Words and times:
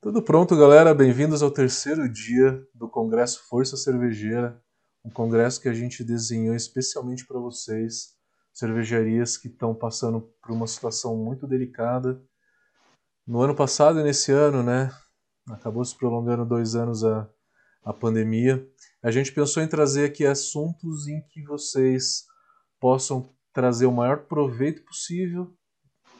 Tudo 0.00 0.22
pronto, 0.22 0.56
galera? 0.56 0.94
Bem-vindos 0.94 1.42
ao 1.42 1.50
terceiro 1.50 2.08
dia 2.08 2.64
do 2.72 2.88
Congresso 2.88 3.42
Força 3.48 3.76
Cervejeira, 3.76 4.62
um 5.04 5.10
congresso 5.10 5.60
que 5.60 5.68
a 5.68 5.74
gente 5.74 6.04
desenhou 6.04 6.54
especialmente 6.54 7.26
para 7.26 7.40
vocês, 7.40 8.14
cervejarias 8.54 9.36
que 9.36 9.48
estão 9.48 9.74
passando 9.74 10.20
por 10.40 10.52
uma 10.52 10.68
situação 10.68 11.16
muito 11.16 11.48
delicada. 11.48 12.22
No 13.26 13.40
ano 13.40 13.56
passado 13.56 13.98
e 13.98 14.04
nesse 14.04 14.30
ano, 14.30 14.62
né, 14.62 14.88
acabou 15.50 15.84
se 15.84 15.98
prolongando 15.98 16.46
dois 16.46 16.76
anos 16.76 17.02
a, 17.02 17.28
a 17.82 17.92
pandemia, 17.92 18.64
a 19.02 19.10
gente 19.10 19.32
pensou 19.32 19.64
em 19.64 19.68
trazer 19.68 20.04
aqui 20.04 20.24
assuntos 20.24 21.08
em 21.08 21.20
que 21.22 21.42
vocês 21.42 22.24
possam 22.78 23.34
trazer 23.52 23.86
o 23.86 23.92
maior 23.92 24.28
proveito 24.28 24.84
possível 24.84 25.52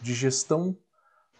de 0.03 0.15
gestão 0.15 0.77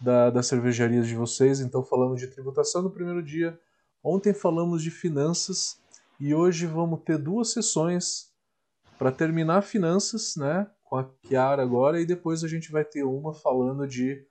da, 0.01 0.31
das 0.31 0.47
cervejarias 0.47 1.07
de 1.07 1.15
vocês. 1.15 1.61
Então, 1.61 1.83
falamos 1.83 2.21
de 2.21 2.29
tributação 2.29 2.83
no 2.83 2.91
primeiro 2.91 3.23
dia, 3.23 3.59
ontem 4.03 4.33
falamos 4.33 4.83
de 4.83 4.91
finanças 4.91 5.81
e 6.21 6.35
hoje 6.35 6.67
vamos 6.67 7.01
ter 7.05 7.19
duas 7.19 7.53
sessões 7.53 8.33
para 8.99 9.13
terminar 9.13 9.63
finanças, 9.63 10.35
né, 10.37 10.69
com 10.83 10.97
a 10.97 11.05
Kiara 11.23 11.63
agora, 11.63 12.01
e 12.01 12.07
depois 12.07 12.43
a 12.43 12.49
gente 12.49 12.73
vai 12.73 12.85
ter 12.85 13.05
uma 13.05 13.33
falando 13.33 13.87
de 13.87 14.27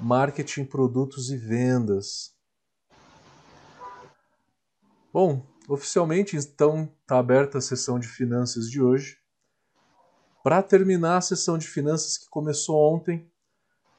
marketing, 0.00 0.64
produtos 0.64 1.30
e 1.30 1.36
vendas. 1.36 2.34
Bom, 5.12 5.44
oficialmente 5.68 6.36
então 6.36 6.90
está 7.02 7.18
aberta 7.18 7.58
a 7.58 7.60
sessão 7.60 7.98
de 7.98 8.08
finanças 8.08 8.70
de 8.70 8.80
hoje. 8.80 9.18
Para 10.42 10.62
terminar 10.62 11.18
a 11.18 11.20
sessão 11.20 11.58
de 11.58 11.66
finanças 11.66 12.16
que 12.16 12.28
começou 12.30 12.94
ontem, 12.94 13.30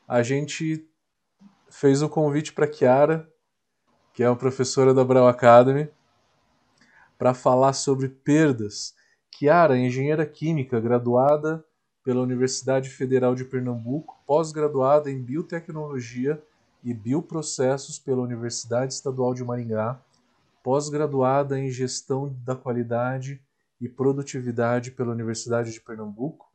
a 0.07 0.23
gente 0.23 0.88
fez 1.70 2.02
o 2.02 2.08
um 2.08 2.09
convite 2.09 2.54
para 2.54 2.68
Kiara, 2.68 3.28
que 4.14 4.23
é 4.23 4.30
uma 4.30 4.36
professora 4.36 4.94
da 4.94 5.04
Brau 5.04 5.27
Academy, 5.27 5.90
para 7.18 7.34
falar 7.34 7.74
sobre 7.74 8.10
perdas. 8.10 8.93
Kiara, 9.32 9.77
engenheira 9.77 10.26
química, 10.26 10.80
graduada 10.80 11.63
pela 12.04 12.21
Universidade 12.21 12.90
Federal 12.90 13.35
de 13.35 13.46
Pernambuco, 13.46 14.18
pós-graduada 14.26 15.12
em 15.12 15.21
biotecnologia 15.21 16.41
e 16.84 16.93
bioprocessos 16.93 17.99
pela 17.99 18.21
Universidade 18.21 18.93
Estadual 18.93 19.34
de 19.34 19.43
Maringá, 19.43 20.02
pós-graduada 20.63 21.60
em 21.60 21.70
gestão 21.70 22.36
da 22.43 22.55
qualidade 22.55 23.41
e 23.80 23.88
produtividade 23.88 24.91
pela 24.91 25.12
Universidade 25.12 25.71
de 25.71 25.80
Pernambuco, 25.80 26.48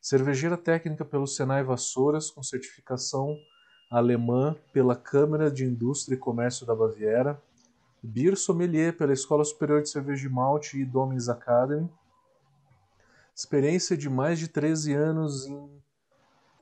cervejeira 0.00 0.56
técnica 0.56 1.04
pelo 1.04 1.26
Senai 1.26 1.62
Vassouras 1.62 2.30
com 2.30 2.42
certificação 2.42 3.36
alemã 3.96 4.56
pela 4.72 4.96
Câmara 4.96 5.50
de 5.50 5.64
Indústria 5.64 6.16
e 6.16 6.18
Comércio 6.18 6.66
da 6.66 6.74
Baviera, 6.74 7.40
Beer 8.02 8.36
Sommelier 8.36 8.96
pela 8.96 9.12
Escola 9.12 9.44
Superior 9.44 9.82
de 9.82 9.88
Cerveja 9.88 10.26
e 10.26 10.30
Malte 10.30 10.78
e 10.78 10.84
Domins 10.84 11.28
Academy, 11.28 11.88
experiência 13.34 13.96
de 13.96 14.10
mais 14.10 14.38
de 14.38 14.48
13 14.48 14.92
anos 14.92 15.46
em, 15.46 15.82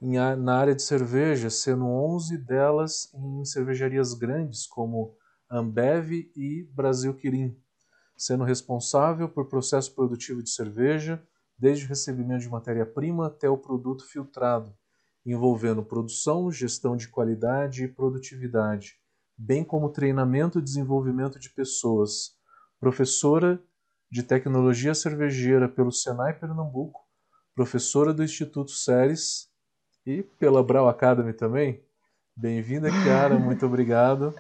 em, 0.01 0.17
na 0.37 0.57
área 0.57 0.75
de 0.75 0.83
cerveja, 0.83 1.51
sendo 1.51 1.87
11 1.87 2.39
delas 2.39 3.13
em 3.15 3.45
cervejarias 3.45 4.15
grandes 4.15 4.67
como 4.67 5.17
Ambev 5.51 6.31
e 6.37 6.69
Brasil 6.75 7.15
Quirim 7.15 7.57
sendo 8.23 8.45
responsável 8.45 9.29
por 9.29 9.49
processo 9.49 9.93
produtivo 9.95 10.43
de 10.43 10.51
cerveja, 10.51 11.21
desde 11.59 11.85
o 11.85 11.89
recebimento 11.89 12.43
de 12.43 12.49
matéria-prima 12.49 13.27
até 13.27 13.49
o 13.49 13.59
produto 13.59 14.07
filtrado, 14.07 14.73
envolvendo 15.25 15.85
produção, 15.85 16.51
gestão 16.51 16.97
de 16.97 17.09
qualidade 17.09 17.85
e 17.85 17.89
produtividade, 17.89 18.99
bem 19.37 19.65
como 19.65 19.91
treinamento 19.91 20.59
e 20.59 20.63
desenvolvimento 20.63 21.39
de 21.39 21.51
pessoas. 21.51 22.37
Professora 22.81 23.63
de 24.11 24.23
Tecnologia 24.23 24.95
Cervejeira 24.95 25.69
pelo 25.69 25.93
Senai 25.93 26.35
Pernambuco, 26.35 27.01
professora 27.55 28.13
do 28.13 28.23
Instituto 28.23 28.71
Ceres 28.73 29.49
e 30.05 30.23
pela 30.23 30.63
Brau 30.63 30.89
Academy 30.89 31.33
também. 31.33 31.83
Bem-vinda, 32.37 32.91
Chiara, 32.91 33.39
muito 33.39 33.65
obrigado. 33.65 34.35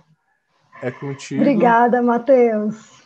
É 0.82 0.90
contigo. 0.90 1.40
Obrigada, 1.40 2.02
Matheus. 2.02 3.02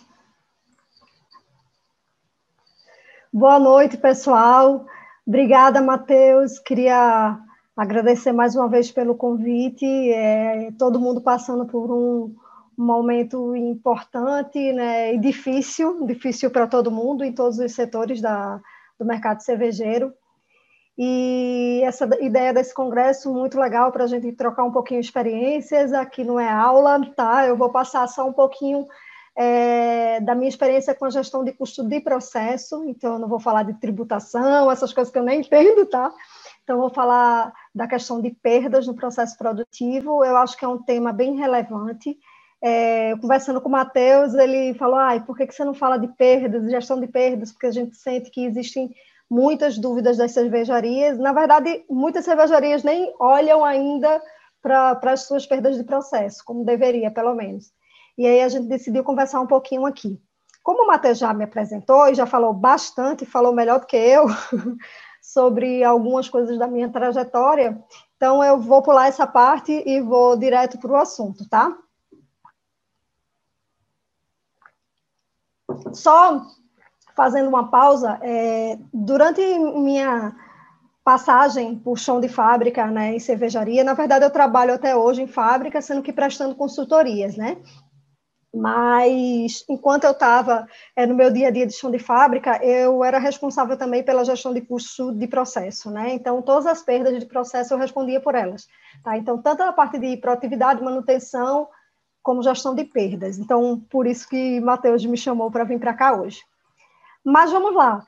Boa 3.33 3.59
noite, 3.59 3.99
pessoal. 3.99 4.87
Obrigada, 5.27 5.83
Matheus. 5.83 6.59
Queria 6.59 7.39
agradecer 7.77 8.33
mais 8.33 8.57
uma 8.57 8.69
vez 8.69 8.91
pelo 8.91 9.15
convite. 9.15 9.85
É, 9.85 10.71
todo 10.79 11.01
mundo 11.01 11.21
passando 11.21 11.67
por 11.67 11.91
um, 11.91 12.35
momento 12.77 13.57
importante 13.57 14.73
né, 14.73 15.15
e 15.15 15.19
difícil, 15.19 16.05
difícil 16.07 16.51
para 16.51 16.67
todo 16.67 16.91
mundo, 16.91 17.25
em 17.25 17.33
todos 17.33 17.59
os 17.59 17.73
setores 17.73 18.21
da, 18.21 18.61
do 18.99 19.07
mercado 19.07 19.41
cervejeiro. 19.41 20.13
E 20.99 21.83
essa 21.85 22.09
ideia 22.21 22.55
desse 22.55 22.75
congresso 22.75 23.33
muito 23.33 23.59
legal 23.59 23.93
para 23.93 24.05
a 24.05 24.07
gente 24.07 24.33
trocar 24.33 24.65
um 24.65 24.73
pouquinho 24.73 25.01
experiências. 25.01 25.93
Aqui 25.93 26.25
não 26.25 26.41
é 26.41 26.49
aula, 26.49 27.01
tá? 27.15 27.47
Eu 27.47 27.57
vou 27.57 27.71
passar 27.71 28.07
só 28.09 28.27
um 28.27 28.33
pouquinho 28.33 28.87
é, 29.37 30.21
da 30.21 30.35
minha 30.35 30.49
experiência 30.49 30.95
com 30.95 31.05
a 31.05 31.11
gestão 31.11 31.45
de 31.45 31.53
custo 31.53 31.87
de 31.87 32.01
processo, 32.01 32.83
então 32.87 33.15
eu 33.15 33.19
não 33.19 33.29
vou 33.29 33.39
falar 33.39 33.63
de 33.65 33.75
tributação, 33.75 34.71
essas 34.71 34.95
coisas 34.95 35.13
que 35.13 35.19
eu 35.19 35.23
nem 35.23 35.41
entendo, 35.41 35.85
tá? 35.85 36.11
Então, 36.67 36.81
vou 36.81 36.91
falar 36.91 37.53
da 37.73 37.87
questão 37.87 38.21
de 38.21 38.31
perdas 38.31 38.89
no 38.89 38.95
processo 38.97 39.39
produtivo, 39.39 40.25
eu 40.25 40.37
acho 40.37 40.57
que 40.57 40.65
é 40.65 40.69
um 40.69 40.83
tema 40.83 41.13
bem 41.13 41.37
relevante. 41.37 42.19
É, 42.61 43.17
conversando 43.21 43.61
com 43.61 43.69
o 43.69 43.71
Matheus, 43.73 44.35
ele 44.35 44.75
falou, 44.75 44.97
ai, 44.97 45.25
por 45.25 45.37
que, 45.37 45.47
que 45.47 45.55
você 45.55 45.65
não 45.65 45.75
fala 45.75 45.97
de 45.97 46.09
perdas, 46.09 46.69
gestão 46.69 46.99
de 46.99 47.07
perdas? 47.07 47.53
Porque 47.53 47.69
a 47.69 47.71
gente 47.71 47.97
sente 47.97 48.33
que 48.33 48.45
existem 48.45 48.93
muitas 49.31 49.79
dúvidas 49.79 50.17
das 50.17 50.33
cervejarias. 50.33 51.17
Na 51.21 51.33
verdade, 51.33 51.85
muitas 51.89 52.25
cervejarias 52.25 52.83
nem 52.83 53.15
olham 53.21 53.65
ainda 53.65 54.21
para 54.61 54.99
as 55.05 55.23
suas 55.23 55.47
perdas 55.47 55.77
de 55.77 55.85
processo, 55.85 56.43
como 56.45 56.65
deveria, 56.65 57.13
pelo 57.13 57.33
menos. 57.33 57.71
E 58.19 58.27
aí 58.27 58.41
a 58.41 58.49
gente 58.49 58.67
decidiu 58.67 59.05
conversar 59.05 59.41
um 59.41 59.47
pouquinho 59.47 59.87
aqui. 59.87 60.21
Como 60.65 60.83
o 60.83 60.87
Matheus 60.89 61.19
já 61.19 61.33
me 61.33 61.45
apresentou 61.45 62.09
e 62.09 62.15
já 62.17 62.27
falou 62.27 62.53
bastante, 62.53 63.25
falou 63.25 63.53
melhor 63.53 63.79
do 63.79 63.87
que 63.87 63.97
eu 63.97 64.27
sobre 65.37 65.85
algumas 65.85 66.31
coisas 66.31 66.59
da 66.59 66.67
minha 66.67 66.89
trajetória, 66.89 67.79
então 68.17 68.43
eu 68.43 68.59
vou 68.59 68.81
pular 68.81 69.09
essa 69.09 69.27
parte 69.27 69.71
e 69.85 70.01
vou 70.01 70.35
direto 70.35 70.79
para 70.79 70.91
o 70.91 70.97
assunto, 70.97 71.47
tá? 71.47 71.77
Só 75.93 76.41
fazendo 77.15 77.51
uma 77.51 77.69
pausa, 77.69 78.19
é, 78.23 78.79
durante 78.95 79.43
minha 79.59 80.35
passagem 81.05 81.79
por 81.79 81.99
chão 81.99 82.19
de 82.19 82.31
fábrica, 82.31 82.87
né, 82.87 83.15
em 83.15 83.21
cervejaria, 83.21 83.85
na 83.85 83.93
verdade 83.93 84.25
eu 84.25 84.31
trabalho 84.31 84.73
até 84.73 84.97
hoje 84.97 85.21
em 85.21 85.27
fábrica, 85.27 85.83
sendo 85.83 86.03
que 86.03 86.15
prestando 86.15 86.55
consultorias, 86.55 87.37
né? 87.37 87.59
Mas, 88.57 89.63
enquanto 89.69 90.05
eu 90.05 90.13
estava 90.13 90.67
é, 90.97 91.05
no 91.05 91.15
meu 91.15 91.31
dia 91.31 91.49
a 91.49 91.51
dia 91.51 91.67
de 91.67 91.75
chão 91.75 91.91
de 91.91 91.99
fábrica, 91.99 92.59
eu 92.65 93.05
era 93.05 93.19
responsável 93.19 93.77
também 93.77 94.03
pela 94.03 94.25
gestão 94.25 94.55
de 94.55 94.63
custo 94.63 95.13
de 95.13 95.27
processo, 95.27 95.91
né? 95.91 96.15
Então, 96.15 96.41
todas 96.41 96.65
as 96.65 96.83
perdas 96.83 97.19
de 97.19 97.27
processo 97.27 97.75
eu 97.75 97.79
respondia 97.79 98.19
por 98.19 98.35
elas, 98.35 98.67
tá? 99.05 99.19
Então, 99.19 99.43
tanto 99.43 99.63
a 99.63 99.75
parte 99.75 99.99
de 99.99 100.17
produtividade, 100.17 100.83
manutenção, 100.83 101.69
como 102.23 102.43
gestão 102.43 102.75
de 102.75 102.85
perdas. 102.85 103.39
Então, 103.39 103.79
por 103.91 104.07
isso 104.07 104.27
que 104.27 104.59
Matheus 104.61 105.05
me 105.05 105.19
chamou 105.19 105.51
para 105.51 105.65
vir 105.65 105.79
para 105.79 105.93
cá 105.93 106.19
hoje. 106.19 106.41
Mas 107.23 107.53
vamos 107.53 107.75
lá. 107.75 108.03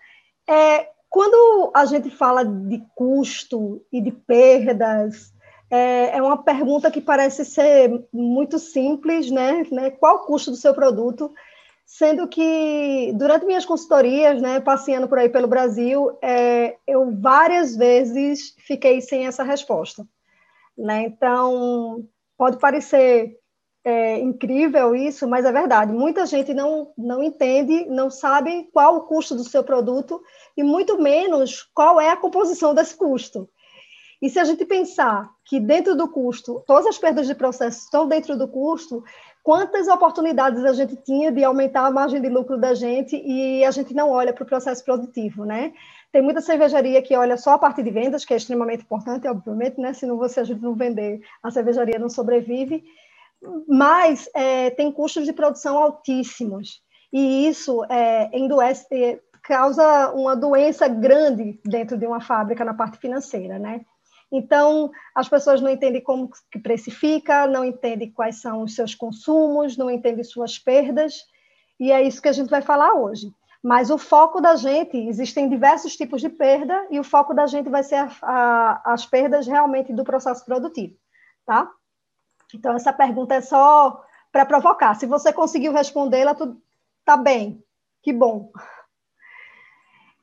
É, 0.48 0.88
quando 1.10 1.70
a 1.74 1.84
gente 1.84 2.08
fala 2.08 2.42
de 2.42 2.82
custo 2.94 3.84
e 3.92 4.00
de 4.00 4.12
perdas, 4.12 5.30
é, 5.70 6.16
é, 6.16 6.22
uma 6.22 6.42
pergunta 6.42 6.90
que 6.90 7.00
parece 7.00 7.44
ser 7.44 8.04
muito 8.12 8.58
simples, 8.58 9.30
né? 9.30 9.64
né? 9.70 9.90
Qual 9.90 10.16
o 10.16 10.26
custo 10.26 10.50
do 10.50 10.56
seu 10.56 10.74
produto? 10.74 11.32
Sendo 11.84 12.28
que, 12.28 13.12
durante 13.14 13.46
minhas 13.46 13.64
consultorias, 13.64 14.42
né, 14.42 14.60
passeando 14.60 15.08
por 15.08 15.18
aí 15.18 15.28
pelo 15.28 15.48
Brasil, 15.48 16.18
é, 16.22 16.76
eu 16.86 17.10
várias 17.18 17.74
vezes 17.74 18.54
fiquei 18.58 19.00
sem 19.00 19.26
essa 19.26 19.42
resposta. 19.42 20.06
Né? 20.76 21.04
Então, 21.04 22.06
pode 22.36 22.58
parecer 22.58 23.38
é, 23.84 24.18
incrível 24.18 24.94
isso, 24.94 25.26
mas 25.26 25.46
é 25.46 25.52
verdade. 25.52 25.92
Muita 25.92 26.26
gente 26.26 26.52
não, 26.52 26.92
não 26.96 27.22
entende, 27.22 27.86
não 27.86 28.10
sabe 28.10 28.68
qual 28.72 28.96
o 28.96 29.00
custo 29.02 29.34
do 29.34 29.44
seu 29.44 29.64
produto 29.64 30.22
e 30.56 30.62
muito 30.62 31.00
menos 31.00 31.62
qual 31.74 31.98
é 31.98 32.10
a 32.10 32.16
composição 32.16 32.74
desse 32.74 32.94
custo. 32.94 33.48
E 34.20 34.28
se 34.28 34.38
a 34.38 34.44
gente 34.44 34.64
pensar 34.64 35.30
que 35.44 35.60
dentro 35.60 35.94
do 35.94 36.08
custo, 36.08 36.62
todas 36.66 36.86
as 36.86 36.98
perdas 36.98 37.26
de 37.26 37.34
processo 37.34 37.84
estão 37.84 38.08
dentro 38.08 38.36
do 38.36 38.48
custo, 38.48 39.04
quantas 39.44 39.86
oportunidades 39.86 40.64
a 40.64 40.72
gente 40.72 40.96
tinha 40.96 41.30
de 41.30 41.44
aumentar 41.44 41.86
a 41.86 41.90
margem 41.90 42.20
de 42.20 42.28
lucro 42.28 42.58
da 42.58 42.74
gente 42.74 43.16
e 43.16 43.64
a 43.64 43.70
gente 43.70 43.94
não 43.94 44.10
olha 44.10 44.32
para 44.32 44.42
o 44.42 44.46
processo 44.46 44.84
produtivo, 44.84 45.44
né? 45.44 45.72
Tem 46.10 46.20
muita 46.20 46.40
cervejaria 46.40 47.00
que 47.00 47.16
olha 47.16 47.36
só 47.36 47.52
a 47.52 47.58
parte 47.58 47.82
de 47.82 47.90
vendas, 47.90 48.24
que 48.24 48.34
é 48.34 48.36
extremamente 48.36 48.82
importante, 48.82 49.28
obviamente, 49.28 49.80
né? 49.80 49.92
Se 49.92 50.04
não 50.04 50.16
você 50.16 50.40
a 50.40 50.44
gente 50.44 50.60
não 50.60 50.74
vender, 50.74 51.20
a 51.42 51.50
cervejaria 51.50 51.98
não 51.98 52.08
sobrevive. 52.08 52.82
mas 53.68 54.28
é, 54.34 54.70
tem 54.70 54.90
custos 54.90 55.24
de 55.24 55.32
produção 55.32 55.78
altíssimos. 55.78 56.82
E 57.12 57.46
isso 57.46 57.84
é, 57.88 58.30
é, 58.90 59.20
causa 59.42 60.12
uma 60.12 60.34
doença 60.36 60.88
grande 60.88 61.58
dentro 61.64 61.96
de 61.96 62.06
uma 62.06 62.20
fábrica 62.20 62.64
na 62.64 62.74
parte 62.74 62.98
financeira, 62.98 63.58
né? 63.58 63.80
Então, 64.30 64.90
as 65.14 65.28
pessoas 65.28 65.60
não 65.60 65.70
entendem 65.70 66.02
como 66.02 66.30
que 66.50 66.58
precifica, 66.58 67.46
não 67.46 67.64
entendem 67.64 68.10
quais 68.10 68.40
são 68.40 68.62
os 68.62 68.74
seus 68.74 68.94
consumos, 68.94 69.76
não 69.76 69.90
entendem 69.90 70.22
suas 70.22 70.58
perdas, 70.58 71.24
e 71.80 71.90
é 71.90 72.02
isso 72.02 72.20
que 72.20 72.28
a 72.28 72.32
gente 72.32 72.50
vai 72.50 72.60
falar 72.60 72.94
hoje. 72.94 73.32
Mas 73.62 73.90
o 73.90 73.98
foco 73.98 74.40
da 74.40 74.54
gente, 74.54 74.96
existem 74.96 75.48
diversos 75.48 75.96
tipos 75.96 76.20
de 76.20 76.28
perda, 76.28 76.86
e 76.90 77.00
o 77.00 77.04
foco 77.04 77.34
da 77.34 77.46
gente 77.46 77.70
vai 77.70 77.82
ser 77.82 77.96
a, 77.96 78.10
a, 78.22 78.92
as 78.92 79.06
perdas 79.06 79.46
realmente 79.46 79.92
do 79.92 80.04
processo 80.04 80.44
produtivo, 80.44 80.94
tá? 81.46 81.70
Então, 82.54 82.74
essa 82.74 82.92
pergunta 82.92 83.34
é 83.34 83.40
só 83.40 84.04
para 84.30 84.44
provocar. 84.44 84.94
Se 84.94 85.06
você 85.06 85.32
conseguiu 85.32 85.72
respondê-la, 85.72 86.36
tá 87.04 87.16
bem, 87.16 87.62
que 88.02 88.12
bom. 88.12 88.52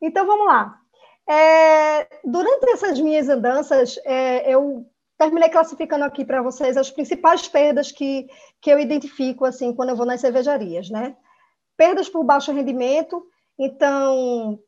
Então, 0.02 0.26
vamos 0.26 0.46
lá. 0.46 0.80
É, 1.28 2.08
durante 2.24 2.70
essas 2.70 3.00
minhas 3.00 3.28
andanças, 3.30 4.00
é, 4.06 4.52
eu 4.52 4.86
terminei 5.18 5.50
classificando 5.50 6.04
aqui 6.04 6.24
para 6.24 6.42
vocês 6.42 6.78
as 6.78 6.92
principais 6.92 7.48
perdas 7.48 7.92
que, 7.92 8.28
que 8.62 8.70
eu 8.70 8.80
identifico 8.80 9.46
assim 9.46 9.74
quando 9.74 9.90
eu 9.90 9.96
vou 9.96 10.06
nas 10.06 10.22
cervejarias, 10.22 10.90
né? 10.90 11.16
Perdas 11.78 12.10
por 12.10 12.24
baixo 12.24 12.52
rendimento, 12.52 13.26
então 13.58 14.60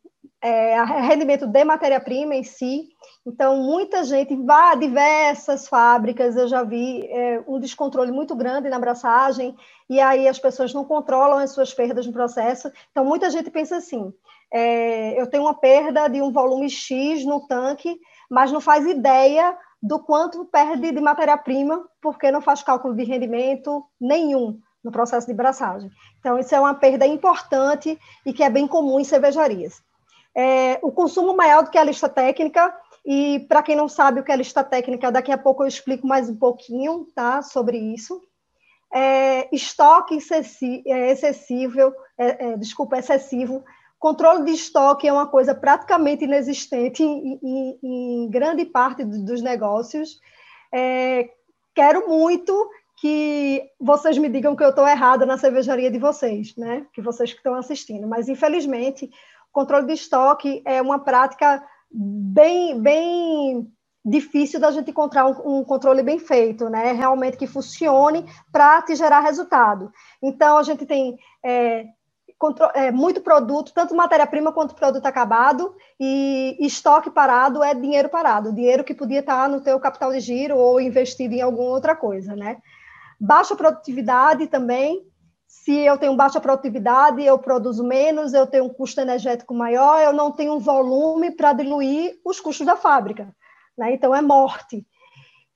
é, 0.42 0.82
rendimento 0.84 1.48
de 1.48 1.64
matéria-prima 1.64 2.36
em 2.36 2.44
si. 2.44 2.88
Então, 3.26 3.58
muita 3.58 4.04
gente 4.04 4.38
a 4.50 4.76
diversas 4.76 5.68
fábricas, 5.68 6.36
eu 6.36 6.48
já 6.48 6.64
vi 6.64 7.06
é, 7.08 7.44
um 7.48 7.60
descontrole 7.60 8.12
muito 8.12 8.36
grande 8.36 8.70
na 8.70 8.78
abraçagem, 8.78 9.56
e 9.90 10.00
aí 10.00 10.28
as 10.28 10.40
pessoas 10.40 10.74
não 10.74 10.86
controlam 10.86 11.38
as 11.40 11.52
suas 11.52 11.74
perdas 11.74 12.06
no 12.06 12.14
processo. 12.14 12.72
Então, 12.92 13.04
muita 13.04 13.30
gente 13.30 13.50
pensa 13.52 13.78
assim: 13.78 14.14
é, 14.54 15.20
eu 15.20 15.28
tenho 15.28 15.44
uma 15.44 15.54
perda 15.54 16.08
de 16.08 16.22
um 16.22 16.32
volume 16.32 16.70
X 16.70 17.26
no 17.26 17.46
tanque, 17.48 18.00
mas 18.30 18.52
não 18.52 18.62
faz 18.62 18.86
ideia 18.86 19.58
do 19.82 20.00
quanto 20.00 20.46
perde 20.46 20.92
de 20.92 21.00
matéria-prima, 21.00 21.86
porque 22.02 22.32
não 22.32 22.42
faz 22.42 22.64
cálculo 22.64 22.96
de 22.96 23.04
rendimento 23.04 23.86
nenhum 24.00 24.60
no 24.84 24.92
processo 24.92 25.28
de 25.28 25.34
braçagem. 25.34 25.92
Então, 26.20 26.40
isso 26.40 26.56
é 26.56 26.60
uma 26.60 26.74
perda 26.74 27.06
importante 27.06 28.00
e 28.26 28.34
que 28.34 28.44
é 28.44 28.50
bem 28.50 28.68
comum 28.68 29.00
em 29.00 29.04
cervejarias. 29.04 29.82
É, 30.36 30.80
o 30.82 30.92
consumo 30.92 31.36
maior 31.36 31.64
do 31.64 31.72
que 31.72 31.78
a 31.78 31.84
lista 31.84 32.08
técnica, 32.08 32.74
e 33.06 33.46
para 33.48 33.64
quem 33.64 33.76
não 33.76 33.88
sabe 33.88 34.20
o 34.20 34.24
que 34.24 34.32
é 34.32 34.36
lista 34.36 34.64
técnica, 34.64 35.12
daqui 35.12 35.32
a 35.32 35.38
pouco 35.38 35.64
eu 35.64 35.68
explico 35.68 36.08
mais 36.08 36.30
um 36.30 36.36
pouquinho 36.36 37.06
tá, 37.16 37.42
sobre 37.42 37.78
isso. 37.78 38.22
É, 38.94 39.54
estoque 39.54 40.16
excessivo, 40.16 40.84
é, 40.88 41.12
excessivo 41.12 41.94
é, 42.18 42.48
é, 42.48 42.58
desculpa, 42.58 42.98
excessivo 42.98 43.64
Controle 44.00 44.46
de 44.46 44.52
estoque 44.52 45.08
é 45.08 45.14
uma 45.14 45.28
coisa 45.28 45.56
praticamente 45.56 46.24
inexistente 46.24 47.04
em, 47.04 47.40
em, 47.44 47.80
em 47.84 48.30
grande 48.30 48.66
parte 48.66 49.04
dos 49.04 49.42
negócios. 49.42 50.20
É, 50.74 51.30
quero 51.74 52.08
muito 52.08 52.70
que 53.00 53.64
vocês 53.80 54.18
me 54.18 54.30
digam 54.30 54.56
que 54.56 54.64
eu 54.64 54.70
estou 54.70 54.88
errada 54.88 55.26
na 55.26 55.38
cervejaria 55.38 55.90
de 55.90 56.00
vocês, 56.00 56.56
né? 56.56 56.86
Que 56.94 57.02
vocês 57.02 57.32
que 57.32 57.38
estão 57.38 57.54
assistindo. 57.54 58.08
Mas, 58.08 58.28
infelizmente, 58.28 59.10
controle 59.52 59.88
de 59.88 59.94
estoque 59.94 60.62
é 60.66 60.82
uma 60.82 61.00
prática 61.00 61.64
bem, 61.92 62.80
bem 62.80 63.72
difícil 64.04 64.60
da 64.60 64.72
gente 64.72 64.90
encontrar 64.90 65.28
um, 65.28 65.60
um 65.60 65.64
controle 65.64 66.02
bem 66.02 66.18
feito, 66.18 66.70
né? 66.70 66.92
Realmente 66.92 67.38
que 67.38 67.46
funcione 67.46 68.26
para 68.52 68.82
te 68.82 68.96
gerar 68.96 69.20
resultado. 69.20 69.92
Então, 70.22 70.58
a 70.58 70.64
gente 70.64 70.86
tem 70.86 71.18
é, 71.44 71.86
é, 72.74 72.92
muito 72.92 73.22
produto, 73.22 73.72
tanto 73.74 73.96
matéria-prima 73.96 74.52
quanto 74.52 74.76
produto 74.76 75.06
acabado, 75.06 75.76
e 76.00 76.56
estoque 76.60 77.10
parado 77.10 77.64
é 77.64 77.74
dinheiro 77.74 78.10
parado, 78.10 78.54
dinheiro 78.54 78.84
que 78.84 78.94
podia 78.94 79.20
estar 79.20 79.50
no 79.50 79.62
teu 79.62 79.80
capital 79.80 80.12
de 80.12 80.20
giro 80.20 80.56
ou 80.56 80.80
investido 80.80 81.34
em 81.34 81.42
alguma 81.42 81.70
outra 81.70 81.96
coisa, 81.96 82.36
né? 82.36 82.58
Baixa 83.20 83.56
produtividade 83.56 84.48
também, 84.48 85.04
se 85.48 85.72
eu 85.72 85.98
tenho 85.98 86.16
baixa 86.16 86.40
produtividade, 86.40 87.24
eu 87.24 87.40
produzo 87.40 87.84
menos, 87.84 88.34
eu 88.34 88.46
tenho 88.46 88.66
um 88.66 88.74
custo 88.74 89.02
energético 89.02 89.54
maior, 89.54 90.00
eu 90.02 90.14
não 90.14 90.32
tenho 90.32 90.54
um 90.54 90.60
volume 90.60 91.32
para 91.32 91.54
diluir 91.54 92.20
os 92.24 92.40
custos 92.40 92.66
da 92.66 92.76
fábrica, 92.76 93.34
né? 93.78 93.94
Então 93.94 94.14
é 94.14 94.22
morte. 94.22 94.86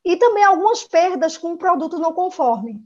E 0.03 0.17
também 0.17 0.43
algumas 0.43 0.83
perdas 0.83 1.37
com 1.37 1.53
o 1.53 1.57
produto 1.57 1.99
não 1.99 2.13
conforme. 2.13 2.81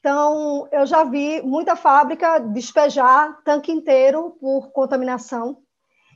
Então, 0.00 0.66
eu 0.72 0.86
já 0.86 1.04
vi 1.04 1.42
muita 1.42 1.76
fábrica 1.76 2.38
despejar 2.38 3.38
tanque 3.44 3.70
inteiro 3.70 4.36
por 4.40 4.72
contaminação. 4.72 5.58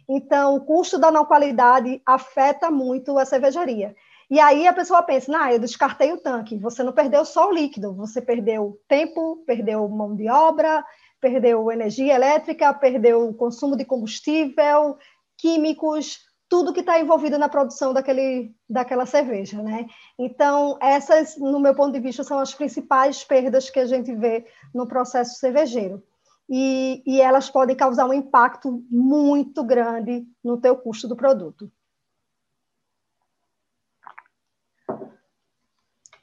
Então, 0.09 0.57
o 0.57 0.65
custo 0.65 0.99
da 0.99 1.11
não 1.11 1.27
qualidade 1.27 2.01
afeta 2.05 2.71
muito 2.71 3.19
a 3.19 3.27
cervejaria. 3.27 3.95
E 4.31 4.41
aí 4.41 4.67
a 4.67 4.73
pessoa 4.73 5.03
pensa, 5.03 5.31
ah, 5.39 5.53
eu 5.53 5.59
descartei 5.59 6.13
o 6.13 6.21
tanque. 6.21 6.57
Você 6.59 6.83
não 6.83 6.93
perdeu 6.93 7.27
só 7.27 7.49
o 7.49 7.53
líquido, 7.53 7.95
você 7.95 8.23
perdeu 8.23 8.81
tempo, 8.89 9.45
perdeu 9.47 9.87
mão 9.87 10.17
de 10.17 10.31
obra, 10.31 10.83
perdeu 11.21 11.71
energia 11.71 12.15
elétrica, 12.15 12.73
perdeu 12.73 13.35
consumo 13.35 13.77
de 13.77 13.85
combustível, 13.85 14.97
químicos, 15.37 16.21
tudo 16.55 16.73
que 16.73 16.79
está 16.79 17.01
envolvido 17.01 17.37
na 17.37 17.49
produção 17.49 17.93
daquele, 17.93 18.55
daquela 18.71 19.05
cerveja, 19.07 19.61
né? 19.61 19.89
Então, 20.17 20.79
essas, 20.81 21.37
no 21.37 21.59
meu 21.59 21.75
ponto 21.75 21.93
de 21.93 21.99
vista, 21.99 22.23
são 22.23 22.39
as 22.39 22.55
principais 22.55 23.25
perdas 23.25 23.69
que 23.69 23.81
a 23.81 23.87
gente 23.87 24.15
vê 24.15 24.47
no 24.73 24.87
processo 24.87 25.35
cervejeiro. 25.41 26.01
E, 26.49 27.03
e 27.05 27.21
elas 27.21 27.51
podem 27.51 27.75
causar 27.75 28.07
um 28.07 28.13
impacto 28.13 28.85
muito 28.89 29.65
grande 29.65 30.25
no 30.45 30.57
teu 30.61 30.77
custo 30.77 31.09
do 31.09 31.17
produto. 31.17 31.69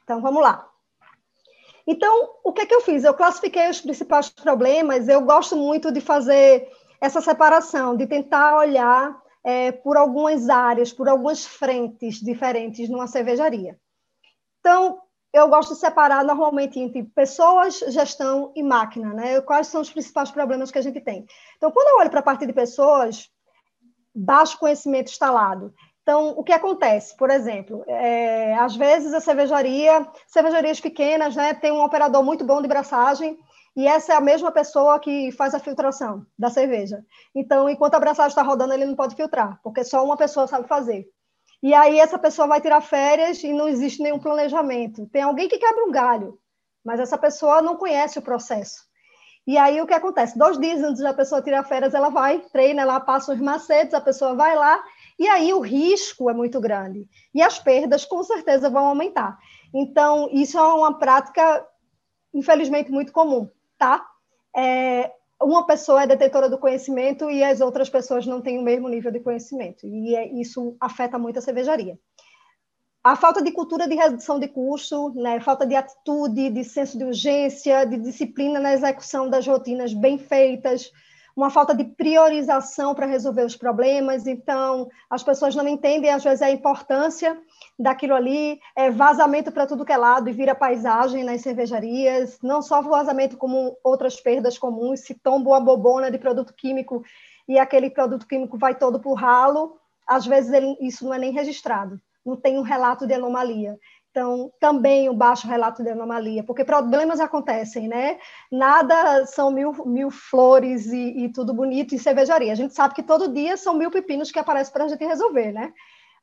Então, 0.02 0.22
vamos 0.22 0.42
lá. 0.42 0.66
Então, 1.86 2.36
o 2.42 2.54
que, 2.54 2.62
é 2.62 2.66
que 2.66 2.74
eu 2.74 2.80
fiz? 2.80 3.04
Eu 3.04 3.12
classifiquei 3.12 3.68
os 3.68 3.82
principais 3.82 4.30
problemas, 4.30 5.08
eu 5.08 5.20
gosto 5.20 5.56
muito 5.56 5.92
de 5.92 6.00
fazer 6.00 6.72
essa 7.02 7.20
separação, 7.20 7.94
de 7.94 8.06
tentar 8.06 8.56
olhar 8.56 9.21
é, 9.44 9.72
por 9.72 9.96
algumas 9.96 10.48
áreas, 10.48 10.92
por 10.92 11.08
algumas 11.08 11.44
frentes 11.44 12.20
diferentes 12.20 12.88
numa 12.88 13.06
cervejaria. 13.06 13.78
Então, 14.60 15.00
eu 15.32 15.48
gosto 15.48 15.74
de 15.74 15.80
separar 15.80 16.24
normalmente 16.24 16.78
entre 16.78 17.02
pessoas, 17.04 17.78
gestão 17.88 18.52
e 18.54 18.62
máquina, 18.62 19.12
né? 19.14 19.40
Quais 19.40 19.66
são 19.66 19.80
os 19.80 19.90
principais 19.90 20.30
problemas 20.30 20.70
que 20.70 20.78
a 20.78 20.82
gente 20.82 21.00
tem? 21.00 21.26
Então, 21.56 21.70
quando 21.70 21.88
eu 21.88 21.96
olho 21.98 22.10
para 22.10 22.20
a 22.20 22.24
parte 22.24 22.46
de 22.46 22.52
pessoas, 22.52 23.30
baixo 24.14 24.58
conhecimento 24.58 25.10
instalado. 25.10 25.72
Então, 26.02 26.30
o 26.30 26.42
que 26.42 26.52
acontece? 26.52 27.16
Por 27.16 27.30
exemplo, 27.30 27.84
é, 27.86 28.54
às 28.54 28.76
vezes 28.76 29.14
a 29.14 29.20
cervejaria, 29.20 30.06
cervejarias 30.26 30.80
pequenas, 30.80 31.34
né, 31.34 31.54
tem 31.54 31.72
um 31.72 31.82
operador 31.82 32.22
muito 32.22 32.44
bom 32.44 32.60
de 32.60 32.68
braçagem, 32.68 33.38
e 33.74 33.86
essa 33.86 34.12
é 34.12 34.16
a 34.16 34.20
mesma 34.20 34.52
pessoa 34.52 35.00
que 35.00 35.32
faz 35.32 35.54
a 35.54 35.58
filtração 35.58 36.26
da 36.38 36.50
cerveja. 36.50 37.02
Então, 37.34 37.68
enquanto 37.68 37.94
a 37.94 37.96
abraçagem 37.96 38.28
está 38.28 38.42
rodando, 38.42 38.74
ele 38.74 38.84
não 38.84 38.94
pode 38.94 39.16
filtrar, 39.16 39.58
porque 39.62 39.82
só 39.82 40.04
uma 40.04 40.16
pessoa 40.16 40.46
sabe 40.46 40.68
fazer. 40.68 41.08
E 41.62 41.72
aí 41.72 41.98
essa 41.98 42.18
pessoa 42.18 42.46
vai 42.46 42.60
tirar 42.60 42.82
férias 42.82 43.42
e 43.42 43.52
não 43.52 43.68
existe 43.68 44.02
nenhum 44.02 44.18
planejamento. 44.18 45.06
Tem 45.06 45.22
alguém 45.22 45.48
que 45.48 45.58
quebra 45.58 45.84
um 45.84 45.90
galho, 45.90 46.38
mas 46.84 47.00
essa 47.00 47.16
pessoa 47.16 47.62
não 47.62 47.76
conhece 47.76 48.18
o 48.18 48.22
processo. 48.22 48.82
E 49.46 49.56
aí 49.56 49.80
o 49.80 49.86
que 49.86 49.94
acontece? 49.94 50.38
Dois 50.38 50.58
dias 50.58 50.82
antes 50.82 51.02
da 51.02 51.14
pessoa 51.14 51.40
tirar 51.40 51.64
férias, 51.64 51.94
ela 51.94 52.10
vai, 52.10 52.40
treina, 52.52 52.82
ela 52.82 53.00
passa 53.00 53.32
os 53.32 53.40
macetes, 53.40 53.94
a 53.94 54.00
pessoa 54.00 54.34
vai 54.34 54.54
lá, 54.54 54.82
e 55.18 55.26
aí 55.26 55.52
o 55.52 55.60
risco 55.60 56.28
é 56.28 56.34
muito 56.34 56.60
grande. 56.60 57.08
E 57.34 57.40
as 57.40 57.58
perdas, 57.58 58.04
com 58.04 58.22
certeza, 58.22 58.68
vão 58.68 58.86
aumentar. 58.86 59.38
Então, 59.74 60.28
isso 60.30 60.58
é 60.58 60.62
uma 60.62 60.98
prática, 60.98 61.66
infelizmente, 62.34 62.90
muito 62.90 63.12
comum 63.12 63.48
tá? 63.82 64.00
É, 64.56 65.10
uma 65.42 65.66
pessoa 65.66 66.04
é 66.04 66.06
detentora 66.06 66.48
do 66.48 66.56
conhecimento 66.56 67.28
e 67.28 67.42
as 67.42 67.60
outras 67.60 67.90
pessoas 67.90 68.24
não 68.24 68.40
têm 68.40 68.60
o 68.60 68.62
mesmo 68.62 68.88
nível 68.88 69.10
de 69.10 69.18
conhecimento. 69.18 69.84
E 69.84 70.14
é, 70.14 70.32
isso 70.40 70.76
afeta 70.80 71.18
muito 71.18 71.40
a 71.40 71.42
cervejaria. 71.42 71.98
A 73.02 73.16
falta 73.16 73.42
de 73.42 73.50
cultura 73.50 73.88
de 73.88 73.96
redução 73.96 74.38
de 74.38 74.46
custo, 74.46 75.12
né, 75.16 75.40
falta 75.40 75.66
de 75.66 75.74
atitude, 75.74 76.50
de 76.50 76.62
senso 76.62 76.96
de 76.96 77.04
urgência, 77.04 77.84
de 77.84 77.96
disciplina 77.96 78.60
na 78.60 78.72
execução 78.72 79.28
das 79.28 79.44
rotinas 79.44 79.92
bem 79.92 80.16
feitas, 80.16 80.92
uma 81.36 81.50
falta 81.50 81.74
de 81.74 81.84
priorização 81.84 82.94
para 82.94 83.06
resolver 83.06 83.44
os 83.44 83.56
problemas. 83.56 84.26
Então, 84.26 84.88
as 85.08 85.22
pessoas 85.22 85.54
não 85.54 85.66
entendem, 85.66 86.10
às 86.10 86.22
vezes, 86.22 86.42
a 86.42 86.50
importância 86.50 87.38
daquilo 87.78 88.14
ali, 88.14 88.60
é 88.76 88.90
vazamento 88.90 89.50
para 89.50 89.66
tudo 89.66 89.84
que 89.84 89.92
é 89.92 89.96
lado 89.96 90.28
e 90.28 90.32
vira 90.32 90.54
paisagem 90.54 91.24
nas 91.24 91.40
cervejarias, 91.40 92.38
não 92.42 92.62
só 92.62 92.82
vazamento 92.82 93.36
como 93.36 93.76
outras 93.82 94.20
perdas 94.20 94.58
comuns, 94.58 95.00
se 95.00 95.14
tomba 95.14 95.50
uma 95.50 95.60
bobona 95.60 96.10
de 96.10 96.18
produto 96.18 96.54
químico 96.54 97.02
e 97.48 97.58
aquele 97.58 97.90
produto 97.90 98.26
químico 98.26 98.56
vai 98.56 98.74
todo 98.74 99.00
para 99.00 99.10
o 99.10 99.14
ralo, 99.14 99.76
às 100.06 100.26
vezes 100.26 100.52
ele, 100.52 100.76
isso 100.80 101.04
não 101.04 101.14
é 101.14 101.18
nem 101.18 101.32
registrado, 101.32 102.00
não 102.24 102.36
tem 102.36 102.58
um 102.58 102.62
relato 102.62 103.06
de 103.06 103.14
anomalia. 103.14 103.78
Então, 104.12 104.52
também 104.60 105.08
o 105.08 105.14
baixo 105.14 105.48
relato 105.48 105.82
de 105.82 105.88
anomalia, 105.88 106.44
porque 106.44 106.66
problemas 106.66 107.18
acontecem, 107.18 107.88
né? 107.88 108.18
Nada 108.50 109.24
são 109.24 109.50
mil, 109.50 109.72
mil 109.86 110.10
flores 110.10 110.84
e, 110.92 111.24
e 111.24 111.32
tudo 111.32 111.54
bonito 111.54 111.94
em 111.94 111.98
cervejaria. 111.98 112.52
A 112.52 112.54
gente 112.54 112.74
sabe 112.74 112.94
que 112.94 113.02
todo 113.02 113.32
dia 113.32 113.56
são 113.56 113.72
mil 113.72 113.90
pepinos 113.90 114.30
que 114.30 114.38
aparecem 114.38 114.70
para 114.70 114.84
a 114.84 114.88
gente 114.88 115.02
resolver, 115.02 115.50
né? 115.50 115.72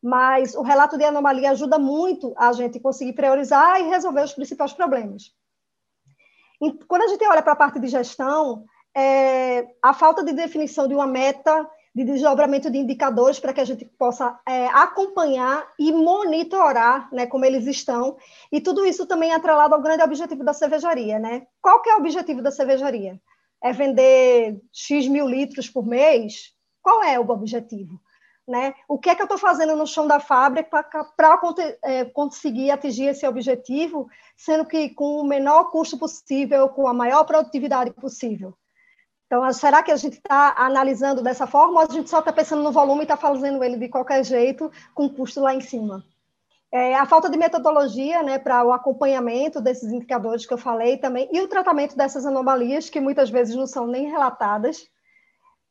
Mas 0.03 0.53
o 0.53 0.61
relato 0.61 0.99
de 0.99 1.03
anomalia 1.03 1.49
ajuda 1.49 1.79
muito 1.79 2.31
a 2.37 2.53
gente 2.53 2.79
conseguir 2.79 3.13
priorizar 3.13 3.81
e 3.81 3.89
resolver 3.89 4.21
os 4.21 4.33
principais 4.33 4.71
problemas. 4.71 5.33
E 6.61 6.71
quando 6.87 7.01
a 7.01 7.07
gente 7.07 7.25
olha 7.25 7.41
para 7.41 7.53
a 7.53 7.55
parte 7.55 7.79
de 7.79 7.87
gestão, 7.87 8.65
é, 8.95 9.67
a 9.81 9.95
falta 9.95 10.23
de 10.23 10.33
definição 10.33 10.87
de 10.87 10.93
uma 10.93 11.07
meta 11.07 11.67
de 11.93 12.03
desdobramento 12.03 12.69
de 12.69 12.77
indicadores 12.77 13.39
para 13.39 13.53
que 13.53 13.61
a 13.61 13.65
gente 13.65 13.85
possa 13.85 14.39
é, 14.47 14.67
acompanhar 14.67 15.67
e 15.77 15.91
monitorar 15.91 17.09
né, 17.11 17.25
como 17.25 17.45
eles 17.45 17.65
estão. 17.65 18.17
E 18.51 18.61
tudo 18.61 18.85
isso 18.85 19.05
também 19.05 19.31
é 19.31 19.35
atrelado 19.35 19.73
ao 19.73 19.81
grande 19.81 20.03
objetivo 20.03 20.43
da 20.43 20.53
cervejaria. 20.53 21.17
Né? 21.19 21.47
Qual 21.61 21.81
que 21.81 21.89
é 21.89 21.95
o 21.95 21.99
objetivo 21.99 22.41
da 22.41 22.51
cervejaria? 22.51 23.19
É 23.61 23.73
vender 23.73 24.61
X 24.71 25.07
mil 25.07 25.27
litros 25.27 25.69
por 25.69 25.85
mês? 25.85 26.53
Qual 26.81 27.03
é 27.03 27.19
o 27.19 27.29
objetivo? 27.29 27.99
Né? 28.47 28.73
O 28.87 28.97
que 28.97 29.09
é 29.09 29.15
que 29.15 29.21
eu 29.21 29.25
estou 29.25 29.37
fazendo 29.37 29.75
no 29.75 29.85
chão 29.85 30.07
da 30.07 30.19
fábrica 30.19 30.83
para 31.15 31.39
é, 31.83 32.05
conseguir 32.05 32.71
atingir 32.71 33.05
esse 33.05 33.27
objetivo, 33.27 34.09
sendo 34.35 34.65
que 34.65 34.89
com 34.89 35.19
o 35.19 35.23
menor 35.23 35.65
custo 35.65 35.99
possível, 35.99 36.69
com 36.69 36.87
a 36.87 36.93
maior 36.93 37.25
produtividade 37.25 37.91
possível? 37.91 38.55
Então, 39.29 39.53
será 39.53 39.83
que 39.83 39.91
a 39.91 39.95
gente 39.95 40.13
está 40.13 40.55
analisando 40.57 41.21
dessa 41.21 41.45
forma 41.45 41.73
ou 41.73 41.87
a 41.87 41.93
gente 41.93 42.09
só 42.09 42.17
está 42.17 42.33
pensando 42.33 42.63
no 42.63 42.71
volume 42.71 43.01
e 43.01 43.03
está 43.03 43.15
fazendo 43.15 43.63
ele 43.63 43.77
de 43.77 43.87
qualquer 43.87 44.25
jeito, 44.25 44.71
com 44.95 45.07
custo 45.07 45.39
lá 45.39 45.53
em 45.53 45.61
cima? 45.61 46.03
É, 46.71 46.95
a 46.95 47.05
falta 47.05 47.29
de 47.29 47.37
metodologia 47.37 48.23
né, 48.23 48.39
para 48.39 48.63
o 48.63 48.73
acompanhamento 48.73 49.61
desses 49.61 49.91
indicadores 49.93 50.47
que 50.47 50.53
eu 50.53 50.57
falei 50.57 50.97
também, 50.97 51.29
e 51.31 51.41
o 51.41 51.47
tratamento 51.47 51.95
dessas 51.95 52.25
anomalias, 52.25 52.89
que 52.89 52.99
muitas 52.99 53.29
vezes 53.29 53.55
não 53.55 53.67
são 53.67 53.85
nem 53.85 54.09
relatadas. 54.09 54.87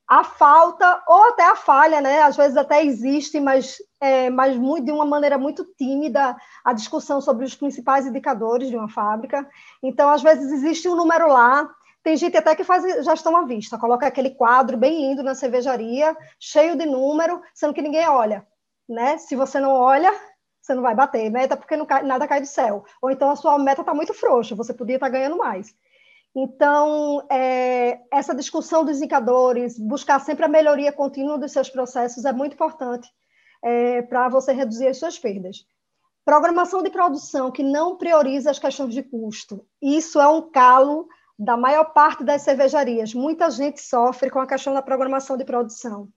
A 0.07 0.23
falta, 0.23 1.03
ou 1.09 1.25
até 1.25 1.43
a 1.45 1.57
falha, 1.57 2.01
né, 2.01 2.23
às 2.23 2.37
vezes 2.37 2.57
até 2.57 2.85
existe, 2.85 3.41
mas, 3.41 3.79
é, 4.01 4.31
mas 4.31 4.57
muito, 4.57 4.85
de 4.85 4.93
uma 4.93 5.05
maneira 5.05 5.37
muito 5.37 5.65
tímida, 5.77 6.37
a 6.65 6.73
discussão 6.73 7.21
sobre 7.21 7.45
os 7.45 7.57
principais 7.57 8.07
indicadores 8.07 8.69
de 8.69 8.77
uma 8.77 8.89
fábrica. 8.89 9.45
Então, 9.83 10.09
às 10.11 10.23
vezes 10.23 10.53
existe 10.53 10.89
um 10.89 10.95
número 10.95 11.27
lá, 11.27 11.69
tem 12.03 12.17
gente 12.17 12.37
até 12.37 12.55
que 12.55 12.65
faz 12.65 13.05
gestão 13.05 13.37
à 13.37 13.45
vista, 13.45 13.79
coloca 13.79 14.07
aquele 14.07 14.31
quadro 14.31 14.77
bem 14.77 15.09
lindo 15.09 15.23
na 15.23 15.35
cervejaria, 15.35 16.17
cheio 16.39 16.77
de 16.77 16.87
número, 16.87 17.43
sendo 17.55 17.75
que 17.75 17.83
ninguém 17.83 18.09
olha. 18.09 18.47
Né? 18.89 19.19
Se 19.19 19.37
você 19.37 19.61
não 19.61 19.73
olha, 19.73 20.13
você 20.63 20.75
não 20.75 20.83
vai 20.83 20.95
bater 20.95 21.31
meta 21.31 21.57
porque 21.57 21.77
cai, 21.87 22.03
nada 22.03 22.27
cai 22.27 22.41
do 22.41 22.47
céu. 22.47 22.85
Ou 23.03 23.11
então 23.11 23.31
a 23.31 23.37
sua 23.37 23.59
meta 23.59 23.83
está 23.83 23.93
muito 23.93 24.15
frouxa, 24.15 24.55
você 24.55 24.73
podia 24.73 24.97
estar 24.97 25.07
tá 25.07 25.13
ganhando 25.13 25.37
mais. 25.37 25.75
Então, 26.35 27.27
é, 27.31 28.01
essa 28.13 28.35
discussão 28.35 28.85
dos 28.85 28.99
indicadores, 28.99 29.79
buscar 29.79 30.21
sempre 30.21 30.45
a 30.45 30.49
melhoria 30.49 30.93
contínua 30.93 31.39
dos 31.39 31.53
seus 31.53 31.69
processos 31.69 32.25
é 32.25 32.33
muito 32.33 32.53
importante 32.53 33.09
é, 33.63 34.03
para 34.03 34.29
você 34.29 34.53
reduzir 34.53 34.87
as 34.87 34.99
suas 34.99 35.19
perdas. 35.19 35.67
Programação 36.25 36.83
de 36.83 36.91
produção 36.91 37.51
que 37.51 37.63
não 37.63 37.97
prioriza 37.97 38.51
as 38.51 38.59
questões 38.59 38.95
de 38.95 39.03
custo. 39.03 39.67
Isso 39.81 40.21
é 40.21 40.29
um 40.29 40.43
calo 40.51 41.09
da 41.39 41.57
maior 41.57 41.85
parte 41.93 42.25
das 42.25 42.43
cervejarias. 42.43 43.15
Muita 43.15 43.51
gente 43.51 43.81
sofre 43.81 44.29
com 44.29 44.41
a 44.41 44.47
questão 44.47 44.75
da 44.75 44.83
programação 44.83 45.37
de 45.37 45.45
produção. 45.45 46.09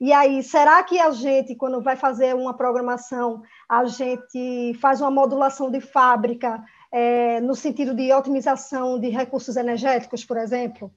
E 0.00 0.12
aí, 0.12 0.42
será 0.42 0.82
que 0.82 0.98
a 0.98 1.10
gente, 1.10 1.54
quando 1.54 1.80
vai 1.80 1.94
fazer 1.94 2.34
uma 2.34 2.54
programação, 2.54 3.42
a 3.68 3.84
gente 3.84 4.74
faz 4.80 5.00
uma 5.00 5.10
modulação 5.10 5.70
de 5.70 5.80
fábrica 5.80 6.60
é, 6.90 7.40
no 7.40 7.54
sentido 7.54 7.94
de 7.94 8.12
otimização 8.12 8.98
de 8.98 9.10
recursos 9.10 9.56
energéticos, 9.56 10.24
por 10.24 10.38
exemplo? 10.38 10.92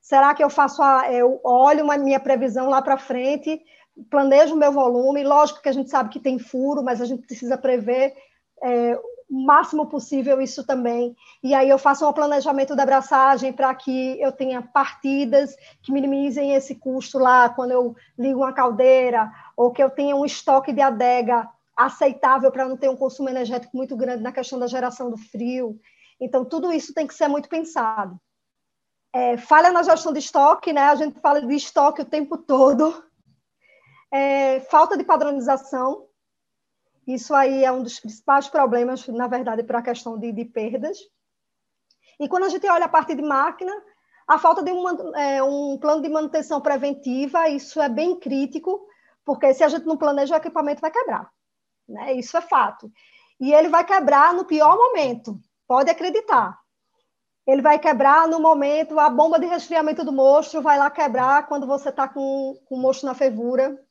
Será 0.00 0.32
que 0.34 0.42
eu 0.42 0.48
faço 0.48 0.82
a, 0.82 1.12
eu 1.12 1.40
olho 1.44 1.90
a 1.90 1.98
minha 1.98 2.20
previsão 2.20 2.70
lá 2.70 2.80
para 2.80 2.96
frente, 2.96 3.60
planejo 4.08 4.54
o 4.54 4.58
meu 4.58 4.72
volume? 4.72 5.24
Lógico 5.24 5.60
que 5.60 5.68
a 5.68 5.72
gente 5.72 5.90
sabe 5.90 6.08
que 6.08 6.20
tem 6.20 6.38
furo, 6.38 6.82
mas 6.82 7.02
a 7.02 7.04
gente 7.04 7.26
precisa 7.26 7.58
prever 7.58 8.14
é, 8.62 8.98
máximo 9.30 9.86
possível 9.86 10.40
isso 10.40 10.64
também. 10.64 11.14
E 11.42 11.54
aí 11.54 11.68
eu 11.68 11.78
faço 11.78 12.08
um 12.08 12.12
planejamento 12.12 12.74
da 12.74 12.82
abraçagem 12.82 13.52
para 13.52 13.74
que 13.74 14.20
eu 14.20 14.32
tenha 14.32 14.62
partidas 14.62 15.54
que 15.82 15.92
minimizem 15.92 16.54
esse 16.54 16.74
custo 16.74 17.18
lá 17.18 17.48
quando 17.48 17.72
eu 17.72 17.94
ligo 18.18 18.40
uma 18.40 18.52
caldeira, 18.52 19.30
ou 19.56 19.70
que 19.70 19.82
eu 19.82 19.90
tenha 19.90 20.16
um 20.16 20.24
estoque 20.24 20.72
de 20.72 20.80
adega 20.80 21.48
aceitável 21.76 22.50
para 22.50 22.66
não 22.66 22.76
ter 22.76 22.88
um 22.88 22.96
consumo 22.96 23.28
energético 23.28 23.76
muito 23.76 23.96
grande 23.96 24.22
na 24.22 24.32
questão 24.32 24.58
da 24.58 24.66
geração 24.66 25.10
do 25.10 25.16
frio. 25.16 25.78
Então, 26.20 26.44
tudo 26.44 26.72
isso 26.72 26.92
tem 26.92 27.06
que 27.06 27.14
ser 27.14 27.28
muito 27.28 27.48
pensado. 27.48 28.18
É, 29.12 29.36
falha 29.36 29.70
na 29.70 29.82
gestão 29.82 30.12
de 30.12 30.18
estoque, 30.18 30.72
né? 30.72 30.82
A 30.82 30.94
gente 30.96 31.20
fala 31.20 31.40
de 31.40 31.54
estoque 31.54 32.02
o 32.02 32.04
tempo 32.04 32.36
todo. 32.36 33.04
É, 34.10 34.60
falta 34.60 34.96
de 34.96 35.04
padronização, 35.04 36.07
isso 37.08 37.34
aí 37.34 37.64
é 37.64 37.72
um 37.72 37.82
dos 37.82 37.98
principais 37.98 38.48
problemas, 38.48 39.08
na 39.08 39.26
verdade, 39.26 39.62
para 39.62 39.78
a 39.78 39.82
questão 39.82 40.18
de, 40.18 40.30
de, 40.30 40.44
perdas. 40.44 40.98
E 42.20 42.28
quando 42.28 42.44
a 42.44 42.48
gente 42.50 42.68
olha 42.68 42.84
a 42.84 42.88
parte 42.88 43.14
de 43.14 43.22
máquina, 43.22 43.72
a 44.26 44.38
falta 44.38 44.62
de 44.62 44.70
uma, 44.70 45.18
é, 45.18 45.42
um 45.42 45.78
plano 45.78 46.02
de 46.02 46.08
manutenção 46.10 46.60
preventiva, 46.60 47.48
isso 47.48 47.80
é 47.80 47.88
bem 47.88 48.20
crítico, 48.20 48.86
porque 49.24 49.54
se 49.54 49.64
a 49.64 49.68
gente 49.68 49.86
não 49.86 49.96
planeja, 49.96 50.34
o 50.34 50.36
equipamento 50.36 50.82
vai 50.82 50.90
quebrar. 50.90 51.30
Né? 51.88 52.12
Isso 52.12 52.36
é 52.36 52.42
fato. 52.42 52.92
E 53.40 53.54
ele 53.54 53.70
vai 53.70 53.86
quebrar 53.86 54.34
no 54.34 54.44
pior 54.44 54.76
momento, 54.76 55.40
pode 55.66 55.90
acreditar. 55.90 56.58
Ele 57.46 57.62
vai 57.62 57.78
quebrar 57.78 58.28
no 58.28 58.38
momento, 58.38 59.00
a 59.00 59.08
bomba 59.08 59.38
de 59.38 59.46
resfriamento 59.46 60.04
do 60.04 60.12
mosto 60.12 60.60
vai 60.60 60.78
lá 60.78 60.90
quebrar 60.90 61.46
quando 61.46 61.66
você 61.66 61.88
está 61.88 62.06
com, 62.06 62.60
com 62.66 62.74
o 62.74 62.78
mosto 62.78 63.06
na 63.06 63.14
fervura, 63.14 63.82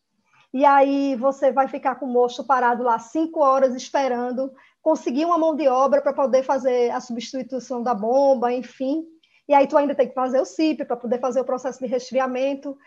e 0.54 0.66
aí 0.66 1.16
você 1.16 1.52
vai 1.52 1.68
ficar 1.68 1.96
com 1.96 2.06
o 2.06 2.12
mocho 2.12 2.44
parado 2.44 2.84
lá 2.84 2.98
cinco 3.00 3.42
horas 3.42 3.76
esperando 3.76 4.52
conseguir 4.82 5.26
uma 5.26 5.38
mão 5.38 5.56
de 5.56 5.68
obra 5.68 6.02
para 6.02 6.14
poder 6.14 6.44
fazer 6.44 6.92
a 6.92 7.02
substituição 7.02 7.84
da 7.84 7.94
bomba, 7.94 8.54
enfim. 8.54 9.04
E 9.48 9.54
aí 9.54 9.68
tu 9.68 9.78
ainda 9.78 9.94
tem 9.94 10.08
que 10.08 10.14
fazer 10.14 10.40
o 10.40 10.46
CIP 10.46 10.86
para 10.86 10.96
poder 10.96 11.20
fazer 11.20 11.42
o 11.42 11.46
processo 11.46 11.80
de 11.80 11.88
resfriamento. 11.88 12.78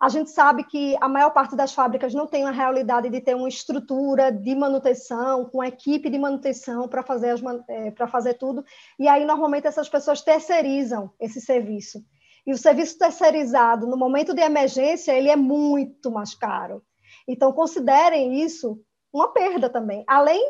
A 0.00 0.08
gente 0.08 0.30
sabe 0.30 0.64
que 0.64 0.96
a 0.98 1.06
maior 1.06 1.28
parte 1.30 1.54
das 1.54 1.74
fábricas 1.74 2.14
não 2.14 2.26
tem 2.26 2.44
a 2.44 2.50
realidade 2.50 3.10
de 3.10 3.20
ter 3.20 3.36
uma 3.36 3.48
estrutura 3.48 4.32
de 4.32 4.54
manutenção, 4.54 5.44
com 5.44 5.62
equipe 5.62 6.08
de 6.08 6.18
manutenção 6.18 6.88
para 6.88 7.02
fazer, 7.02 7.34
é, 7.68 8.06
fazer 8.06 8.34
tudo. 8.34 8.64
E 8.98 9.06
aí, 9.06 9.26
normalmente, 9.26 9.66
essas 9.66 9.90
pessoas 9.90 10.22
terceirizam 10.22 11.10
esse 11.20 11.38
serviço. 11.38 12.02
E 12.46 12.52
o 12.52 12.56
serviço 12.56 12.98
terceirizado, 12.98 13.86
no 13.86 13.98
momento 13.98 14.32
de 14.32 14.40
emergência, 14.40 15.12
ele 15.12 15.28
é 15.28 15.36
muito 15.36 16.10
mais 16.10 16.34
caro. 16.34 16.82
Então, 17.30 17.52
considerem 17.52 18.42
isso 18.42 18.80
uma 19.12 19.32
perda 19.32 19.70
também. 19.70 20.04
Além 20.06 20.40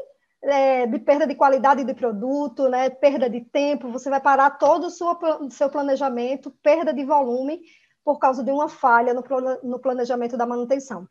é, 0.43 0.87
de 0.87 0.99
perda 0.99 1.27
de 1.27 1.35
qualidade 1.35 1.85
de 1.85 1.93
produto, 1.93 2.69
né, 2.69 2.89
perda 2.89 3.29
de 3.29 3.43
tempo, 3.43 3.91
você 3.91 4.09
vai 4.09 4.21
parar 4.21 4.51
todo 4.53 4.87
o 4.87 4.91
seu, 4.91 5.19
seu 5.51 5.69
planejamento, 5.69 6.51
perda 6.63 6.93
de 6.93 7.05
volume, 7.05 7.61
por 8.03 8.19
causa 8.19 8.43
de 8.43 8.51
uma 8.51 8.69
falha 8.69 9.13
no, 9.13 9.23
no 9.63 9.79
planejamento 9.79 10.39
da 10.39 10.47
manutenção. 10.47 11.07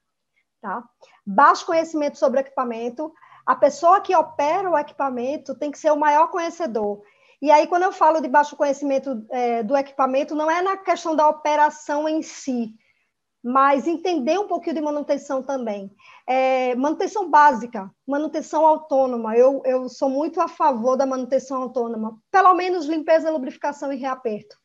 Tá? 0.59 0.83
Baixo 1.25 1.67
conhecimento 1.67 2.17
sobre 2.17 2.39
equipamento, 2.39 3.13
a 3.45 3.55
pessoa 3.55 4.01
que 4.01 4.15
opera 4.15 4.69
o 4.69 4.77
equipamento 4.77 5.53
tem 5.53 5.69
que 5.69 5.77
ser 5.77 5.91
o 5.91 5.99
maior 5.99 6.31
conhecedor. 6.31 7.01
E 7.41 7.51
aí, 7.51 7.67
quando 7.67 7.83
eu 7.83 7.91
falo 7.91 8.19
de 8.19 8.27
baixo 8.27 8.55
conhecimento 8.55 9.23
é, 9.29 9.63
do 9.63 9.77
equipamento, 9.77 10.35
não 10.35 10.49
é 10.49 10.61
na 10.61 10.75
questão 10.75 11.15
da 11.15 11.29
operação 11.29 12.09
em 12.09 12.21
si, 12.21 12.73
mas 13.43 13.87
entender 13.87 14.37
um 14.37 14.47
pouquinho 14.47 14.75
de 14.75 14.81
manutenção 14.81 15.41
também. 15.41 15.91
É, 16.27 16.75
manutenção 16.75 17.29
básica, 17.29 17.89
manutenção 18.05 18.65
autônoma. 18.65 19.35
Eu, 19.37 19.61
eu 19.65 19.87
sou 19.87 20.09
muito 20.09 20.41
a 20.41 20.47
favor 20.47 20.97
da 20.97 21.05
manutenção 21.05 21.61
autônoma, 21.61 22.17
pelo 22.31 22.53
menos 22.53 22.85
limpeza, 22.85 23.31
lubrificação 23.31 23.91
e 23.93 23.97
reaperto. 23.97 24.57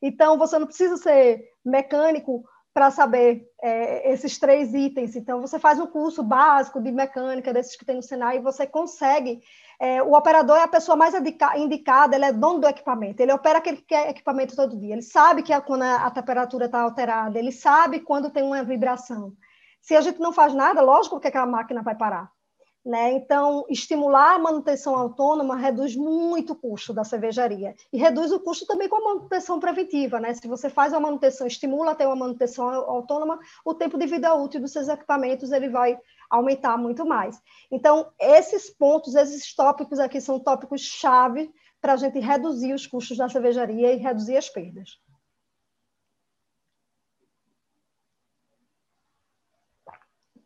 Então, 0.00 0.38
você 0.38 0.58
não 0.58 0.66
precisa 0.66 0.96
ser 0.96 1.42
mecânico 1.64 2.44
para 2.72 2.90
saber 2.90 3.44
é, 3.60 4.12
esses 4.12 4.38
três 4.38 4.72
itens. 4.72 5.16
Então, 5.16 5.40
você 5.40 5.58
faz 5.58 5.80
um 5.80 5.86
curso 5.86 6.22
básico 6.22 6.80
de 6.80 6.92
mecânica, 6.92 7.52
desses 7.52 7.76
que 7.76 7.84
tem 7.84 7.96
no 7.96 8.02
Senai, 8.02 8.36
e 8.36 8.42
você 8.42 8.66
consegue 8.66 9.40
é, 9.80 10.02
o 10.02 10.14
operador 10.14 10.56
é 10.56 10.62
a 10.62 10.68
pessoa 10.68 10.96
mais 10.96 11.14
indicada, 11.14 12.16
ele 12.16 12.24
é 12.24 12.32
dono 12.32 12.58
do 12.58 12.66
equipamento, 12.66 13.22
ele 13.22 13.32
opera 13.32 13.58
aquele 13.58 13.84
equipamento 14.08 14.56
todo 14.56 14.76
dia, 14.76 14.94
ele 14.94 15.02
sabe 15.02 15.42
que 15.42 15.52
é 15.52 15.60
quando 15.60 15.82
a, 15.82 16.10
temperatura 16.10 16.66
está 16.66 16.80
alterada, 16.80 17.38
ele 17.38 17.52
sabe 17.52 18.00
quando 18.00 18.30
tem 18.30 18.42
uma 18.42 18.64
vibração. 18.64 19.32
Se 19.80 19.94
a 19.94 20.00
gente 20.00 20.18
não 20.18 20.32
faz 20.32 20.52
nada, 20.52 20.82
lógico 20.82 21.20
que 21.20 21.28
aquela 21.28 21.46
máquina 21.46 21.82
vai 21.82 21.94
parar. 21.94 22.28
Né? 22.84 23.12
Então, 23.12 23.66
estimular 23.68 24.36
a 24.36 24.38
manutenção 24.38 24.96
autônoma 24.96 25.56
reduz 25.56 25.94
muito 25.94 26.54
o 26.54 26.56
custo 26.56 26.94
da 26.94 27.04
cervejaria 27.04 27.74
e 27.92 27.98
reduz 27.98 28.32
o 28.32 28.40
custo 28.40 28.66
também 28.66 28.88
com 28.88 28.96
a 28.96 29.14
manutenção 29.14 29.60
preventiva. 29.60 30.18
Né? 30.18 30.32
Se 30.32 30.48
você 30.48 30.70
faz 30.70 30.94
a 30.94 31.00
manutenção, 31.00 31.46
estimula 31.46 31.90
a 31.90 31.94
ter 31.94 32.06
uma 32.06 32.16
manutenção 32.16 32.66
autônoma, 32.66 33.38
o 33.64 33.74
tempo 33.74 33.98
de 33.98 34.06
vida 34.06 34.34
útil 34.34 34.60
dos 34.60 34.72
seus 34.72 34.88
equipamentos 34.88 35.52
ele 35.52 35.68
vai 35.68 35.98
aumentar 36.30 36.76
muito 36.76 37.04
mais. 37.06 37.40
Então, 37.70 38.12
esses 38.18 38.70
pontos, 38.70 39.14
esses 39.14 39.54
tópicos 39.54 39.98
aqui 39.98 40.20
são 40.20 40.38
tópicos 40.38 40.80
chave 40.80 41.52
para 41.80 41.92
a 41.92 41.96
gente 41.96 42.18
reduzir 42.18 42.72
os 42.72 42.86
custos 42.86 43.16
da 43.16 43.28
cervejaria 43.28 43.92
e 43.92 43.96
reduzir 43.96 44.36
as 44.36 44.48
perdas. 44.48 45.00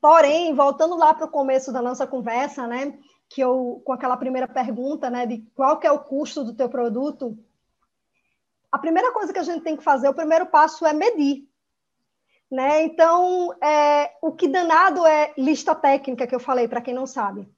Porém, 0.01 0.53
voltando 0.53 0.97
lá 0.97 1.15
para 1.15 1.27
o 1.27 1.31
começo 1.31 1.73
da 1.73 1.81
nossa 1.81 2.07
conversa, 2.07 2.67
né, 2.67 2.99
que 3.29 3.41
eu 3.41 3.81
com 3.85 3.93
aquela 3.93 4.17
primeira 4.17 4.49
pergunta, 4.49 5.09
né, 5.09 5.27
de 5.27 5.39
qual 5.55 5.79
que 5.79 5.87
é 5.87 5.93
o 5.93 6.01
custo 6.01 6.43
do 6.43 6.55
teu 6.55 6.69
produto, 6.69 7.39
a 8.71 8.79
primeira 8.79 9.12
coisa 9.12 9.33
que 9.33 9.39
a 9.39 9.45
gente 9.45 9.62
tem 9.62 9.77
que 9.77 9.85
fazer, 9.85 10.09
o 10.09 10.15
primeiro 10.15 10.47
passo 10.47 10.85
é 10.85 10.93
medir, 10.93 11.49
né? 12.52 12.82
Então, 12.82 13.50
é, 13.62 14.12
o 14.21 14.30
que 14.30 14.47
danado 14.47 15.06
é 15.06 15.32
lista 15.38 15.75
técnica 15.75 16.26
que 16.26 16.35
eu 16.35 16.40
falei 16.40 16.68
para 16.68 16.82
quem 16.82 16.92
não 16.92 17.06
sabe. 17.06 17.49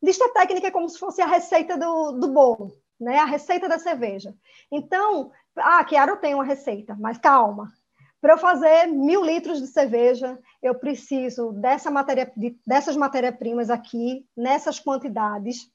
Lista 0.00 0.32
técnica 0.32 0.68
é 0.68 0.70
como 0.70 0.88
se 0.88 0.96
fosse 0.96 1.20
a 1.20 1.26
receita 1.26 1.76
do, 1.76 2.12
do 2.12 2.28
bolo, 2.28 2.72
né? 3.00 3.18
A 3.18 3.24
receita 3.24 3.68
da 3.68 3.76
cerveja. 3.76 4.32
Então, 4.70 5.32
ah, 5.56 5.84
Chiara 5.84 6.16
tem 6.16 6.32
uma 6.32 6.44
receita, 6.44 6.96
mas 6.96 7.18
calma, 7.18 7.72
para 8.20 8.34
eu 8.34 8.38
fazer 8.38 8.86
mil 8.86 9.24
litros 9.24 9.60
de 9.60 9.66
cerveja, 9.66 10.38
eu 10.62 10.76
preciso 10.76 11.52
dessa 11.52 11.90
matéria, 11.90 12.32
de, 12.36 12.56
dessas 12.64 12.96
matérias-primas 12.96 13.68
aqui, 13.68 14.24
nessas 14.36 14.78
quantidades. 14.78 15.68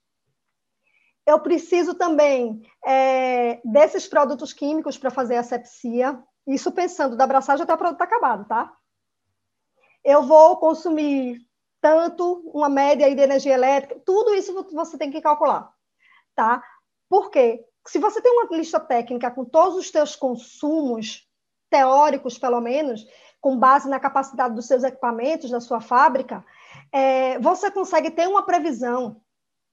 Eu 1.25 1.41
preciso 1.41 1.93
também 1.93 2.61
é, 2.85 3.59
desses 3.65 4.07
produtos 4.07 4.53
químicos 4.53 4.97
para 4.97 5.11
fazer 5.11 5.35
a 5.35 5.43
sepsia. 5.43 6.23
Isso 6.45 6.71
pensando 6.71 7.15
da 7.15 7.23
abraçagem 7.23 7.63
até 7.63 7.73
o 7.73 7.77
produto 7.77 8.01
acabado, 8.01 8.45
tá? 8.45 8.75
Eu 10.03 10.23
vou 10.23 10.57
consumir 10.57 11.39
tanto, 11.79 12.49
uma 12.53 12.69
média 12.69 13.13
de 13.13 13.21
energia 13.21 13.53
elétrica, 13.53 14.01
tudo 14.05 14.33
isso 14.33 14.53
você 14.71 14.97
tem 14.97 15.11
que 15.11 15.19
calcular, 15.19 15.69
tá? 16.33 16.63
Por 17.09 17.29
quê? 17.29 17.65
Se 17.85 17.99
você 17.99 18.21
tem 18.21 18.31
uma 18.31 18.55
lista 18.55 18.79
técnica 18.79 19.29
com 19.29 19.43
todos 19.43 19.75
os 19.75 19.89
seus 19.89 20.15
consumos, 20.15 21.27
teóricos, 21.69 22.37
pelo 22.37 22.61
menos, 22.61 23.05
com 23.41 23.57
base 23.57 23.89
na 23.89 23.99
capacidade 23.99 24.55
dos 24.55 24.67
seus 24.67 24.83
equipamentos, 24.83 25.51
da 25.51 25.59
sua 25.59 25.81
fábrica, 25.81 26.45
é, 26.91 27.37
você 27.39 27.69
consegue 27.69 28.09
ter 28.09 28.27
uma 28.29 28.45
previsão, 28.45 29.21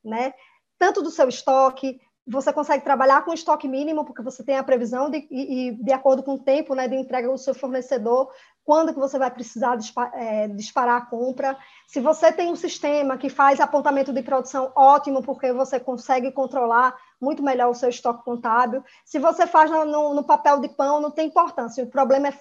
né? 0.03 0.35
Tanto 0.79 1.03
do 1.03 1.11
seu 1.11 1.29
estoque, 1.29 2.01
você 2.27 2.53
consegue 2.53 2.85
trabalhar 2.85 3.25
com 3.25 3.33
estoque 3.33 3.67
mínimo, 3.67 4.05
porque 4.05 4.23
você 4.23 4.45
tem 4.45 4.57
a 4.57 4.63
previsão 4.63 5.11
de, 5.11 5.27
e, 5.31 5.73
de 5.73 5.93
acordo 5.93 6.23
com 6.23 6.35
o 6.35 6.39
tempo 6.39 6.75
né, 6.75 6.87
de 6.87 6.95
entrega 6.95 7.29
do 7.29 7.39
seu 7.39 7.55
fornecedor, 7.55 8.31
quando 8.65 8.93
que 8.93 9.01
você 9.01 9.19
vai 9.19 9.31
precisar 9.31 9.75
disparar, 9.77 10.13
é, 10.15 10.47
disparar 10.49 10.99
a 10.99 11.07
compra. 11.07 11.57
Se 11.89 11.99
você 11.99 12.31
tem 12.31 12.53
um 12.53 12.57
sistema 12.57 13.19
que 13.19 13.29
faz 13.29 13.59
apontamento 13.59 14.13
de 14.13 14.23
produção, 14.23 14.71
ótimo, 14.77 15.23
porque 15.23 15.53
você 15.53 15.81
consegue 15.81 16.31
controlar 16.31 16.95
muito 17.21 17.43
melhor 17.43 17.71
o 17.71 17.75
seu 17.75 17.89
estoque 17.89 18.25
contábil. 18.25 18.85
Se 19.05 19.19
você 19.19 19.47
faz 19.47 19.71
no, 19.71 20.15
no 20.15 20.23
papel 20.23 20.61
de 20.61 20.69
pão, 20.69 21.01
não 21.01 21.11
tem 21.11 21.27
importância. 21.27 21.83
O 21.83 21.91
problema 21.91 22.29
é 22.29 22.33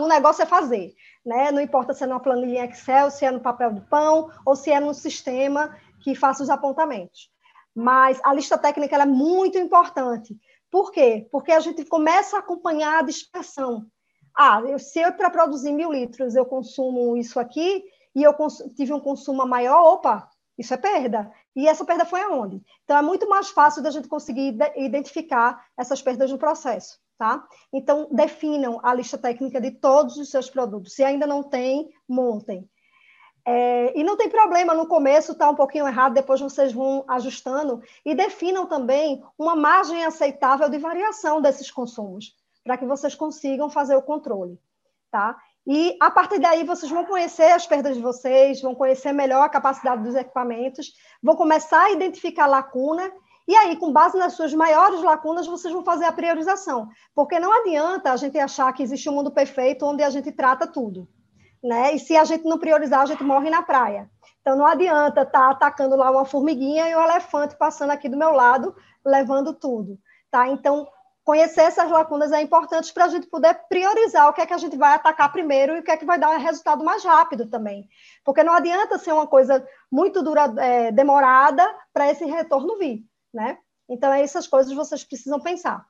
o, 0.00 0.06
negócio 0.06 0.42
é 0.42 0.46
fazer, 0.46 0.94
né? 1.26 1.50
Não 1.50 1.60
importa 1.60 1.92
se 1.92 2.04
é 2.04 2.06
numa 2.06 2.20
planilha 2.20 2.66
Excel, 2.66 3.10
se 3.10 3.24
é 3.24 3.30
no 3.30 3.40
papel 3.40 3.72
de 3.72 3.80
pão 3.80 4.30
ou 4.46 4.54
se 4.54 4.70
é 4.70 4.78
no 4.78 4.94
sistema 4.94 5.76
que 6.00 6.14
faça 6.14 6.42
os 6.42 6.50
apontamentos. 6.50 7.33
Mas 7.74 8.20
a 8.22 8.32
lista 8.32 8.56
técnica 8.56 8.96
é 8.96 9.06
muito 9.06 9.58
importante. 9.58 10.38
Por 10.70 10.90
quê? 10.92 11.26
Porque 11.30 11.52
a 11.52 11.60
gente 11.60 11.84
começa 11.84 12.36
a 12.36 12.40
acompanhar 12.40 12.98
a 12.98 13.02
dispersão. 13.02 13.86
Ah, 14.36 14.60
eu, 14.66 14.78
se 14.78 15.00
eu 15.00 15.12
para 15.12 15.30
produzir 15.30 15.72
mil 15.72 15.92
litros 15.92 16.34
eu 16.34 16.44
consumo 16.44 17.16
isso 17.16 17.38
aqui 17.38 17.84
e 18.14 18.22
eu 18.22 18.34
tive 18.76 18.92
um 18.92 19.00
consumo 19.00 19.46
maior, 19.46 19.94
opa, 19.94 20.28
isso 20.58 20.74
é 20.74 20.76
perda. 20.76 21.30
E 21.54 21.68
essa 21.68 21.84
perda 21.84 22.04
foi 22.04 22.20
aonde? 22.22 22.62
Então 22.84 22.96
é 22.96 23.02
muito 23.02 23.28
mais 23.28 23.50
fácil 23.50 23.82
da 23.82 23.90
gente 23.90 24.08
conseguir 24.08 24.56
identificar 24.76 25.64
essas 25.76 26.02
perdas 26.02 26.30
no 26.30 26.38
processo, 26.38 26.98
tá? 27.18 27.46
Então 27.72 28.08
definam 28.10 28.80
a 28.82 28.94
lista 28.94 29.18
técnica 29.18 29.60
de 29.60 29.72
todos 29.72 30.16
os 30.16 30.30
seus 30.30 30.50
produtos. 30.50 30.94
Se 30.94 31.04
ainda 31.04 31.26
não 31.26 31.42
tem, 31.42 31.88
montem. 32.08 32.68
É, 33.46 33.98
e 33.98 34.02
não 34.02 34.16
tem 34.16 34.28
problema, 34.30 34.72
no 34.72 34.86
começo 34.86 35.32
está 35.32 35.50
um 35.50 35.54
pouquinho 35.54 35.86
errado, 35.86 36.14
depois 36.14 36.40
vocês 36.40 36.72
vão 36.72 37.04
ajustando 37.06 37.82
e 38.04 38.14
definam 38.14 38.64
também 38.64 39.22
uma 39.38 39.54
margem 39.54 40.02
aceitável 40.04 40.68
de 40.70 40.78
variação 40.78 41.42
desses 41.42 41.70
consumos, 41.70 42.34
para 42.62 42.78
que 42.78 42.86
vocês 42.86 43.14
consigam 43.14 43.68
fazer 43.68 43.96
o 43.96 44.02
controle. 44.02 44.58
Tá? 45.10 45.36
E 45.66 45.96
a 46.00 46.10
partir 46.10 46.38
daí 46.38 46.64
vocês 46.64 46.90
vão 46.90 47.04
conhecer 47.04 47.52
as 47.52 47.66
perdas 47.66 47.96
de 47.96 48.02
vocês, 48.02 48.62
vão 48.62 48.74
conhecer 48.74 49.12
melhor 49.12 49.42
a 49.42 49.48
capacidade 49.48 50.02
dos 50.02 50.14
equipamentos, 50.14 50.94
vão 51.22 51.36
começar 51.36 51.84
a 51.84 51.90
identificar 51.90 52.46
lacuna 52.46 53.12
e 53.46 53.54
aí, 53.54 53.76
com 53.76 53.92
base 53.92 54.16
nas 54.16 54.32
suas 54.32 54.54
maiores 54.54 55.02
lacunas, 55.02 55.46
vocês 55.46 55.70
vão 55.70 55.84
fazer 55.84 56.06
a 56.06 56.12
priorização. 56.12 56.88
Porque 57.14 57.38
não 57.38 57.52
adianta 57.52 58.10
a 58.10 58.16
gente 58.16 58.38
achar 58.38 58.72
que 58.72 58.82
existe 58.82 59.06
um 59.10 59.12
mundo 59.12 59.30
perfeito 59.30 59.84
onde 59.84 60.02
a 60.02 60.08
gente 60.08 60.32
trata 60.32 60.66
tudo 60.66 61.06
né? 61.64 61.94
E 61.94 61.98
se 61.98 62.14
a 62.14 62.24
gente 62.24 62.44
não 62.44 62.58
priorizar, 62.58 63.00
a 63.00 63.06
gente 63.06 63.24
morre 63.24 63.48
na 63.48 63.62
praia. 63.62 64.10
Então 64.42 64.54
não 64.54 64.66
adianta 64.66 65.22
estar 65.22 65.30
tá 65.30 65.50
atacando 65.50 65.96
lá 65.96 66.10
uma 66.10 66.26
formiguinha 66.26 66.86
e 66.90 66.94
um 66.94 67.02
elefante 67.02 67.56
passando 67.56 67.90
aqui 67.90 68.06
do 68.06 68.18
meu 68.18 68.32
lado, 68.32 68.76
levando 69.02 69.54
tudo, 69.54 69.98
tá? 70.30 70.46
Então 70.46 70.86
conhecer 71.24 71.62
essas 71.62 71.90
lacunas 71.90 72.32
é 72.32 72.42
importante 72.42 72.92
para 72.92 73.06
a 73.06 73.08
gente 73.08 73.26
poder 73.28 73.54
priorizar 73.66 74.28
o 74.28 74.34
que 74.34 74.42
é 74.42 74.46
que 74.46 74.52
a 74.52 74.58
gente 74.58 74.76
vai 74.76 74.94
atacar 74.94 75.32
primeiro 75.32 75.74
e 75.74 75.80
o 75.80 75.82
que 75.82 75.90
é 75.90 75.96
que 75.96 76.04
vai 76.04 76.18
dar 76.18 76.36
resultado 76.36 76.84
mais 76.84 77.02
rápido 77.02 77.48
também. 77.48 77.88
Porque 78.22 78.44
não 78.44 78.52
adianta 78.52 78.98
ser 78.98 79.12
uma 79.12 79.26
coisa 79.26 79.66
muito 79.90 80.22
dura, 80.22 80.52
é, 80.58 80.92
demorada 80.92 81.66
para 81.94 82.10
esse 82.10 82.26
retorno 82.26 82.76
vir, 82.76 83.06
né? 83.32 83.56
Então, 83.88 84.12
essas 84.12 84.46
coisas 84.46 84.72
vocês 84.74 85.02
precisam 85.02 85.40
pensar. 85.40 85.86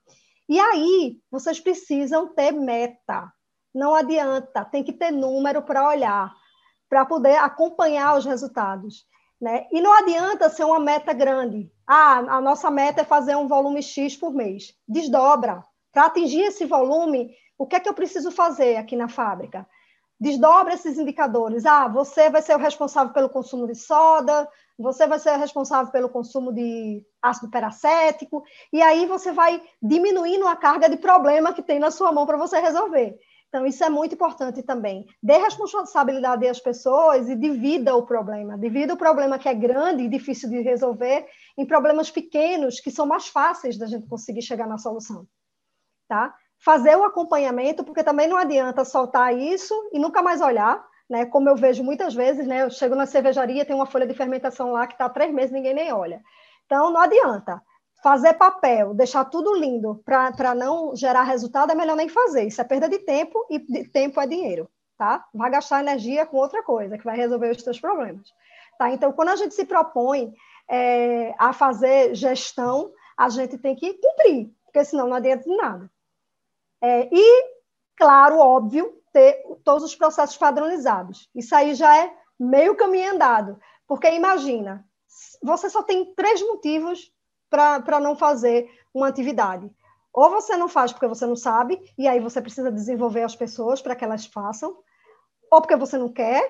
E 0.48 0.60
aí, 0.60 1.18
vocês 1.30 1.58
precisam 1.58 2.28
ter 2.28 2.52
meta 2.52 3.32
não 3.74 3.94
adianta, 3.94 4.64
tem 4.64 4.84
que 4.84 4.92
ter 4.92 5.10
número 5.10 5.60
para 5.62 5.88
olhar, 5.88 6.32
para 6.88 7.04
poder 7.04 7.36
acompanhar 7.36 8.16
os 8.16 8.24
resultados. 8.24 9.06
Né? 9.40 9.66
E 9.72 9.80
não 9.80 9.92
adianta 9.92 10.48
ser 10.48 10.64
uma 10.64 10.78
meta 10.78 11.12
grande. 11.12 11.70
Ah, 11.86 12.18
a 12.18 12.40
nossa 12.40 12.70
meta 12.70 13.02
é 13.02 13.04
fazer 13.04 13.36
um 13.36 13.48
volume 13.48 13.82
X 13.82 14.16
por 14.16 14.32
mês. 14.32 14.74
Desdobra. 14.86 15.62
Para 15.92 16.06
atingir 16.06 16.42
esse 16.42 16.64
volume, 16.64 17.34
o 17.58 17.66
que 17.66 17.76
é 17.76 17.80
que 17.80 17.88
eu 17.88 17.94
preciso 17.94 18.30
fazer 18.30 18.76
aqui 18.76 18.96
na 18.96 19.08
fábrica? 19.08 19.66
Desdobra 20.18 20.74
esses 20.74 20.96
indicadores. 20.96 21.66
Ah, 21.66 21.88
você 21.88 22.30
vai 22.30 22.40
ser 22.40 22.54
o 22.54 22.60
responsável 22.60 23.12
pelo 23.12 23.28
consumo 23.28 23.66
de 23.66 23.74
soda, 23.74 24.48
você 24.78 25.06
vai 25.06 25.18
ser 25.18 25.36
responsável 25.36 25.92
pelo 25.92 26.08
consumo 26.08 26.52
de 26.52 27.04
ácido 27.20 27.50
peracético, 27.50 28.42
e 28.72 28.80
aí 28.80 29.06
você 29.06 29.32
vai 29.32 29.60
diminuindo 29.82 30.46
a 30.46 30.56
carga 30.56 30.88
de 30.88 30.96
problema 30.96 31.52
que 31.52 31.62
tem 31.62 31.78
na 31.78 31.90
sua 31.90 32.12
mão 32.12 32.26
para 32.26 32.36
você 32.36 32.58
resolver. 32.60 33.18
Então, 33.54 33.64
isso 33.64 33.84
é 33.84 33.88
muito 33.88 34.16
importante 34.16 34.64
também. 34.64 35.06
Dê 35.22 35.38
responsabilidade 35.38 36.44
às 36.44 36.58
pessoas 36.58 37.28
e 37.28 37.36
divida 37.36 37.94
o 37.94 38.04
problema. 38.04 38.58
Divida 38.58 38.94
o 38.94 38.96
problema 38.96 39.38
que 39.38 39.48
é 39.48 39.54
grande 39.54 40.02
e 40.02 40.08
difícil 40.08 40.50
de 40.50 40.60
resolver 40.60 41.24
em 41.56 41.64
problemas 41.64 42.10
pequenos 42.10 42.80
que 42.80 42.90
são 42.90 43.06
mais 43.06 43.28
fáceis 43.28 43.78
da 43.78 43.86
gente 43.86 44.08
conseguir 44.08 44.42
chegar 44.42 44.66
na 44.66 44.76
solução. 44.76 45.24
Tá? 46.08 46.34
Fazer 46.58 46.96
o 46.96 47.04
acompanhamento, 47.04 47.84
porque 47.84 48.02
também 48.02 48.26
não 48.26 48.36
adianta 48.36 48.84
soltar 48.84 49.32
isso 49.32 49.72
e 49.92 50.00
nunca 50.00 50.20
mais 50.20 50.40
olhar. 50.40 50.84
Né? 51.08 51.24
Como 51.24 51.48
eu 51.48 51.54
vejo 51.54 51.84
muitas 51.84 52.12
vezes, 52.12 52.48
né? 52.48 52.62
eu 52.62 52.70
chego 52.70 52.96
na 52.96 53.06
cervejaria, 53.06 53.64
tem 53.64 53.76
uma 53.76 53.86
folha 53.86 54.04
de 54.08 54.14
fermentação 54.14 54.72
lá 54.72 54.84
que 54.88 54.94
está 54.94 55.08
três 55.08 55.32
meses 55.32 55.52
ninguém 55.52 55.74
nem 55.74 55.92
olha. 55.92 56.20
Então, 56.66 56.90
não 56.90 57.00
adianta 57.00 57.62
fazer 58.04 58.34
papel, 58.34 58.92
deixar 58.92 59.24
tudo 59.24 59.54
lindo 59.54 60.02
para 60.04 60.54
não 60.54 60.94
gerar 60.94 61.22
resultado, 61.22 61.72
é 61.72 61.74
melhor 61.74 61.96
nem 61.96 62.06
fazer. 62.06 62.46
Isso 62.46 62.60
é 62.60 62.64
perda 62.64 62.86
de 62.86 62.98
tempo 62.98 63.46
e 63.48 63.58
de 63.58 63.88
tempo 63.88 64.20
é 64.20 64.26
dinheiro, 64.26 64.68
tá? 64.98 65.24
Vai 65.32 65.50
gastar 65.50 65.80
energia 65.80 66.26
com 66.26 66.36
outra 66.36 66.62
coisa 66.62 66.98
que 66.98 67.04
vai 67.04 67.16
resolver 67.16 67.48
os 67.52 67.62
seus 67.62 67.80
problemas. 67.80 68.28
Tá? 68.78 68.90
Então, 68.90 69.10
quando 69.10 69.30
a 69.30 69.36
gente 69.36 69.54
se 69.54 69.64
propõe 69.64 70.34
é, 70.68 71.34
a 71.38 71.54
fazer 71.54 72.14
gestão, 72.14 72.92
a 73.16 73.30
gente 73.30 73.56
tem 73.56 73.74
que 73.74 73.94
cumprir, 73.94 74.50
porque 74.66 74.84
senão 74.84 75.08
não 75.08 75.16
adianta 75.16 75.44
de 75.44 75.56
nada. 75.56 75.90
É, 76.82 77.08
e, 77.10 77.44
claro, 77.96 78.36
óbvio, 78.36 79.00
ter 79.14 79.42
todos 79.64 79.82
os 79.82 79.96
processos 79.96 80.36
padronizados. 80.36 81.30
Isso 81.34 81.56
aí 81.56 81.74
já 81.74 81.96
é 81.96 82.14
meio 82.38 82.76
caminho 82.76 83.14
andado, 83.14 83.58
porque 83.88 84.10
imagina, 84.10 84.84
você 85.42 85.70
só 85.70 85.82
tem 85.82 86.14
três 86.14 86.42
motivos 86.42 87.13
para 87.54 88.00
não 88.00 88.16
fazer 88.16 88.68
uma 88.92 89.08
atividade. 89.08 89.70
Ou 90.12 90.30
você 90.30 90.56
não 90.56 90.68
faz 90.68 90.92
porque 90.92 91.08
você 91.08 91.26
não 91.26 91.36
sabe, 91.36 91.80
e 91.98 92.06
aí 92.06 92.20
você 92.20 92.40
precisa 92.40 92.70
desenvolver 92.70 93.22
as 93.22 93.34
pessoas 93.34 93.82
para 93.82 93.96
que 93.96 94.04
elas 94.04 94.26
façam, 94.26 94.76
ou 95.50 95.60
porque 95.60 95.76
você 95.76 95.98
não 95.98 96.08
quer, 96.12 96.42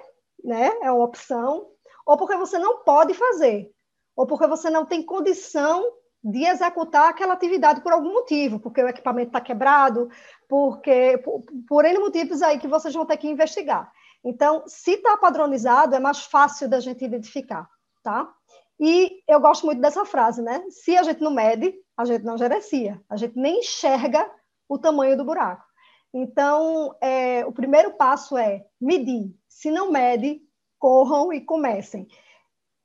né? 0.43 0.71
É 0.83 0.91
uma 0.91 1.05
opção. 1.05 1.71
ou 2.07 2.17
porque 2.17 2.37
você 2.37 2.59
não 2.59 2.85
pode 2.85 3.15
fazer, 3.15 3.71
ou 4.15 4.27
porque 4.27 4.47
você 4.47 4.69
não 4.71 4.85
tem 4.85 5.03
condição 5.03 5.83
de 6.23 6.45
executar 6.45 7.11
aquela 7.11 7.35
atividade 7.35 7.83
por 7.83 7.93
algum 7.93 8.13
motivo, 8.13 8.59
porque 8.59 8.83
o 8.83 8.89
equipamento 8.89 9.29
está 9.29 9.41
quebrado, 9.41 10.09
porque 10.49 11.19
por, 11.19 11.45
por 11.69 11.85
N 11.85 11.99
motivos 11.99 12.41
aí 12.43 12.59
que 12.59 12.69
vocês 12.69 12.95
vão 12.95 13.05
ter 13.05 13.19
que 13.19 13.29
investigar. 13.29 13.93
Então, 14.25 14.63
se 14.67 14.93
está 14.93 15.19
padronizado, 15.19 15.95
é 15.95 16.01
mais 16.01 16.25
fácil 16.25 16.69
da 16.69 16.81
gente 16.81 17.05
identificar, 17.05 17.69
tá? 18.03 18.33
E 18.81 19.23
eu 19.29 19.41
gosto 19.41 19.67
muito 19.67 19.81
dessa 19.81 20.05
frase, 20.05 20.43
né? 20.43 20.65
Se 20.69 20.97
a 20.97 21.03
gente 21.03 21.21
não 21.21 21.33
mede, 21.33 21.75
a 21.97 22.05
gente 22.05 22.25
não 22.25 22.37
gerencia, 22.37 23.01
a 23.09 23.17
gente 23.17 23.39
nem 23.39 23.61
enxerga 23.61 24.29
o 24.69 24.79
tamanho 24.79 25.17
do 25.17 25.25
buraco. 25.25 25.65
Então, 26.13 26.95
é, 27.01 27.45
o 27.45 27.53
primeiro 27.53 27.95
passo 27.95 28.37
é 28.37 28.65
medir. 28.81 29.35
Se 29.49 29.71
não 29.71 29.91
mede, 29.91 30.41
corram 30.79 31.33
e 31.33 31.41
comecem. 31.41 32.07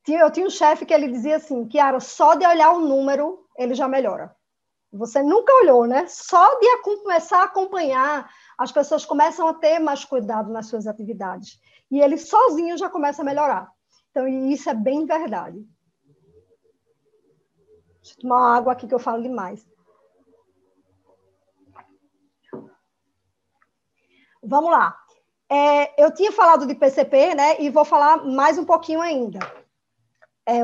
Eu 0.08 0.32
tinha 0.32 0.47
um 0.47 0.49
chefe 0.49 0.86
que 0.86 0.93
ele 0.93 1.12
dizia 1.12 1.36
assim, 1.36 1.69
era 1.75 1.99
só 1.99 2.34
de 2.34 2.45
olhar 2.45 2.71
o 2.71 2.80
número, 2.80 3.45
ele 3.56 3.75
já 3.75 3.88
melhora. 3.88 4.36
Você 4.91 5.21
nunca 5.21 5.54
olhou, 5.54 5.86
né? 5.86 6.08
Só 6.08 6.60
de 6.60 6.78
começar 6.82 7.41
a 7.41 7.43
acompanhar, 7.43 8.28
as 8.58 8.71
pessoas 8.71 9.06
começam 9.06 9.47
a 9.47 9.54
ter 9.54 9.78
mais 9.78 10.04
cuidado 10.04 10.52
nas 10.52 10.65
suas 10.65 10.88
atividades. 10.88 11.60
E 11.91 12.02
ele 12.02 12.17
sozinho 12.17 12.78
já 12.78 12.89
começa 12.89 13.21
a 13.21 13.25
melhorar. 13.25 13.71
Então, 14.10 14.28
isso 14.28 14.67
é 14.69 14.73
bem 14.73 15.06
verdade. 15.06 15.63
Deixa 18.09 18.19
eu 18.19 18.21
tomar 18.21 18.57
água 18.57 18.73
aqui 18.73 18.87
que 18.87 18.93
eu 18.93 18.99
falo 18.99 19.21
demais. 19.21 19.65
Vamos 24.41 24.71
lá. 24.71 24.97
É, 25.51 26.03
eu 26.03 26.13
tinha 26.13 26.31
falado 26.31 26.65
de 26.65 26.75
PCP, 26.75 27.35
né? 27.35 27.61
E 27.61 27.69
vou 27.69 27.85
falar 27.85 28.25
mais 28.25 28.57
um 28.57 28.65
pouquinho 28.65 29.01
ainda. 29.01 29.39
É, 30.47 30.61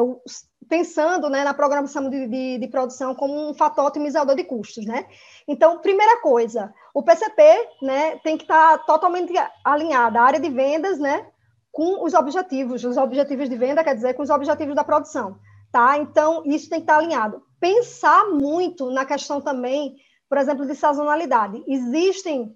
pensando 0.67 1.29
né, 1.29 1.43
na 1.43 1.53
programação 1.53 2.09
de, 2.09 2.27
de, 2.27 2.57
de, 2.57 2.67
produção 2.67 3.13
como 3.13 3.49
um 3.49 3.53
fator 3.53 3.85
otimizador 3.85 4.35
de 4.35 4.43
custos, 4.43 4.85
né? 4.85 5.07
Então, 5.47 5.79
primeira 5.79 6.21
coisa, 6.21 6.73
o 6.93 7.03
PCP, 7.03 7.43
né, 7.83 8.17
tem 8.23 8.35
que 8.35 8.45
estar 8.45 8.79
tá 8.79 8.83
totalmente 8.83 9.31
alinhado 9.63 10.17
a 10.17 10.23
área 10.23 10.39
de 10.39 10.49
vendas, 10.49 10.97
né, 10.97 11.27
com 11.71 12.03
os 12.03 12.15
objetivos, 12.15 12.83
os 12.83 12.97
objetivos 12.97 13.47
de 13.47 13.55
venda, 13.55 13.83
quer 13.83 13.93
dizer, 13.93 14.15
com 14.15 14.23
os 14.23 14.31
objetivos 14.31 14.73
da 14.73 14.83
produção, 14.83 15.37
tá? 15.75 15.97
Então, 15.97 16.41
isso 16.45 16.69
tem 16.69 16.79
que 16.79 16.83
estar 16.83 16.99
alinhado. 16.99 17.43
Pensar 17.59 18.29
muito 18.29 18.89
na 18.91 19.03
questão 19.03 19.41
também, 19.41 19.97
por 20.29 20.37
exemplo, 20.37 20.65
de 20.65 20.73
sazonalidade. 20.73 21.61
Existem 21.67 22.55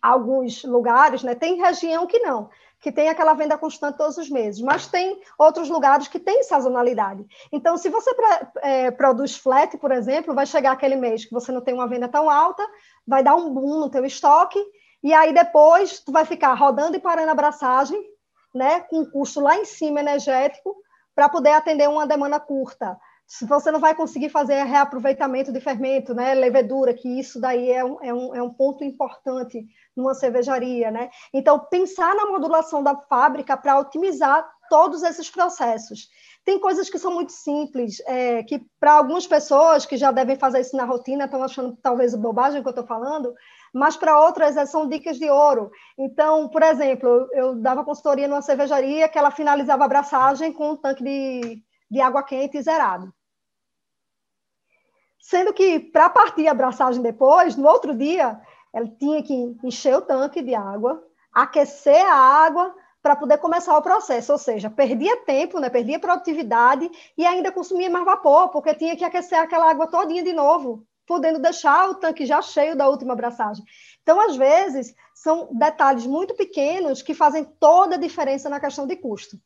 alguns 0.00 0.62
lugares, 0.62 1.24
né? 1.24 1.34
Tem 1.34 1.56
região 1.56 2.06
que 2.06 2.20
não, 2.20 2.48
que 2.80 2.92
tem 2.92 3.08
aquela 3.08 3.34
venda 3.34 3.58
constante 3.58 3.98
todos 3.98 4.16
os 4.16 4.30
meses, 4.30 4.62
mas 4.62 4.86
tem 4.86 5.20
outros 5.36 5.68
lugares 5.68 6.06
que 6.06 6.20
tem 6.20 6.44
sazonalidade. 6.44 7.26
Então, 7.50 7.76
se 7.76 7.88
você 7.88 8.14
é, 8.62 8.92
produz 8.92 9.36
flat, 9.36 9.76
por 9.78 9.90
exemplo, 9.90 10.32
vai 10.32 10.46
chegar 10.46 10.70
aquele 10.70 10.94
mês 10.94 11.24
que 11.24 11.32
você 11.32 11.50
não 11.50 11.60
tem 11.60 11.74
uma 11.74 11.88
venda 11.88 12.06
tão 12.06 12.30
alta, 12.30 12.64
vai 13.04 13.24
dar 13.24 13.34
um 13.34 13.52
boom 13.52 13.80
no 13.80 13.90
teu 13.90 14.04
estoque, 14.04 14.64
e 15.02 15.12
aí 15.12 15.34
depois 15.34 15.98
tu 15.98 16.12
vai 16.12 16.24
ficar 16.24 16.54
rodando 16.54 16.96
e 16.96 17.00
parando 17.00 17.30
a 17.30 17.32
abraçagem, 17.32 18.00
né, 18.54 18.82
com 18.82 19.00
um 19.00 19.10
custo 19.10 19.40
lá 19.40 19.56
em 19.56 19.64
cima 19.64 19.98
energético, 19.98 20.76
para 21.16 21.28
poder 21.28 21.50
atender 21.50 21.88
uma 21.88 22.06
demanda 22.06 22.38
curta 22.38 22.96
se 23.26 23.44
você 23.44 23.72
não 23.72 23.80
vai 23.80 23.94
conseguir 23.94 24.28
fazer 24.28 24.62
reaproveitamento 24.62 25.52
de 25.52 25.60
fermento, 25.60 26.14
né, 26.14 26.32
levedura, 26.32 26.94
que 26.94 27.08
isso 27.18 27.40
daí 27.40 27.72
é 27.72 27.84
um, 27.84 27.98
é 28.00 28.14
um, 28.14 28.34
é 28.36 28.42
um 28.42 28.52
ponto 28.52 28.84
importante 28.84 29.66
numa 29.96 30.14
cervejaria, 30.14 30.92
né? 30.92 31.10
Então, 31.34 31.58
pensar 31.58 32.14
na 32.14 32.26
modulação 32.26 32.82
da 32.82 32.94
fábrica 32.94 33.56
para 33.56 33.80
otimizar 33.80 34.48
todos 34.68 35.02
esses 35.02 35.28
processos. 35.28 36.08
Tem 36.44 36.60
coisas 36.60 36.88
que 36.88 36.98
são 36.98 37.12
muito 37.12 37.32
simples, 37.32 38.00
é, 38.06 38.44
que 38.44 38.64
para 38.78 38.92
algumas 38.92 39.26
pessoas 39.26 39.84
que 39.84 39.96
já 39.96 40.12
devem 40.12 40.36
fazer 40.36 40.60
isso 40.60 40.76
na 40.76 40.84
rotina, 40.84 41.24
estão 41.24 41.42
achando 41.42 41.76
talvez 41.82 42.14
bobagem 42.14 42.62
que 42.62 42.68
eu 42.68 42.70
estou 42.70 42.86
falando, 42.86 43.34
mas 43.76 43.94
para 43.94 44.18
outras 44.18 44.56
é, 44.56 44.64
são 44.64 44.88
dicas 44.88 45.18
de 45.18 45.28
ouro. 45.28 45.70
Então, 45.98 46.48
por 46.48 46.62
exemplo, 46.62 47.28
eu 47.32 47.54
dava 47.56 47.84
consultoria 47.84 48.26
numa 48.26 48.40
cervejaria 48.40 49.06
que 49.06 49.18
ela 49.18 49.30
finalizava 49.30 49.82
a 49.82 49.86
abraçagem 49.86 50.50
com 50.50 50.70
um 50.70 50.76
tanque 50.76 51.04
de, 51.04 51.62
de 51.90 52.00
água 52.00 52.22
quente 52.22 52.60
zerado. 52.62 53.12
Sendo 55.20 55.52
que, 55.52 55.78
para 55.78 56.08
partir 56.08 56.48
a 56.48 56.52
abraçagem 56.52 57.02
depois, 57.02 57.54
no 57.54 57.68
outro 57.68 57.94
dia, 57.94 58.40
ela 58.72 58.88
tinha 58.98 59.22
que 59.22 59.34
encher 59.62 59.94
o 59.94 60.00
tanque 60.00 60.40
de 60.40 60.54
água, 60.54 61.02
aquecer 61.30 62.02
a 62.06 62.14
água 62.14 62.74
para 63.02 63.14
poder 63.14 63.36
começar 63.36 63.76
o 63.76 63.82
processo, 63.82 64.32
ou 64.32 64.38
seja, 64.38 64.70
perdia 64.70 65.18
tempo, 65.24 65.60
né, 65.60 65.68
perdia 65.68 66.00
produtividade 66.00 66.90
e 67.16 67.26
ainda 67.26 67.52
consumia 67.52 67.90
mais 67.90 68.06
vapor, 68.06 68.48
porque 68.48 68.74
tinha 68.74 68.96
que 68.96 69.04
aquecer 69.04 69.38
aquela 69.38 69.68
água 69.68 69.86
todinha 69.86 70.22
de 70.22 70.32
novo, 70.32 70.86
podendo 71.06 71.38
deixar 71.38 71.88
o 71.88 71.94
tanque 71.94 72.26
já 72.26 72.42
cheio 72.42 72.76
da 72.76 72.88
última 72.88 73.12
abraçagem. 73.12 73.64
Então, 74.02 74.20
às 74.20 74.36
vezes, 74.36 74.94
são 75.14 75.48
detalhes 75.52 76.06
muito 76.06 76.34
pequenos 76.34 77.02
que 77.02 77.14
fazem 77.14 77.44
toda 77.44 77.96
a 77.96 77.98
diferença 77.98 78.48
na 78.48 78.60
questão 78.60 78.86
de 78.86 78.96
custo. 78.96 79.38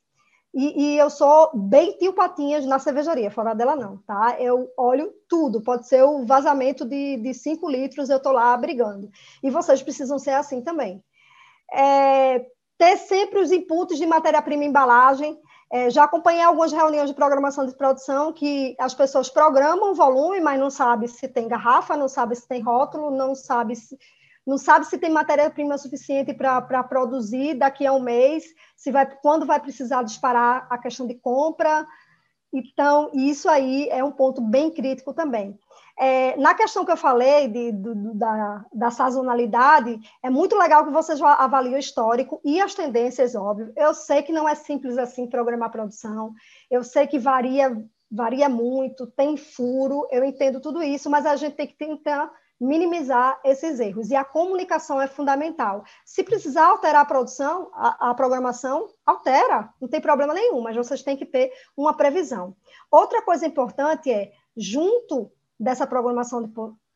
E, 0.53 0.95
e, 0.95 0.99
eu 0.99 1.09
sou 1.09 1.51
bem 1.55 1.97
tio 1.97 2.13
Patinhas 2.13 2.67
na 2.67 2.81
cervejaria, 2.81 3.31
fora 3.31 3.55
dela 3.55 3.77
não, 3.77 3.99
tá? 3.99 4.37
Eu 4.41 4.69
olho 4.77 5.13
tudo, 5.29 5.63
pode 5.63 5.87
ser 5.87 6.03
o 6.03 6.27
vazamento 6.27 6.85
de 6.85 7.33
5 7.33 7.71
litros, 7.71 8.11
eu 8.11 8.17
estou 8.17 8.33
lá 8.33 8.57
brigando. 8.57 9.09
E 9.43 9.49
vocês 9.49 9.81
precisam 9.81 10.19
ser 10.19 10.33
assim 10.33 10.61
também. 10.61 11.05
É, 11.73 12.45
ter 12.77 12.97
sempre 12.97 13.39
os 13.39 13.53
inputs 13.53 13.99
de 13.99 14.07
matéria-prima 14.07 14.65
embalagem. 14.65 15.39
É, 15.73 15.89
já 15.89 16.05
acompanhei 16.05 16.43
algumas 16.43 16.73
reuniões 16.73 17.09
de 17.09 17.15
programação 17.15 17.65
de 17.65 17.75
produção 17.75 18.33
que 18.33 18.75
as 18.79 18.93
pessoas 18.93 19.31
programam 19.31 19.93
o 19.93 19.95
volume, 19.95 20.41
mas 20.41 20.59
não 20.59 20.69
sabe 20.69 21.07
se 21.07 21.29
tem 21.29 21.47
garrafa, 21.47 21.97
não 21.97 22.09
sabe 22.09 22.35
se 22.35 22.49
tem 22.49 22.61
rótulo, 22.61 23.11
não 23.11 23.35
sabe 23.35 23.77
se 23.77 23.97
não 24.47 24.59
sabe 24.59 24.87
se 24.87 24.99
tem 24.99 25.11
matéria-prima 25.11 25.79
suficiente 25.79 26.33
para 26.33 26.83
produzir 26.83 27.55
daqui 27.55 27.87
a 27.87 27.93
um 27.93 28.01
mês, 28.01 28.45
se 28.75 28.91
vai, 28.91 29.07
quando 29.07 29.47
vai 29.47 29.61
precisar 29.61 30.03
disparar 30.03 30.67
a 30.71 30.79
questão 30.79 31.07
de 31.07 31.15
compra. 31.15 31.87
Então, 32.53 33.11
isso 33.15 33.49
aí 33.49 33.89
é 33.91 34.03
um 34.03 34.11
ponto 34.11 34.41
bem 34.41 34.71
crítico 34.71 35.13
também. 35.13 35.57
É, 36.03 36.35
na 36.39 36.55
questão 36.55 36.83
que 36.83 36.91
eu 36.91 36.97
falei 36.97 37.47
de, 37.47 37.73
do, 37.73 38.15
da, 38.15 38.65
da, 38.73 38.91
sazonalidade, 38.91 40.01
é 40.23 40.31
muito 40.31 40.57
legal 40.57 40.83
que 40.83 40.91
vocês 40.91 41.21
avaliem 41.21 41.75
o 41.75 41.79
histórico 41.79 42.41
e 42.43 42.59
as 42.59 42.75
tendências, 42.75 43.35
óbvio. 43.35 43.71
Eu 43.77 43.93
sei 43.93 44.23
que 44.23 44.33
não 44.33 44.49
é 44.49 44.55
simples 44.55 44.97
assim 44.97 45.27
programar 45.27 45.71
produção, 45.71 46.33
eu 46.71 46.83
sei 46.83 47.07
que 47.07 47.19
varia, 47.19 47.77
varia 48.11 48.49
muito, 48.49 49.07
tem 49.09 49.37
furo, 49.37 50.09
eu 50.11 50.25
entendo 50.25 50.59
tudo 50.59 50.83
isso, 50.83 51.11
mas 51.11 51.27
a 51.27 51.37
gente 51.37 51.55
tem 51.55 51.67
que 51.67 51.77
tentar 51.77 52.33
minimizar 52.59 53.39
esses 53.45 53.79
erros. 53.79 54.09
E 54.11 54.17
a 54.17 54.25
comunicação 54.25 55.03
é 55.03 55.07
fundamental. 55.07 55.85
Se 56.03 56.25
precisar 56.25 56.69
alterar 56.69 57.03
a 57.03 57.07
produção, 57.07 57.71
a, 57.75 58.09
a, 58.09 58.15
programação, 58.15 58.89
altera, 59.05 59.69
não 59.79 59.87
tem 59.87 60.01
problema 60.01 60.33
nenhum, 60.33 60.63
mas 60.63 60.77
vocês 60.77 61.03
têm 61.03 61.17
que 61.19 61.27
ter 61.27 61.53
uma 61.77 61.95
previsão. 61.95 62.57
Outra 62.91 63.21
coisa 63.21 63.47
importante 63.47 64.11
é, 64.11 64.33
junto 64.57 65.31
dessa 65.61 65.87
programação 65.87 66.43
de 66.43 66.51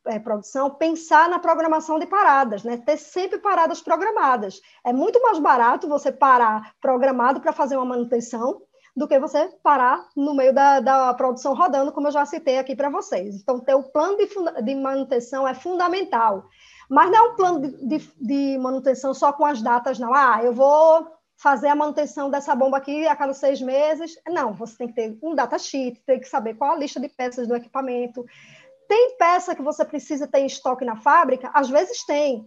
é, 0.07 0.17
produção, 0.17 0.71
pensar 0.71 1.29
na 1.29 1.37
programação 1.37 1.99
de 1.99 2.07
paradas, 2.07 2.63
né? 2.63 2.77
ter 2.77 2.97
sempre 2.97 3.37
paradas 3.37 3.81
programadas. 3.81 4.59
É 4.83 4.91
muito 4.91 5.21
mais 5.21 5.37
barato 5.37 5.87
você 5.87 6.11
parar 6.11 6.73
programado 6.81 7.39
para 7.39 7.53
fazer 7.53 7.75
uma 7.75 7.85
manutenção 7.85 8.61
do 8.95 9.07
que 9.07 9.19
você 9.19 9.49
parar 9.61 10.07
no 10.15 10.33
meio 10.33 10.53
da, 10.53 10.79
da 10.79 11.13
produção 11.13 11.53
rodando, 11.53 11.91
como 11.91 12.07
eu 12.07 12.11
já 12.11 12.25
citei 12.25 12.57
aqui 12.57 12.75
para 12.75 12.89
vocês. 12.89 13.35
Então, 13.35 13.59
ter 13.59 13.75
o 13.75 13.83
plano 13.83 14.17
de, 14.17 14.27
de, 14.63 14.75
manutenção 14.75 15.45
é 15.45 15.53
fundamental. 15.53 16.45
Mas 16.89 17.11
não 17.11 17.17
é 17.17 17.21
um 17.29 17.35
plano 17.35 17.61
de, 17.61 17.85
de, 17.85 18.11
de, 18.21 18.57
manutenção 18.57 19.13
só 19.13 19.33
com 19.33 19.45
as 19.45 19.61
datas, 19.61 19.99
não. 19.99 20.13
Ah, 20.13 20.39
eu 20.41 20.53
vou 20.53 21.14
fazer 21.37 21.67
a 21.67 21.75
manutenção 21.75 22.29
dessa 22.29 22.55
bomba 22.55 22.77
aqui 22.77 23.07
a 23.07 23.15
cada 23.15 23.33
seis 23.33 23.61
meses. 23.61 24.17
Não, 24.27 24.53
você 24.53 24.77
tem 24.77 24.87
que 24.87 24.93
ter 24.93 25.17
um 25.21 25.35
datasheet, 25.35 26.01
tem 26.05 26.19
que 26.19 26.27
saber 26.27 26.55
qual 26.55 26.71
a 26.71 26.77
lista 26.77 26.99
de 26.99 27.09
peças 27.09 27.47
do 27.47 27.55
equipamento. 27.55 28.25
Tem 28.87 29.17
peça 29.17 29.55
que 29.55 29.61
você 29.61 29.83
precisa 29.83 30.27
ter 30.27 30.39
em 30.39 30.45
estoque 30.45 30.85
na 30.85 30.95
fábrica? 30.95 31.49
Às 31.53 31.69
vezes 31.69 32.05
tem 32.05 32.45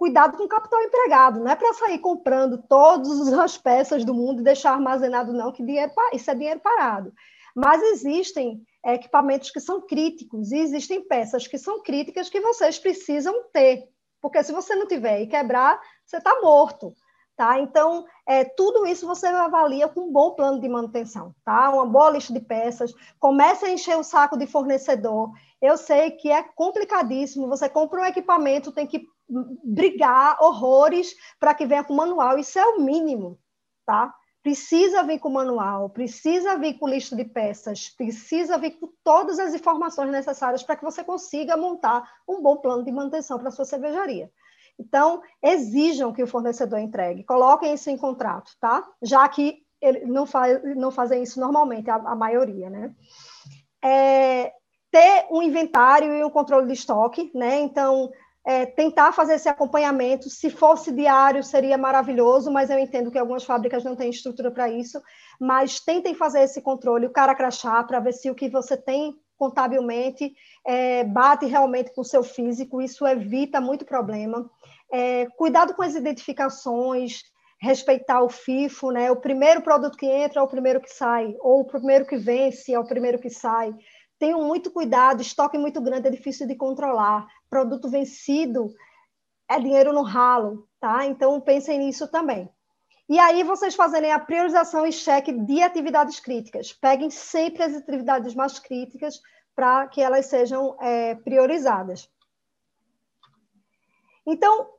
cuidado 0.00 0.38
com 0.38 0.44
o 0.44 0.48
capital 0.48 0.80
empregado, 0.80 1.40
não 1.40 1.50
é 1.50 1.54
para 1.54 1.74
sair 1.74 1.98
comprando 1.98 2.56
todas 2.66 3.30
as 3.34 3.58
peças 3.58 4.02
do 4.02 4.14
mundo 4.14 4.40
e 4.40 4.44
deixar 4.44 4.72
armazenado, 4.72 5.30
não, 5.30 5.52
que 5.52 5.62
dinheiro, 5.62 5.92
isso 6.14 6.30
é 6.30 6.34
dinheiro 6.34 6.58
parado. 6.60 7.12
Mas 7.54 7.82
existem 7.82 8.62
equipamentos 8.82 9.50
que 9.50 9.60
são 9.60 9.82
críticos 9.82 10.52
e 10.52 10.58
existem 10.58 11.06
peças 11.06 11.46
que 11.46 11.58
são 11.58 11.82
críticas 11.82 12.30
que 12.30 12.40
vocês 12.40 12.78
precisam 12.78 13.34
ter, 13.52 13.90
porque 14.22 14.42
se 14.42 14.52
você 14.52 14.74
não 14.74 14.86
tiver 14.86 15.20
e 15.20 15.26
quebrar, 15.26 15.78
você 16.06 16.16
está 16.16 16.40
morto. 16.40 16.94
Tá? 17.40 17.58
Então, 17.58 18.04
é, 18.26 18.44
tudo 18.44 18.86
isso 18.86 19.06
você 19.06 19.26
avalia 19.26 19.88
com 19.88 20.02
um 20.02 20.12
bom 20.12 20.32
plano 20.32 20.60
de 20.60 20.68
manutenção, 20.68 21.34
tá? 21.42 21.70
Uma 21.70 21.86
boa 21.86 22.10
lista 22.10 22.34
de 22.34 22.40
peças, 22.40 22.92
comece 23.18 23.64
a 23.64 23.70
encher 23.70 23.96
o 23.96 24.02
saco 24.02 24.36
de 24.36 24.46
fornecedor. 24.46 25.32
Eu 25.58 25.78
sei 25.78 26.10
que 26.10 26.30
é 26.30 26.42
complicadíssimo, 26.42 27.48
você 27.48 27.66
compra 27.66 28.02
um 28.02 28.04
equipamento, 28.04 28.72
tem 28.72 28.86
que 28.86 29.06
brigar 29.64 30.36
horrores 30.38 31.14
para 31.38 31.54
que 31.54 31.64
venha 31.64 31.82
com 31.82 31.94
manual, 31.94 32.38
isso 32.38 32.58
é 32.58 32.66
o 32.66 32.78
mínimo, 32.78 33.38
tá? 33.86 34.14
precisa 34.42 35.02
vir 35.02 35.18
com 35.18 35.30
manual, 35.30 35.88
precisa 35.88 36.58
vir 36.58 36.78
com 36.78 36.88
lista 36.88 37.16
de 37.16 37.24
peças, 37.24 37.88
precisa 37.88 38.58
vir 38.58 38.72
com 38.72 38.90
todas 39.02 39.38
as 39.38 39.54
informações 39.54 40.10
necessárias 40.10 40.62
para 40.62 40.76
que 40.76 40.84
você 40.84 41.02
consiga 41.02 41.56
montar 41.56 42.06
um 42.28 42.42
bom 42.42 42.58
plano 42.58 42.84
de 42.84 42.92
manutenção 42.92 43.38
para 43.38 43.50
sua 43.50 43.64
cervejaria. 43.64 44.30
Então, 44.80 45.20
exijam 45.42 46.12
que 46.12 46.22
o 46.22 46.26
fornecedor 46.26 46.78
entregue, 46.78 47.22
coloquem 47.24 47.74
isso 47.74 47.90
em 47.90 47.98
contrato, 47.98 48.52
tá? 48.58 48.82
Já 49.02 49.28
que 49.28 49.58
ele 49.80 50.06
não, 50.06 50.26
faz, 50.26 50.60
não 50.76 50.90
fazem 50.90 51.22
isso 51.22 51.38
normalmente, 51.38 51.90
a, 51.90 51.96
a 51.96 52.14
maioria, 52.16 52.70
né? 52.70 52.94
É, 53.82 54.52
ter 54.90 55.26
um 55.30 55.42
inventário 55.42 56.12
e 56.14 56.24
um 56.24 56.30
controle 56.30 56.66
de 56.66 56.72
estoque, 56.72 57.30
né? 57.34 57.60
Então, 57.60 58.10
é, 58.46 58.64
tentar 58.64 59.12
fazer 59.12 59.34
esse 59.34 59.48
acompanhamento. 59.48 60.30
Se 60.30 60.48
fosse 60.48 60.90
diário, 60.90 61.44
seria 61.44 61.76
maravilhoso, 61.76 62.50
mas 62.50 62.70
eu 62.70 62.78
entendo 62.78 63.10
que 63.10 63.18
algumas 63.18 63.44
fábricas 63.44 63.84
não 63.84 63.94
têm 63.94 64.10
estrutura 64.10 64.50
para 64.50 64.70
isso. 64.70 65.00
Mas 65.38 65.78
tentem 65.80 66.14
fazer 66.14 66.40
esse 66.40 66.62
controle, 66.62 67.06
o 67.06 67.12
cara 67.12 67.34
crachá, 67.34 67.82
para 67.84 68.00
ver 68.00 68.12
se 68.12 68.30
o 68.30 68.34
que 68.34 68.48
você 68.48 68.76
tem 68.76 69.14
contabilmente 69.40 70.34
é, 70.66 71.02
bate 71.02 71.46
realmente 71.46 71.94
com 71.94 72.02
o 72.02 72.04
seu 72.04 72.22
físico, 72.22 72.82
isso 72.82 73.06
evita 73.06 73.58
muito 73.58 73.86
problema. 73.86 74.50
É, 74.92 75.26
cuidado 75.36 75.74
com 75.74 75.82
as 75.82 75.94
identificações, 75.94 77.22
respeitar 77.60 78.22
o 78.22 78.28
FIFO, 78.28 78.90
né? 78.90 79.10
O 79.10 79.16
primeiro 79.16 79.62
produto 79.62 79.96
que 79.96 80.06
entra 80.06 80.40
é 80.40 80.42
o 80.42 80.48
primeiro 80.48 80.80
que 80.80 80.90
sai, 80.90 81.36
ou 81.40 81.60
o 81.60 81.64
primeiro 81.64 82.06
que 82.06 82.16
vence 82.16 82.72
é 82.72 82.78
o 82.78 82.86
primeiro 82.86 83.18
que 83.18 83.30
sai. 83.30 83.74
Tenham 84.18 84.44
muito 84.44 84.70
cuidado, 84.70 85.22
estoque 85.22 85.56
muito 85.58 85.80
grande 85.80 86.08
é 86.08 86.10
difícil 86.10 86.46
de 86.46 86.54
controlar. 86.54 87.26
Produto 87.48 87.88
vencido 87.88 88.72
é 89.48 89.58
dinheiro 89.58 89.92
no 89.92 90.02
ralo, 90.02 90.68
tá? 90.80 91.04
Então 91.06 91.40
pensem 91.40 91.78
nisso 91.78 92.08
também. 92.08 92.48
E 93.08 93.18
aí 93.18 93.42
vocês 93.42 93.74
fazerem 93.74 94.12
a 94.12 94.20
priorização 94.20 94.86
e 94.86 94.92
cheque 94.92 95.32
de 95.32 95.62
atividades 95.62 96.20
críticas. 96.20 96.72
Peguem 96.72 97.10
sempre 97.10 97.62
as 97.62 97.74
atividades 97.74 98.34
mais 98.34 98.58
críticas 98.58 99.20
para 99.54 99.88
que 99.88 100.00
elas 100.00 100.26
sejam 100.26 100.76
é, 100.80 101.16
priorizadas. 101.16 102.08
Então, 104.24 104.70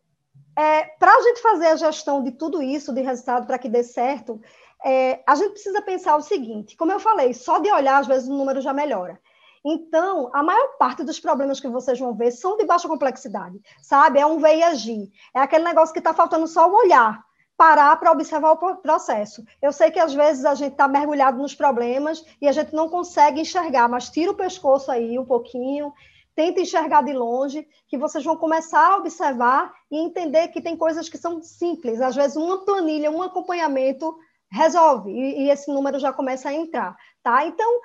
é, 0.56 0.84
para 1.00 1.14
a 1.14 1.22
gente 1.22 1.42
fazer 1.42 1.68
a 1.68 1.76
gestão 1.76 2.24
de 2.24 2.32
tudo 2.32 2.62
isso, 2.62 2.94
de 2.94 3.02
resultado, 3.02 3.48
para 3.48 3.58
que 3.58 3.70
dê 3.70 3.84
certo, 3.84 4.42
é, 4.84 5.22
a 5.28 5.36
gente 5.36 5.52
precisa 5.52 5.82
pensar 5.82 6.16
o 6.16 6.22
seguinte: 6.22 6.76
como 6.76 6.92
eu 6.92 7.00
falei, 7.00 7.34
só 7.34 7.60
de 7.60 7.72
olhar, 7.72 8.00
às 8.00 8.08
vezes, 8.08 8.28
o 8.28 8.34
número 8.34 8.62
já 8.62 8.74
melhora. 8.74 9.20
Então, 9.64 10.32
a 10.34 10.42
maior 10.42 10.76
parte 10.80 11.04
dos 11.04 11.20
problemas 11.20 11.60
que 11.60 11.68
vocês 11.68 12.00
vão 12.00 12.16
ver 12.16 12.32
são 12.32 12.58
de 12.58 12.66
baixa 12.66 12.88
complexidade, 12.88 13.60
sabe? 13.82 14.20
É 14.20 14.26
um 14.26 14.40
ver 14.40 14.58
e 14.58 14.64
agir. 14.64 15.12
É 15.36 15.40
aquele 15.40 15.64
negócio 15.64 15.94
que 15.94 16.00
está 16.00 16.14
faltando 16.14 16.48
só 16.48 16.68
o 16.68 16.76
olhar, 16.76 17.24
parar 17.56 17.96
para 17.98 18.12
observar 18.12 18.54
o 18.54 18.76
processo. 18.78 19.46
Eu 19.62 19.72
sei 19.72 19.92
que 19.92 20.00
às 20.00 20.16
vezes 20.16 20.46
a 20.46 20.56
gente 20.56 20.72
está 20.72 20.88
mergulhado 20.88 21.38
nos 21.38 21.54
problemas 21.54 22.26
e 22.42 22.48
a 22.48 22.52
gente 22.52 22.74
não 22.74 22.90
consegue 22.90 23.40
enxergar, 23.40 23.88
mas 23.88 24.10
tira 24.10 24.32
o 24.32 24.36
pescoço 24.36 24.92
aí 24.92 25.20
um 25.20 25.26
pouquinho, 25.26 25.94
tenta 26.36 26.62
enxergar 26.62 27.04
de 27.04 27.14
longe, 27.14 27.68
que 27.88 27.98
vocês 27.98 28.24
vão 28.24 28.38
começar 28.38 28.94
a 28.94 28.98
observar 28.98 29.74
e 29.92 29.98
entender 29.98 30.48
que 30.50 30.62
tem 30.62 30.78
coisas 30.78 31.10
que 31.10 31.18
são 31.18 31.42
simples. 31.42 32.02
Às 32.02 32.16
vezes, 32.16 32.38
uma 32.38 32.64
planilha, 32.66 33.12
um 33.12 33.22
acompanhamento 33.22 34.18
resolve 34.52 35.12
e, 35.12 35.44
e 35.44 35.50
esse 35.50 35.72
número 35.72 36.00
já 36.00 36.12
começa 36.12 36.50
a 36.50 36.54
entrar, 36.54 36.96
tá? 37.24 37.46
Então, 37.46 37.82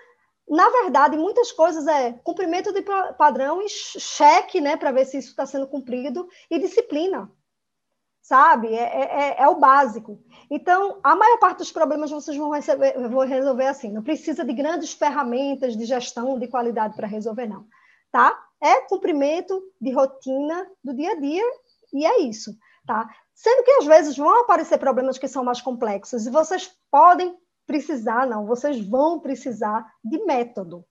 na 0.48 0.68
verdade, 0.70 1.16
muitas 1.16 1.50
coisas 1.50 1.86
é 1.86 2.12
cumprimento 2.12 2.72
de 2.72 2.82
padrão 3.16 3.60
e 3.62 3.68
cheque, 3.68 4.60
né, 4.60 4.76
para 4.76 4.92
ver 4.92 5.04
se 5.04 5.18
isso 5.18 5.30
está 5.30 5.44
sendo 5.44 5.66
cumprido, 5.66 6.28
e 6.48 6.58
disciplina, 6.58 7.30
sabe? 8.22 8.68
É, 8.68 8.82
é, 8.82 9.02
é, 9.02 9.42
é, 9.42 9.48
o 9.48 9.56
básico. 9.56 10.20
Então, 10.48 11.00
a 11.02 11.16
maior 11.16 11.38
parte 11.38 11.58
dos 11.58 11.72
problemas 11.72 12.12
vocês 12.12 12.36
vão, 12.36 12.50
receber, 12.50 12.96
vão 13.08 13.26
resolver 13.26 13.66
assim. 13.66 13.92
Não 13.92 14.02
precisa 14.02 14.44
de 14.44 14.52
grandes 14.52 14.92
ferramentas 14.92 15.76
de 15.76 15.84
gestão 15.84 16.38
de 16.38 16.46
qualidade 16.46 16.94
para 16.94 17.08
resolver, 17.08 17.46
não. 17.46 17.66
Tá? 18.16 18.34
É 18.62 18.80
cumprimento 18.88 19.62
de 19.78 19.92
rotina 19.92 20.66
do 20.82 20.94
dia 20.94 21.12
a 21.12 21.20
dia 21.20 21.44
e 21.92 22.06
é 22.06 22.22
isso, 22.22 22.56
tá? 22.86 23.06
Sendo 23.34 23.62
que 23.62 23.72
às 23.72 23.84
vezes 23.84 24.16
vão 24.16 24.40
aparecer 24.40 24.78
problemas 24.78 25.18
que 25.18 25.28
são 25.28 25.44
mais 25.44 25.60
complexos 25.60 26.26
e 26.26 26.30
vocês 26.30 26.74
podem 26.90 27.36
precisar, 27.66 28.26
não, 28.26 28.46
vocês 28.46 28.80
vão 28.88 29.20
precisar 29.20 29.86
de 30.02 30.24
método, 30.24 30.82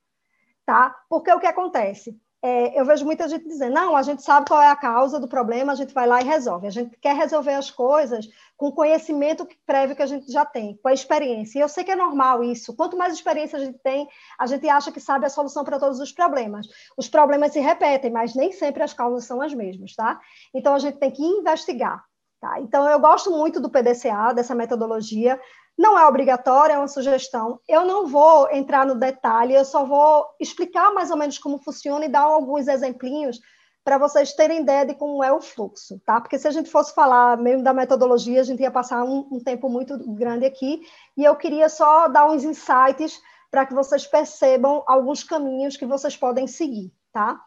tá? 0.67 0.95
Porque 1.09 1.31
o 1.31 1.39
que 1.39 1.47
acontece? 1.47 2.15
É, 2.47 2.79
eu 2.79 2.85
vejo 2.85 3.03
muita 3.03 3.27
gente 3.27 3.47
dizendo, 3.47 3.73
não, 3.73 3.95
a 3.97 4.03
gente 4.03 4.21
sabe 4.21 4.47
qual 4.47 4.61
é 4.61 4.69
a 4.69 4.75
causa 4.75 5.19
do 5.19 5.27
problema, 5.27 5.73
a 5.73 5.75
gente 5.75 5.95
vai 5.95 6.05
lá 6.05 6.21
e 6.21 6.23
resolve. 6.23 6.67
A 6.67 6.69
gente 6.69 6.95
quer 6.97 7.15
resolver 7.15 7.55
as 7.55 7.71
coisas 7.71 8.29
com 8.55 8.67
o 8.67 8.71
conhecimento 8.71 9.47
prévio 9.65 9.95
que 9.95 10.03
a 10.03 10.05
gente 10.05 10.31
já 10.31 10.45
tem, 10.45 10.77
com 10.77 10.87
a 10.87 10.93
experiência. 10.93 11.57
E 11.57 11.61
eu 11.63 11.67
sei 11.67 11.83
que 11.83 11.89
é 11.89 11.95
normal 11.95 12.43
isso. 12.43 12.75
Quanto 12.75 12.95
mais 12.95 13.15
experiência 13.15 13.57
a 13.57 13.65
gente 13.65 13.79
tem, 13.79 14.07
a 14.37 14.45
gente 14.45 14.69
acha 14.69 14.91
que 14.91 14.99
sabe 14.99 15.25
a 15.25 15.29
solução 15.29 15.63
para 15.63 15.79
todos 15.79 15.99
os 15.99 16.11
problemas. 16.11 16.67
Os 16.95 17.09
problemas 17.09 17.51
se 17.51 17.59
repetem, 17.59 18.11
mas 18.11 18.35
nem 18.35 18.51
sempre 18.51 18.83
as 18.83 18.93
causas 18.93 19.25
são 19.25 19.41
as 19.41 19.51
mesmas, 19.51 19.95
tá? 19.95 20.21
Então 20.53 20.75
a 20.75 20.79
gente 20.79 20.99
tem 20.99 21.09
que 21.09 21.23
investigar. 21.23 22.05
Tá? 22.45 22.59
Então, 22.59 22.87
eu 22.87 22.99
gosto 22.99 23.31
muito 23.31 23.59
do 23.59 23.71
PDCA, 23.71 24.31
dessa 24.31 24.53
metodologia, 24.53 25.41
não 25.75 25.97
é 25.97 26.05
obrigatório, 26.05 26.75
é 26.75 26.77
uma 26.77 26.87
sugestão. 26.87 27.59
Eu 27.67 27.83
não 27.85 28.05
vou 28.05 28.47
entrar 28.51 28.85
no 28.85 28.93
detalhe, 28.93 29.55
eu 29.55 29.65
só 29.65 29.83
vou 29.83 30.27
explicar 30.39 30.93
mais 30.93 31.09
ou 31.09 31.17
menos 31.17 31.39
como 31.39 31.57
funciona 31.57 32.05
e 32.05 32.09
dar 32.09 32.21
alguns 32.21 32.67
exemplinhos 32.67 33.39
para 33.83 33.97
vocês 33.97 34.33
terem 34.33 34.61
ideia 34.61 34.85
de 34.85 34.93
como 34.93 35.23
é 35.23 35.33
o 35.33 35.41
fluxo, 35.41 35.99
tá? 36.05 36.21
Porque 36.21 36.37
se 36.37 36.47
a 36.47 36.51
gente 36.51 36.69
fosse 36.69 36.93
falar 36.93 37.35
mesmo 37.35 37.63
da 37.63 37.73
metodologia, 37.73 38.41
a 38.41 38.43
gente 38.43 38.61
ia 38.61 38.69
passar 38.69 39.03
um, 39.03 39.27
um 39.31 39.39
tempo 39.43 39.67
muito 39.67 39.97
grande 40.13 40.45
aqui, 40.45 40.81
e 41.17 41.23
eu 41.23 41.35
queria 41.35 41.67
só 41.67 42.07
dar 42.07 42.29
uns 42.29 42.43
insights 42.43 43.19
para 43.49 43.65
que 43.65 43.73
vocês 43.73 44.05
percebam 44.05 44.83
alguns 44.85 45.23
caminhos 45.23 45.77
que 45.77 45.85
vocês 45.87 46.15
podem 46.15 46.45
seguir, 46.45 46.93
tá? 47.11 47.39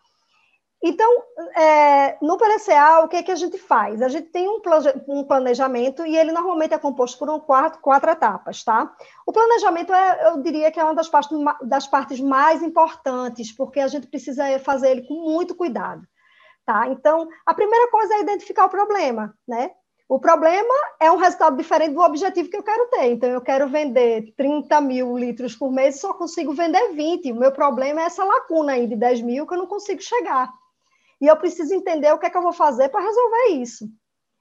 Então, 0.80 1.24
é, 1.56 2.16
no 2.22 2.38
PDCA, 2.38 3.00
o 3.00 3.08
que, 3.08 3.16
é 3.16 3.22
que 3.22 3.32
a 3.32 3.36
gente 3.36 3.58
faz? 3.58 4.00
A 4.00 4.08
gente 4.08 4.28
tem 4.28 4.48
um, 4.48 4.60
um, 5.08 5.24
planejamento 5.24 6.06
e 6.06 6.16
ele 6.16 6.30
normalmente 6.30 6.72
é 6.72 6.78
composto 6.78 7.18
por 7.18 7.28
um 7.28 7.40
quatro, 7.40 7.80
quatro 7.80 8.08
etapas, 8.10 8.62
tá? 8.62 8.94
O 9.26 9.32
planejamento, 9.32 9.92
é, 9.92 10.28
eu 10.28 10.40
diria 10.40 10.70
que 10.70 10.78
é 10.78 10.84
uma 10.84 10.94
das 10.94 11.08
partes, 11.08 11.36
das 11.62 11.86
partes 11.88 12.20
mais 12.20 12.62
importantes, 12.62 13.50
porque 13.50 13.80
a 13.80 13.88
gente 13.88 14.06
precisa 14.06 14.44
fazer 14.60 14.90
ele 14.90 15.02
com 15.02 15.14
muito 15.14 15.56
cuidado, 15.56 16.06
tá? 16.64 16.86
Então, 16.88 17.28
a 17.44 17.52
primeira 17.52 17.90
coisa 17.90 18.14
é 18.14 18.20
identificar 18.20 18.66
o 18.66 18.70
problema, 18.70 19.34
né? 19.48 19.72
O 20.08 20.20
problema 20.20 20.72
é 21.00 21.10
um 21.10 21.16
resultado 21.16 21.56
diferente 21.56 21.92
do 21.92 22.00
objetivo 22.00 22.48
que 22.48 22.56
eu 22.56 22.62
quero 22.62 22.86
ter. 22.86 23.10
Então, 23.10 23.28
eu 23.28 23.40
quero 23.42 23.68
vender 23.68 24.32
30 24.36 24.80
mil 24.80 25.18
litros 25.18 25.54
por 25.56 25.70
mês 25.70 25.96
e 25.96 25.98
só 25.98 26.14
consigo 26.14 26.54
vender 26.54 26.94
20. 26.94 27.32
O 27.32 27.36
meu 27.36 27.52
problema 27.52 28.00
é 28.00 28.04
essa 28.04 28.24
lacuna 28.24 28.72
aí 28.72 28.86
de 28.86 28.96
10 28.96 29.20
mil 29.20 29.46
que 29.46 29.52
eu 29.52 29.58
não 29.58 29.66
consigo 29.66 30.00
chegar 30.00 30.50
e 31.20 31.26
eu 31.26 31.37
preciso 31.37 31.74
entender 31.74 32.12
o 32.12 32.18
que 32.18 32.26
é 32.26 32.31
que 32.31 32.37
eu 32.37 32.42
vou 32.42 32.52
fazer 32.52 32.88
para 32.88 33.00
resolver 33.04 33.46
isso, 33.61 33.88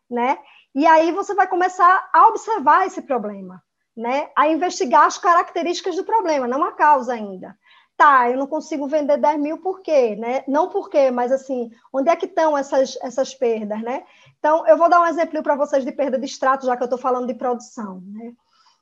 né? 0.10 0.38
E 0.76 0.86
aí 0.86 1.12
você 1.12 1.34
vai 1.34 1.48
começar 1.48 2.10
a 2.14 2.28
observar 2.28 2.86
esse 2.86 3.02
problema, 3.02 3.64
né? 3.96 4.30
A 4.36 4.48
investigar 4.48 5.06
as 5.06 5.18
características 5.18 5.96
do 5.96 6.04
problema, 6.04 6.48
não 6.48 6.64
a 6.64 6.72
causa 6.72 7.14
ainda. 7.14 7.58
Tá, 7.96 8.30
eu 8.30 8.38
não 8.38 8.46
consigo 8.46 8.88
vender 8.88 9.18
10 9.18 9.40
mil 9.40 9.58
por 9.58 9.82
quê, 9.82 10.16
né? 10.16 10.44
Não 10.48 10.70
por 10.70 10.88
quê, 10.88 11.10
mas 11.10 11.32
assim, 11.32 11.72
onde 11.92 12.10
é 12.10 12.16
que 12.16 12.28
estão 12.28 12.56
essas, 12.56 12.96
essas 13.02 13.34
perdas, 13.34 13.82
né? 13.82 14.06
Então, 14.38 14.68
eu 14.68 14.78
vou 14.78 14.88
dar 14.88 15.02
um 15.02 15.08
exemplo 15.08 15.42
para 15.42 15.56
vocês 15.56 15.84
de 15.84 15.92
perda 15.92 16.20
de 16.20 16.26
extrato, 16.26 16.68
já 16.68 16.78
que 16.78 16.84
eu 16.84 16.86
estou 16.86 17.00
falando 17.00 17.26
de 17.26 17.34
produção, 17.34 18.04
né? 18.06 18.34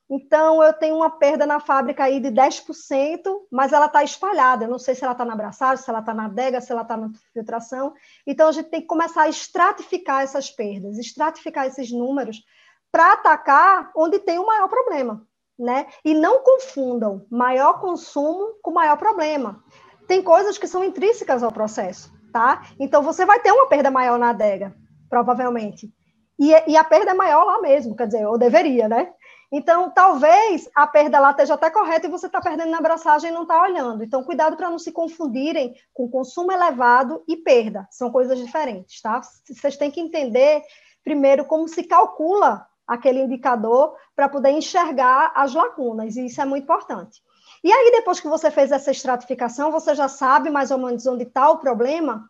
Então, 0.09 0.61
eu 0.61 0.71
tenho 0.71 0.95
uma 0.97 1.09
perda 1.09 1.47
na 1.47 1.59
fábrica 1.59 2.03
aí 2.03 2.19
de 2.19 2.29
10%, 2.29 3.23
mas 3.51 3.73
ela 3.73 3.87
está 3.87 4.03
espalhada. 4.03 4.65
Eu 4.65 4.69
não 4.69 4.77
sei 4.77 4.93
se 4.93 5.03
ela 5.03 5.13
está 5.13 5.25
na 5.25 5.33
abraçagem, 5.33 5.83
se 5.83 5.89
ela 5.89 5.99
está 5.99 6.13
na 6.13 6.25
adega, 6.25 6.61
se 6.61 6.71
ela 6.71 6.83
está 6.83 6.95
na 6.95 7.09
filtração. 7.33 7.93
Então, 8.25 8.47
a 8.47 8.51
gente 8.51 8.69
tem 8.69 8.81
que 8.81 8.87
começar 8.87 9.23
a 9.23 9.29
estratificar 9.29 10.21
essas 10.21 10.51
perdas, 10.51 10.99
estratificar 10.99 11.65
esses 11.65 11.91
números 11.91 12.43
para 12.91 13.13
atacar 13.13 13.91
onde 13.95 14.19
tem 14.19 14.37
o 14.37 14.45
maior 14.45 14.67
problema. 14.67 15.25
Né? 15.57 15.87
E 16.03 16.13
não 16.13 16.43
confundam 16.43 17.25
maior 17.31 17.79
consumo 17.79 18.59
com 18.61 18.71
maior 18.71 18.97
problema. 18.97 19.63
Tem 20.07 20.21
coisas 20.21 20.57
que 20.57 20.67
são 20.67 20.83
intrínsecas 20.83 21.41
ao 21.41 21.51
processo, 21.51 22.11
tá? 22.31 22.67
Então, 22.77 23.01
você 23.01 23.25
vai 23.25 23.39
ter 23.39 23.51
uma 23.51 23.67
perda 23.67 23.89
maior 23.89 24.19
na 24.19 24.29
adega, 24.29 24.75
provavelmente. 25.09 25.89
E, 26.37 26.51
e 26.69 26.77
a 26.77 26.83
perda 26.83 27.11
é 27.11 27.13
maior 27.13 27.45
lá 27.45 27.61
mesmo, 27.61 27.95
quer 27.95 28.07
dizer, 28.07 28.27
ou 28.27 28.37
deveria, 28.37 28.89
né? 28.89 29.13
Então, 29.51 29.89
talvez 29.89 30.69
a 30.75 30.87
perda 30.87 31.19
lá 31.19 31.31
esteja 31.31 31.53
até 31.53 31.69
correta 31.69 32.07
e 32.07 32.09
você 32.09 32.25
está 32.25 32.41
perdendo 32.41 32.71
na 32.71 32.79
abraçagem 32.79 33.29
e 33.29 33.33
não 33.33 33.43
está 33.43 33.61
olhando. 33.61 34.03
Então, 34.03 34.23
cuidado 34.23 34.57
para 34.57 34.69
não 34.69 34.79
se 34.79 34.91
confundirem 34.91 35.75
com 35.93 36.09
consumo 36.09 36.51
elevado 36.51 37.23
e 37.27 37.37
perda. 37.37 37.87
São 37.91 38.11
coisas 38.11 38.37
diferentes, 38.39 39.01
tá? 39.01 39.21
Vocês 39.47 39.77
têm 39.77 39.91
que 39.91 40.01
entender, 40.01 40.63
primeiro, 41.03 41.45
como 41.45 41.67
se 41.67 41.83
calcula 41.83 42.67
aquele 42.87 43.21
indicador 43.21 43.95
para 44.15 44.29
poder 44.29 44.51
enxergar 44.51 45.31
as 45.35 45.53
lacunas, 45.53 46.15
e 46.15 46.25
isso 46.25 46.41
é 46.41 46.45
muito 46.45 46.63
importante. 46.63 47.21
E 47.63 47.71
aí, 47.71 47.91
depois 47.91 48.19
que 48.19 48.27
você 48.27 48.51
fez 48.51 48.71
essa 48.71 48.91
estratificação, 48.91 49.71
você 49.71 49.95
já 49.95 50.07
sabe 50.07 50.49
mais 50.49 50.69
ou 50.69 50.77
menos 50.77 51.05
onde 51.07 51.23
está 51.23 51.49
o 51.49 51.57
problema, 51.57 52.29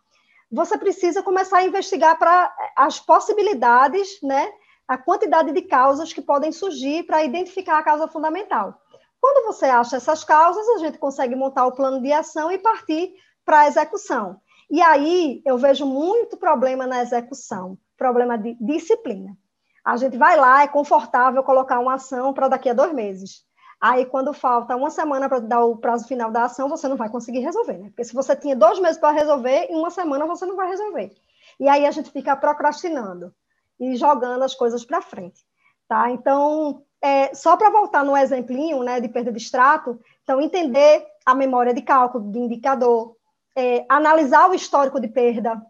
você 0.50 0.78
precisa 0.78 1.22
começar 1.22 1.58
a 1.58 1.64
investigar 1.64 2.18
para 2.18 2.54
as 2.74 3.00
possibilidades, 3.00 4.18
né? 4.22 4.48
A 4.88 4.96
quantidade 4.96 5.52
de 5.52 5.62
causas 5.62 6.12
que 6.12 6.22
podem 6.22 6.52
surgir 6.52 7.04
para 7.04 7.24
identificar 7.24 7.78
a 7.78 7.82
causa 7.82 8.06
fundamental. 8.08 8.80
Quando 9.20 9.46
você 9.46 9.66
acha 9.66 9.96
essas 9.96 10.22
causas, 10.22 10.66
a 10.68 10.78
gente 10.78 10.98
consegue 10.98 11.34
montar 11.34 11.66
o 11.66 11.72
plano 11.72 12.00
de 12.00 12.12
ação 12.12 12.50
e 12.52 12.58
partir 12.58 13.14
para 13.44 13.60
a 13.60 13.66
execução. 13.66 14.40
E 14.70 14.80
aí 14.80 15.42
eu 15.44 15.58
vejo 15.58 15.86
muito 15.86 16.36
problema 16.36 16.86
na 16.86 17.02
execução, 17.02 17.78
problema 17.96 18.36
de 18.36 18.54
disciplina. 18.60 19.36
A 19.84 19.96
gente 19.96 20.16
vai 20.16 20.36
lá, 20.36 20.62
é 20.62 20.68
confortável 20.68 21.42
colocar 21.42 21.78
uma 21.78 21.94
ação 21.94 22.32
para 22.32 22.48
daqui 22.48 22.68
a 22.68 22.74
dois 22.74 22.92
meses. 22.92 23.44
Aí, 23.80 24.06
quando 24.06 24.32
falta 24.32 24.74
uma 24.74 24.90
semana 24.90 25.28
para 25.28 25.38
dar 25.38 25.64
o 25.64 25.76
prazo 25.76 26.08
final 26.08 26.30
da 26.30 26.44
ação, 26.44 26.68
você 26.68 26.88
não 26.88 26.96
vai 26.96 27.10
conseguir 27.10 27.40
resolver, 27.40 27.78
né? 27.78 27.88
Porque 27.90 28.04
se 28.04 28.14
você 28.14 28.34
tinha 28.34 28.56
dois 28.56 28.80
meses 28.80 28.98
para 28.98 29.12
resolver, 29.12 29.66
em 29.70 29.76
uma 29.76 29.90
semana 29.90 30.26
você 30.26 30.46
não 30.46 30.56
vai 30.56 30.68
resolver. 30.68 31.12
E 31.60 31.68
aí 31.68 31.86
a 31.86 31.90
gente 31.90 32.10
fica 32.10 32.34
procrastinando 32.34 33.32
e 33.78 33.96
jogando 33.96 34.42
as 34.42 34.54
coisas 34.54 34.84
para 34.84 35.02
frente, 35.02 35.40
tá? 35.88 36.10
Então, 36.10 36.82
é, 37.02 37.34
só 37.34 37.56
para 37.56 37.70
voltar 37.70 38.04
no 38.04 38.16
exemplinho, 38.16 38.82
né, 38.82 39.00
de 39.00 39.08
perda 39.08 39.30
de 39.30 39.38
extrato, 39.38 40.00
então 40.22 40.40
entender 40.40 41.06
a 41.24 41.34
memória 41.34 41.74
de 41.74 41.82
cálculo 41.82 42.30
de 42.30 42.38
indicador, 42.38 43.16
é, 43.56 43.84
analisar 43.88 44.50
o 44.50 44.54
histórico 44.54 45.00
de 45.00 45.08
perda, 45.08 45.60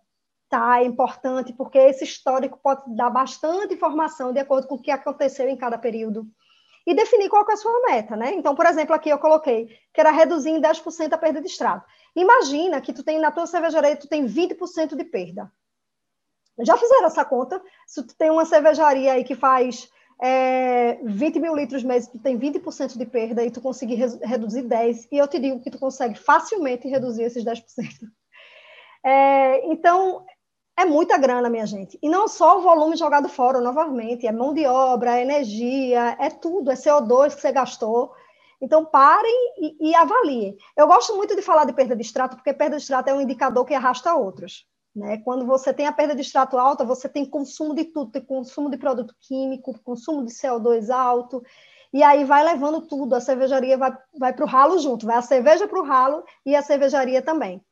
tá? 0.48 0.80
É 0.80 0.84
importante 0.84 1.52
porque 1.52 1.78
esse 1.78 2.04
histórico 2.04 2.58
pode 2.62 2.82
dar 2.94 3.10
bastante 3.10 3.74
informação 3.74 4.32
de 4.32 4.40
acordo 4.40 4.66
com 4.66 4.76
o 4.76 4.82
que 4.82 4.90
aconteceu 4.90 5.48
em 5.48 5.56
cada 5.56 5.78
período 5.78 6.26
e 6.86 6.94
definir 6.94 7.28
qual 7.28 7.44
é 7.48 7.52
a 7.52 7.56
sua 7.56 7.82
meta, 7.86 8.14
né? 8.14 8.32
Então, 8.32 8.54
por 8.54 8.64
exemplo, 8.66 8.94
aqui 8.94 9.08
eu 9.08 9.18
coloquei 9.18 9.66
que 9.92 10.00
era 10.00 10.12
reduzir 10.12 10.50
em 10.50 10.60
10% 10.60 11.12
a 11.12 11.18
perda 11.18 11.40
de 11.40 11.48
extrato. 11.48 11.84
Imagina 12.14 12.80
que 12.80 12.92
tu 12.92 13.02
tem 13.02 13.18
na 13.18 13.32
tua 13.32 13.46
cervejaria 13.46 13.96
tu 13.96 14.08
tem 14.08 14.24
20% 14.24 14.94
de 14.94 15.04
perda. 15.04 15.50
Já 16.60 16.76
fizeram 16.76 17.06
essa 17.06 17.24
conta? 17.24 17.60
Se 17.86 18.02
tu 18.02 18.14
tem 18.16 18.30
uma 18.30 18.44
cervejaria 18.44 19.12
aí 19.12 19.24
que 19.24 19.34
faz 19.34 19.90
é, 20.22 20.98
20 21.02 21.38
mil 21.38 21.54
litros 21.54 21.82
mês, 21.82 22.06
tu 22.06 22.18
tem 22.18 22.38
20% 22.38 22.96
de 22.96 23.06
perda 23.06 23.44
e 23.44 23.50
tu 23.50 23.60
conseguir 23.60 23.96
re 23.96 24.06
reduzir 24.22 24.62
10, 24.62 25.08
e 25.12 25.18
eu 25.18 25.28
te 25.28 25.38
digo 25.38 25.60
que 25.60 25.70
tu 25.70 25.78
consegue 25.78 26.18
facilmente 26.18 26.88
reduzir 26.88 27.24
esses 27.24 27.44
10%. 27.44 27.62
É, 29.04 29.64
então, 29.66 30.24
é 30.76 30.84
muita 30.84 31.16
grana, 31.16 31.48
minha 31.48 31.66
gente. 31.66 31.98
E 32.02 32.08
não 32.08 32.26
só 32.26 32.58
o 32.58 32.62
volume 32.62 32.96
jogado 32.96 33.28
fora, 33.28 33.60
novamente, 33.60 34.26
é 34.26 34.32
mão 34.32 34.52
de 34.52 34.66
obra, 34.66 35.16
é 35.16 35.22
energia, 35.22 36.16
é 36.18 36.28
tudo, 36.28 36.70
é 36.70 36.74
CO2 36.74 37.34
que 37.34 37.40
você 37.40 37.52
gastou. 37.52 38.12
Então, 38.60 38.84
parem 38.84 39.54
e, 39.58 39.90
e, 39.90 39.94
avaliem. 39.94 40.56
Eu 40.76 40.86
gosto 40.86 41.14
muito 41.14 41.36
de 41.36 41.42
falar 41.42 41.64
de 41.66 41.72
perda 41.72 41.94
de 41.94 42.02
extrato, 42.02 42.36
porque 42.36 42.52
perda 42.52 42.76
de 42.76 42.82
extrato 42.82 43.08
é 43.08 43.14
um 43.14 43.20
indicador 43.20 43.64
que 43.64 43.74
arrasta 43.74 44.14
outros. 44.14 44.66
Né? 44.96 45.18
Quando 45.18 45.44
você 45.44 45.74
tem 45.74 45.86
a 45.86 45.92
perda 45.92 46.14
de 46.14 46.22
extrato 46.22 46.56
alta, 46.56 46.82
você 46.82 47.06
tem 47.06 47.26
consumo 47.26 47.74
de 47.74 47.84
tudo, 47.84 48.10
tem 48.10 48.24
consumo 48.24 48.70
de 48.70 48.78
produto 48.78 49.14
químico, 49.20 49.78
consumo 49.84 50.24
de 50.24 50.32
CO2 50.32 50.88
alto, 50.88 51.44
e 51.92 52.02
aí 52.02 52.24
vai 52.24 52.42
levando 52.42 52.80
tudo, 52.80 53.14
a 53.14 53.20
cervejaria 53.20 53.76
vai, 53.76 53.94
vai 54.18 54.32
para 54.32 54.44
o 54.44 54.48
ralo 54.48 54.78
junto, 54.78 55.04
vai 55.04 55.16
a 55.16 55.22
cerveja 55.22 55.68
para 55.68 55.78
o 55.78 55.84
ralo 55.84 56.24
e 56.46 56.56
a 56.56 56.62
cervejaria 56.62 57.20
também. 57.20 57.62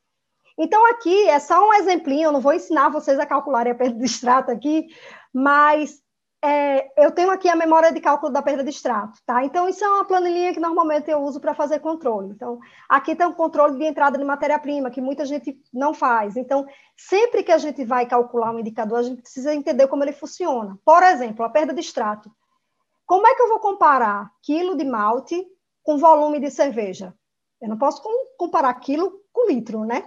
Então, 0.59 0.87
aqui 0.91 1.29
é 1.29 1.41
só 1.41 1.67
um 1.67 1.73
exemplinho, 1.73 2.29
eu 2.29 2.33
não 2.33 2.43
vou 2.43 2.53
ensinar 2.53 2.91
vocês 2.91 3.19
a 3.19 3.25
calcularem 3.25 3.73
a 3.73 3.75
perda 3.75 3.99
de 3.99 4.05
extrato 4.05 4.51
aqui, 4.51 4.87
mas 5.33 6.04
é, 6.45 6.93
eu 6.99 7.11
tenho 7.11 7.31
aqui 7.31 7.49
a 7.49 7.57
memória 7.57 7.91
de 7.91 8.03
cálculo 8.03 8.31
da 8.31 8.43
perda 8.43 8.63
de 8.63 8.69
extrato, 8.69 9.19
tá? 9.25 9.43
Então, 9.43 9.67
isso 9.67 9.83
é 9.83 9.89
uma 9.89 10.05
planilhinha 10.05 10.53
que 10.53 10.61
normalmente 10.61 11.11
eu 11.11 11.23
uso 11.23 11.41
para 11.41 11.55
fazer 11.55 11.79
controle. 11.79 12.33
Então, 12.33 12.61
aqui 12.87 13.17
tem 13.17 13.27
um 13.27 13.33
controle 13.33 13.79
de 13.79 13.85
entrada 13.85 14.19
de 14.19 14.25
matéria-prima, 14.25 14.91
que 14.91 15.01
muita 15.01 15.25
gente 15.25 15.59
não 15.73 15.95
faz. 15.95 16.37
Então, 16.37 16.67
sempre 16.95 17.43
que 17.43 17.51
a 17.51 17.57
gente 17.57 17.83
vai 17.83 18.05
calcular 18.05 18.53
um 18.53 18.59
indicador, 18.59 18.99
a 18.99 19.03
gente 19.03 19.23
precisa 19.23 19.55
entender 19.55 19.89
como 19.89 20.05
ele 20.05 20.13
funciona. 20.13 20.79
Por 20.85 21.03
exemplo, 21.03 21.47
a 21.47 21.49
perda 21.49 21.73
de 21.73 21.81
extrato. 21.81 22.31
Como 23.07 23.27
é 23.27 23.35
que 23.35 23.41
eu 23.41 23.49
vou 23.49 23.59
comparar 23.59 24.31
quilo 24.43 24.77
de 24.77 24.85
malte 24.85 25.47
com 25.83 25.97
volume 25.97 26.39
de 26.41 26.51
cerveja? 26.51 27.15
Eu 27.59 27.71
não 27.71 27.79
posso 27.79 28.03
comparar 28.37 28.75
quilo 28.75 29.19
com 29.33 29.49
litro, 29.49 29.83
né? 29.87 30.05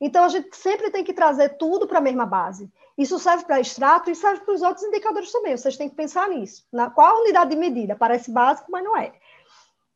Então, 0.00 0.24
a 0.24 0.28
gente 0.28 0.56
sempre 0.56 0.90
tem 0.90 1.04
que 1.04 1.12
trazer 1.12 1.58
tudo 1.58 1.86
para 1.86 1.98
a 1.98 2.02
mesma 2.02 2.24
base. 2.24 2.72
Isso 2.96 3.18
serve 3.18 3.44
para 3.44 3.60
extrato 3.60 4.10
e 4.10 4.14
serve 4.14 4.44
para 4.44 4.54
os 4.54 4.62
outros 4.62 4.84
indicadores 4.84 5.32
também. 5.32 5.56
Vocês 5.56 5.76
têm 5.76 5.88
que 5.88 5.96
pensar 5.96 6.28
nisso. 6.28 6.64
Na, 6.72 6.90
qual 6.90 7.16
a 7.16 7.20
unidade 7.20 7.50
de 7.50 7.56
medida? 7.56 7.96
Parece 7.96 8.30
básico, 8.30 8.70
mas 8.70 8.84
não 8.84 8.96
é. 8.96 9.12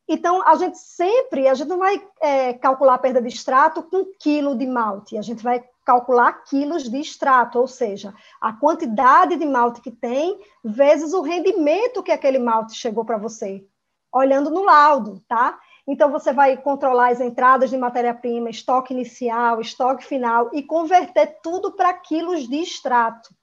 Então, 0.07 0.41
a 0.45 0.55
gente 0.55 0.79
sempre, 0.79 1.47
a 1.47 1.53
gente 1.53 1.67
não 1.67 1.77
vai 1.77 2.03
é, 2.19 2.53
calcular 2.53 2.95
a 2.95 2.97
perda 2.97 3.21
de 3.21 3.27
extrato 3.27 3.83
com 3.83 4.05
quilo 4.19 4.57
de 4.57 4.65
malte, 4.65 5.15
a 5.15 5.21
gente 5.21 5.43
vai 5.43 5.63
calcular 5.85 6.33
quilos 6.43 6.89
de 6.89 6.99
extrato, 6.99 7.59
ou 7.59 7.67
seja, 7.67 8.13
a 8.41 8.51
quantidade 8.51 9.35
de 9.35 9.45
malte 9.45 9.81
que 9.81 9.91
tem 9.91 10.39
vezes 10.63 11.13
o 11.13 11.21
rendimento 11.21 12.01
que 12.01 12.11
aquele 12.11 12.39
malte 12.39 12.75
chegou 12.75 13.05
para 13.05 13.17
você, 13.17 13.63
olhando 14.11 14.49
no 14.49 14.63
laudo, 14.63 15.23
tá? 15.27 15.59
Então, 15.91 16.11
você 16.11 16.31
vai 16.31 16.55
controlar 16.55 17.09
as 17.09 17.19
entradas 17.19 17.71
de 17.71 17.77
matéria-prima, 17.77 18.51
estoque 18.51 18.93
inicial, 18.93 19.59
estoque 19.59 20.05
final 20.05 20.51
e 20.53 20.61
converter 20.61 21.39
tudo 21.41 21.71
para 21.71 21.91
quilos 21.93 22.47
de 22.47 22.57
extrato. 22.57 23.33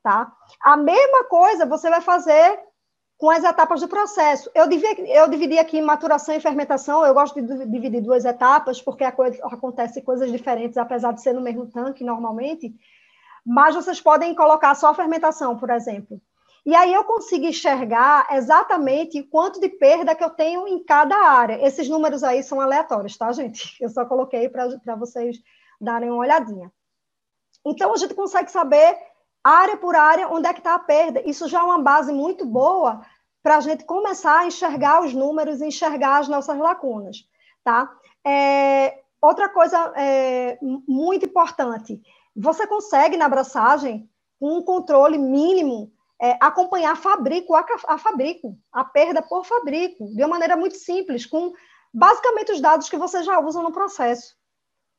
Tá? 0.00 0.32
A 0.62 0.76
mesma 0.76 1.24
coisa 1.24 1.66
você 1.66 1.90
vai 1.90 2.00
fazer 2.00 2.60
com 3.18 3.28
as 3.28 3.42
etapas 3.42 3.80
do 3.80 3.88
processo. 3.88 4.48
Eu 4.54 4.68
dividi, 4.68 5.10
eu 5.10 5.28
dividi 5.28 5.58
aqui 5.58 5.78
em 5.78 5.82
maturação 5.82 6.32
e 6.32 6.40
fermentação, 6.40 7.04
eu 7.04 7.12
gosto 7.12 7.42
de 7.42 7.66
dividir 7.66 8.00
duas 8.00 8.24
etapas, 8.24 8.80
porque 8.80 9.10
coisa, 9.10 9.44
acontece 9.46 10.00
coisas 10.00 10.30
diferentes, 10.30 10.78
apesar 10.78 11.12
de 11.12 11.20
ser 11.20 11.32
no 11.32 11.40
mesmo 11.40 11.66
tanque 11.66 12.04
normalmente, 12.04 12.72
mas 13.44 13.74
vocês 13.74 14.00
podem 14.00 14.32
colocar 14.32 14.76
só 14.76 14.94
fermentação, 14.94 15.58
por 15.58 15.70
exemplo. 15.70 16.20
E 16.64 16.74
aí 16.74 16.92
eu 16.92 17.04
consigo 17.04 17.46
enxergar 17.46 18.26
exatamente 18.32 19.22
quanto 19.22 19.60
de 19.60 19.68
perda 19.68 20.14
que 20.14 20.22
eu 20.22 20.30
tenho 20.30 20.68
em 20.68 20.84
cada 20.84 21.16
área. 21.16 21.64
Esses 21.66 21.88
números 21.88 22.22
aí 22.22 22.42
são 22.42 22.60
aleatórios, 22.60 23.16
tá, 23.16 23.32
gente? 23.32 23.76
Eu 23.80 23.88
só 23.88 24.04
coloquei 24.04 24.48
para 24.48 24.94
vocês 24.96 25.38
darem 25.80 26.10
uma 26.10 26.20
olhadinha. 26.20 26.70
Então, 27.64 27.92
a 27.92 27.96
gente 27.96 28.14
consegue 28.14 28.50
saber, 28.50 28.98
área 29.42 29.76
por 29.76 29.96
área, 29.96 30.28
onde 30.28 30.46
é 30.46 30.52
que 30.52 30.60
está 30.60 30.74
a 30.74 30.78
perda. 30.78 31.22
Isso 31.24 31.48
já 31.48 31.60
é 31.60 31.62
uma 31.62 31.80
base 31.80 32.12
muito 32.12 32.44
boa 32.44 33.00
para 33.42 33.56
a 33.56 33.60
gente 33.60 33.84
começar 33.84 34.40
a 34.40 34.46
enxergar 34.46 35.02
os 35.02 35.14
números 35.14 35.60
enxergar 35.60 36.18
as 36.18 36.28
nossas 36.28 36.58
lacunas, 36.58 37.24
tá? 37.64 37.90
É, 38.26 39.00
outra 39.20 39.48
coisa 39.48 39.92
é, 39.96 40.58
muito 40.60 41.24
importante, 41.24 42.00
você 42.36 42.66
consegue, 42.66 43.16
na 43.16 43.26
abraçagem, 43.26 44.08
um 44.40 44.62
controle 44.62 45.18
mínimo 45.18 45.90
é, 46.20 46.36
acompanhar 46.40 46.96
fabrico 46.96 47.54
a, 47.54 47.64
a 47.88 47.98
fabrico, 47.98 48.56
a 48.72 48.84
perda 48.84 49.22
por 49.22 49.44
fabrico, 49.44 50.06
de 50.14 50.22
uma 50.22 50.28
maneira 50.28 50.56
muito 50.56 50.76
simples, 50.76 51.24
com 51.24 51.52
basicamente 51.92 52.52
os 52.52 52.60
dados 52.60 52.88
que 52.88 52.96
você 52.96 53.22
já 53.22 53.40
usa 53.40 53.62
no 53.62 53.72
processo, 53.72 54.34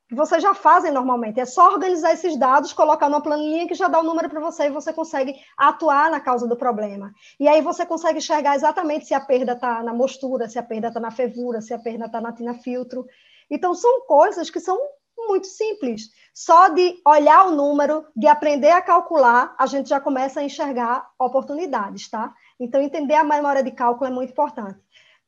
que 0.09 0.15
vocês 0.15 0.41
já 0.41 0.53
fazem 0.53 0.91
normalmente. 0.91 1.39
É 1.39 1.45
só 1.45 1.71
organizar 1.71 2.11
esses 2.11 2.35
dados, 2.37 2.73
colocar 2.73 3.07
numa 3.07 3.21
planilha 3.21 3.67
que 3.67 3.75
já 3.75 3.87
dá 3.87 3.99
o 3.99 4.03
número 4.03 4.29
para 4.29 4.41
você 4.41 4.65
e 4.65 4.71
você 4.71 4.91
consegue 4.91 5.35
atuar 5.57 6.09
na 6.09 6.19
causa 6.19 6.47
do 6.47 6.57
problema. 6.57 7.13
E 7.39 7.47
aí 7.47 7.61
você 7.61 7.85
consegue 7.85 8.17
enxergar 8.17 8.55
exatamente 8.55 9.05
se 9.05 9.13
a 9.13 9.21
perda 9.21 9.53
está 9.53 9.83
na 9.83 9.93
mostura, 9.93 10.49
se 10.49 10.57
a 10.57 10.63
perda 10.63 10.87
está 10.87 10.99
na 10.99 11.11
fervura, 11.11 11.61
se 11.61 11.73
a 11.73 11.79
perda 11.79 12.07
está 12.07 12.19
na 12.19 12.33
tina 12.33 12.55
filtro. 12.55 13.05
Então, 13.49 13.75
são 13.75 14.01
coisas 14.07 14.49
que 14.49 14.59
são 14.59 14.79
muito 15.27 15.47
simples. 15.47 16.09
Só 16.33 16.69
de 16.69 16.99
olhar 17.05 17.47
o 17.47 17.51
número, 17.51 18.05
de 18.15 18.27
aprender 18.27 18.71
a 18.71 18.81
calcular, 18.81 19.53
a 19.57 19.65
gente 19.65 19.89
já 19.89 19.99
começa 19.99 20.39
a 20.39 20.43
enxergar 20.43 21.09
oportunidades, 21.19 22.09
tá? 22.09 22.33
Então, 22.59 22.81
entender 22.81 23.15
a 23.15 23.23
memória 23.23 23.63
de 23.63 23.71
cálculo 23.71 24.09
é 24.09 24.13
muito 24.13 24.31
importante. 24.31 24.79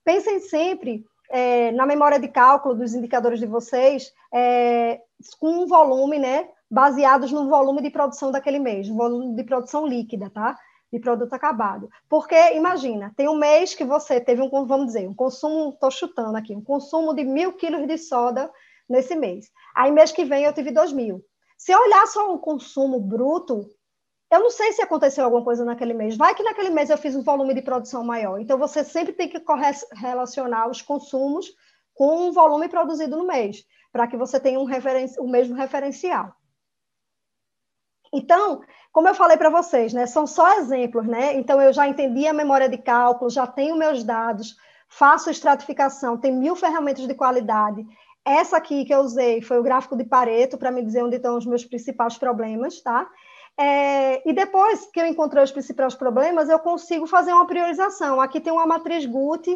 Pensem 0.03 0.39
sempre 0.39 1.05
é, 1.29 1.71
na 1.71 1.85
memória 1.85 2.19
de 2.19 2.27
cálculo 2.27 2.75
dos 2.75 2.93
indicadores 2.93 3.39
de 3.39 3.45
vocês, 3.45 4.11
é, 4.33 5.01
com 5.39 5.63
um 5.63 5.67
volume, 5.67 6.19
né? 6.19 6.47
Baseados 6.69 7.31
no 7.31 7.49
volume 7.49 7.81
de 7.81 7.89
produção 7.89 8.31
daquele 8.31 8.59
mês, 8.59 8.87
volume 8.87 9.35
de 9.35 9.43
produção 9.43 9.85
líquida, 9.85 10.29
tá? 10.29 10.57
de 10.93 10.99
produto 10.99 11.33
acabado. 11.33 11.89
Porque, 12.07 12.35
imagina, 12.53 13.11
tem 13.17 13.27
um 13.27 13.35
mês 13.35 13.73
que 13.73 13.83
você 13.83 14.21
teve 14.21 14.43
um, 14.43 14.49
vamos 14.67 14.87
dizer, 14.87 15.09
um 15.09 15.13
consumo, 15.13 15.69
estou 15.69 15.89
chutando 15.89 16.37
aqui, 16.37 16.55
um 16.55 16.63
consumo 16.63 17.15
de 17.15 17.23
mil 17.23 17.53
quilos 17.53 17.87
de 17.87 17.97
soda 17.97 18.51
nesse 18.93 19.15
mês. 19.15 19.49
Aí, 19.75 19.91
mês 19.91 20.11
que 20.11 20.23
vem, 20.23 20.45
eu 20.45 20.53
tive 20.53 20.71
2 20.71 20.93
mil. 20.93 21.25
Se 21.57 21.71
eu 21.71 21.79
olhar 21.79 22.05
só 22.05 22.31
o 22.31 22.37
consumo 22.37 22.99
bruto, 22.99 23.67
eu 24.31 24.39
não 24.39 24.51
sei 24.51 24.71
se 24.71 24.81
aconteceu 24.83 25.25
alguma 25.25 25.43
coisa 25.43 25.65
naquele 25.65 25.93
mês. 25.93 26.15
Vai 26.15 26.35
que 26.35 26.43
naquele 26.43 26.69
mês 26.69 26.89
eu 26.89 26.97
fiz 26.97 27.15
um 27.15 27.23
volume 27.23 27.55
de 27.55 27.61
produção 27.63 28.03
maior. 28.03 28.39
Então, 28.39 28.57
você 28.57 28.83
sempre 28.83 29.13
tem 29.13 29.27
que 29.27 29.43
relacionar 29.95 30.69
os 30.69 30.81
consumos 30.81 31.47
com 31.95 32.29
o 32.29 32.31
volume 32.31 32.69
produzido 32.69 33.17
no 33.17 33.25
mês, 33.25 33.63
para 33.91 34.07
que 34.07 34.15
você 34.15 34.39
tenha 34.39 34.59
um 34.59 34.67
o 35.19 35.27
mesmo 35.27 35.55
referencial. 35.55 36.33
Então, 38.13 38.61
como 38.91 39.07
eu 39.07 39.15
falei 39.15 39.37
para 39.37 39.49
vocês, 39.49 39.91
né, 39.91 40.05
são 40.05 40.27
só 40.27 40.59
exemplos, 40.59 41.07
né? 41.07 41.33
Então, 41.33 41.59
eu 41.59 41.73
já 41.73 41.87
entendi 41.87 42.27
a 42.27 42.33
memória 42.33 42.69
de 42.69 42.77
cálculo, 42.77 43.29
já 43.29 43.47
tenho 43.47 43.75
meus 43.75 44.03
dados, 44.03 44.55
faço 44.87 45.31
estratificação, 45.31 46.17
tem 46.17 46.31
mil 46.31 46.55
ferramentas 46.55 47.07
de 47.07 47.15
qualidade. 47.15 47.83
Essa 48.25 48.57
aqui 48.57 48.85
que 48.85 48.93
eu 48.93 48.99
usei 48.99 49.41
foi 49.41 49.59
o 49.59 49.63
gráfico 49.63 49.97
de 49.97 50.05
Pareto 50.05 50.57
para 50.57 50.71
me 50.71 50.83
dizer 50.83 51.03
onde 51.03 51.17
estão 51.17 51.37
os 51.37 51.45
meus 51.45 51.65
principais 51.65 52.17
problemas, 52.17 52.81
tá? 52.81 53.09
É, 53.57 54.27
e 54.27 54.33
depois 54.33 54.87
que 54.87 54.99
eu 54.99 55.05
encontrei 55.05 55.43
os 55.43 55.51
principais 55.51 55.93
problemas, 55.93 56.49
eu 56.49 56.57
consigo 56.57 57.05
fazer 57.05 57.33
uma 57.33 57.45
priorização. 57.45 58.19
Aqui 58.19 58.39
tem 58.39 58.51
uma 58.51 58.65
matriz 58.65 59.05
Guth, 59.05 59.47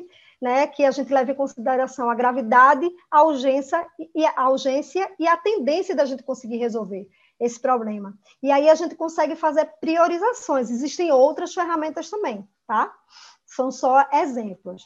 né, 0.41 0.67
que 0.67 0.83
a 0.85 0.91
gente 0.91 1.11
leva 1.11 1.31
em 1.31 1.35
consideração 1.35 2.09
a 2.09 2.15
gravidade, 2.15 2.87
a 3.09 3.23
urgência 3.23 3.85
e 4.13 4.23
a 4.25 4.49
urgência 4.49 5.09
e 5.17 5.27
a 5.27 5.35
tendência 5.35 5.95
da 5.95 6.05
gente 6.05 6.21
conseguir 6.21 6.57
resolver 6.57 7.07
esse 7.39 7.59
problema. 7.59 8.13
E 8.41 8.51
aí 8.51 8.69
a 8.69 8.75
gente 8.75 8.95
consegue 8.95 9.35
fazer 9.35 9.65
priorizações. 9.79 10.69
Existem 10.69 11.11
outras 11.11 11.53
ferramentas 11.53 12.09
também, 12.09 12.47
tá? 12.67 12.93
São 13.45 13.71
só 13.71 14.05
exemplos. 14.13 14.83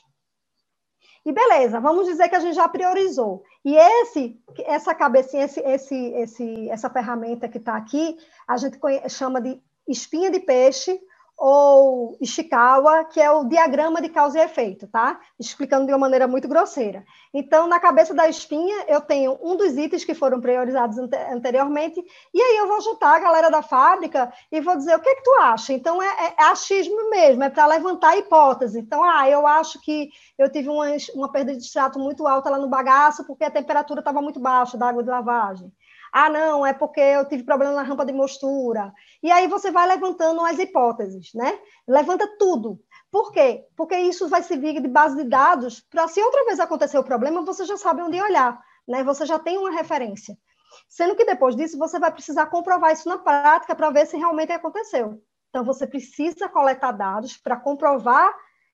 E 1.26 1.32
beleza, 1.32 1.80
vamos 1.80 2.07
dizer 2.07 2.30
que 2.30 2.36
a 2.36 2.39
gente 2.39 2.55
já 2.55 2.67
priorizou. 2.67 3.43
E 3.63 3.76
esse, 3.76 4.39
essa 4.65 4.93
cabecinha, 4.95 5.45
esse, 5.45 5.59
esse, 5.59 5.95
esse, 5.95 6.69
essa 6.69 6.89
ferramenta 6.89 7.47
que 7.47 7.59
está 7.59 7.76
aqui, 7.76 8.17
a 8.47 8.57
gente 8.57 8.80
chama 9.07 9.39
de 9.39 9.61
espinha 9.88 10.32
de 10.32 10.39
peixe 10.39 10.99
ou 11.44 12.16
Ishikawa, 12.22 13.04
que 13.06 13.20
é 13.20 13.32
o 13.32 13.46
diagrama 13.46 14.00
de 14.00 14.10
causa 14.10 14.38
e 14.38 14.44
efeito, 14.44 14.86
tá? 14.88 15.20
Explicando 15.39 15.88
de 15.88 15.92
uma 15.92 15.98
maneira 15.98 16.28
muito 16.28 16.48
grosseira. 16.48 17.04
Então, 17.34 17.66
na 17.66 17.80
cabeça 17.80 18.14
da 18.14 18.30
espinha, 18.30 18.86
eu 18.88 19.02
tenho 19.02 19.39
um 19.42 19.58
dos 19.58 19.76
itens 19.76 20.06
que 20.06 20.14
foram 20.14 20.39
priorizados 20.39 21.00
anteriormente, 21.00 22.00
e 22.32 22.39
aí 22.39 22.58
eu 22.58 22.68
vou 22.68 22.80
juntar 22.82 23.16
a 23.16 23.20
galera 23.20 23.50
da 23.50 23.64
fábrica 23.64 24.32
e 24.52 24.62
vou 24.62 24.78
dizer 24.78 24.96
o 24.96 25.00
que 25.00 25.10
é 25.10 25.16
que 25.16 25.24
tu 25.24 25.34
acha. 25.42 25.74
Então, 25.74 26.00
é, 26.00 26.06
é, 26.06 26.36
é 26.42 26.44
achismo 26.44 27.10
mesmo, 27.10 27.44
é 27.44 27.50
para 27.50 27.66
levantar 27.66 28.16
hipótese. 28.20 28.78
Então, 28.78 29.04
ah, 29.04 29.28
eu 29.28 29.48
acho 29.48 29.82
que 29.82 30.12
eu 30.38 30.48
tive 30.48 30.70
uma, 30.70 30.86
uma 31.16 31.32
perda 31.32 31.54
de 31.56 31.64
extrato 31.64 31.98
muito 31.98 32.28
alta 32.28 32.52
lá 32.52 32.60
no 32.60 32.70
bagaço, 32.70 33.26
porque 33.26 33.44
a 33.44 33.50
temperatura 33.50 34.02
estava 34.02 34.22
muito 34.22 34.39
baixa 34.39 34.78
da 34.78 34.89
água 34.89 35.02
de 35.02 35.10
lavagem. 35.10 35.74
Ah, 36.12 36.30
não, 36.30 36.66
é 36.66 36.74
porque 36.74 37.00
eu 37.00 37.26
tive 37.26 37.44
problema 37.44 37.72
na 37.74 37.84
rampa 37.84 38.06
de 38.06 38.12
mostura. 38.12 38.94
E 39.24 39.32
aí 39.32 39.47
você 39.47 39.72
vai 39.72 39.88
levantando 39.88 40.41
as 40.41 40.57
hipóteses, 40.57 41.32
né? 41.34 41.59
Levanta 41.88 42.28
tudo. 42.38 42.80
Por 43.11 43.32
quê? 43.32 43.65
Porque 43.76 43.95
isso 43.95 44.28
vai 44.28 44.41
servir 44.41 44.82
de 44.82 44.88
base 44.88 45.15
de 45.15 45.24
dados 45.24 45.80
para, 45.80 46.07
se 46.07 46.22
outra 46.22 46.45
vez 46.45 46.59
acontecer 46.59 46.97
o 46.97 47.03
problema, 47.03 47.43
você 47.43 47.65
já 47.65 47.78
sabe 47.78 48.01
onde 48.01 48.19
olhar, 48.19 48.59
né? 48.88 49.03
Você 49.03 49.26
já 49.26 49.38
tem 49.38 49.57
uma 49.57 49.72
referência. 49.72 50.38
Sendo 50.88 51.15
que 51.15 51.26
depois 51.26 51.55
disso, 51.55 51.78
você 51.78 51.99
vai 51.99 52.11
precisar 52.11 52.47
comprovar 52.47 52.91
isso 52.93 53.07
na 53.07 53.17
prática 53.17 53.76
para 53.76 53.89
ver 53.91 54.07
se 54.07 54.17
realmente 54.17 54.51
aconteceu. 54.51 55.22
Então, 55.49 55.63
você 55.63 55.86
precisa 55.86 56.47
coletar 56.47 56.93
dados 56.93 57.38
para 57.38 57.57
comprovar 57.57 58.34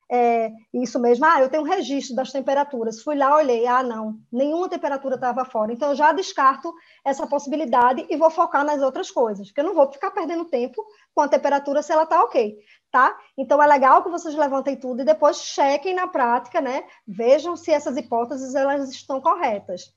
é, 0.09 0.51
isso 0.73 0.97
mesmo, 0.99 1.25
ah, 1.25 1.41
eu 1.41 1.49
tenho 1.49 1.63
um 1.63 1.65
registro 1.65 2.15
das 2.15 2.31
temperaturas, 2.31 3.01
fui 3.01 3.15
lá, 3.15 3.35
olhei, 3.35 3.67
ah, 3.67 3.83
não, 3.83 4.17
nenhuma 4.31 4.69
temperatura 4.69 5.15
estava 5.15 5.43
fora, 5.43 5.73
então 5.73 5.89
eu 5.89 5.95
já 5.95 6.13
descarto 6.13 6.73
essa 7.03 7.27
possibilidade 7.27 8.05
e 8.09 8.15
vou 8.15 8.29
focar 8.29 8.63
nas 8.63 8.81
outras 8.81 9.11
coisas, 9.11 9.47
porque 9.47 9.59
eu 9.59 9.65
não 9.65 9.73
vou 9.73 9.91
ficar 9.91 10.11
perdendo 10.11 10.45
tempo 10.45 10.81
com 11.13 11.21
a 11.21 11.27
temperatura 11.27 11.83
se 11.83 11.91
ela 11.91 12.03
está 12.03 12.23
ok, 12.23 12.57
tá? 12.89 13.17
Então 13.37 13.61
é 13.61 13.67
legal 13.67 14.01
que 14.01 14.09
vocês 14.09 14.33
levantem 14.33 14.77
tudo 14.77 15.01
e 15.01 15.05
depois 15.05 15.41
chequem 15.41 15.93
na 15.93 16.07
prática, 16.07 16.61
né? 16.61 16.85
Vejam 17.05 17.57
se 17.57 17.71
essas 17.71 17.97
hipóteses 17.97 18.55
elas 18.55 18.89
estão 18.89 19.19
corretas. 19.19 19.93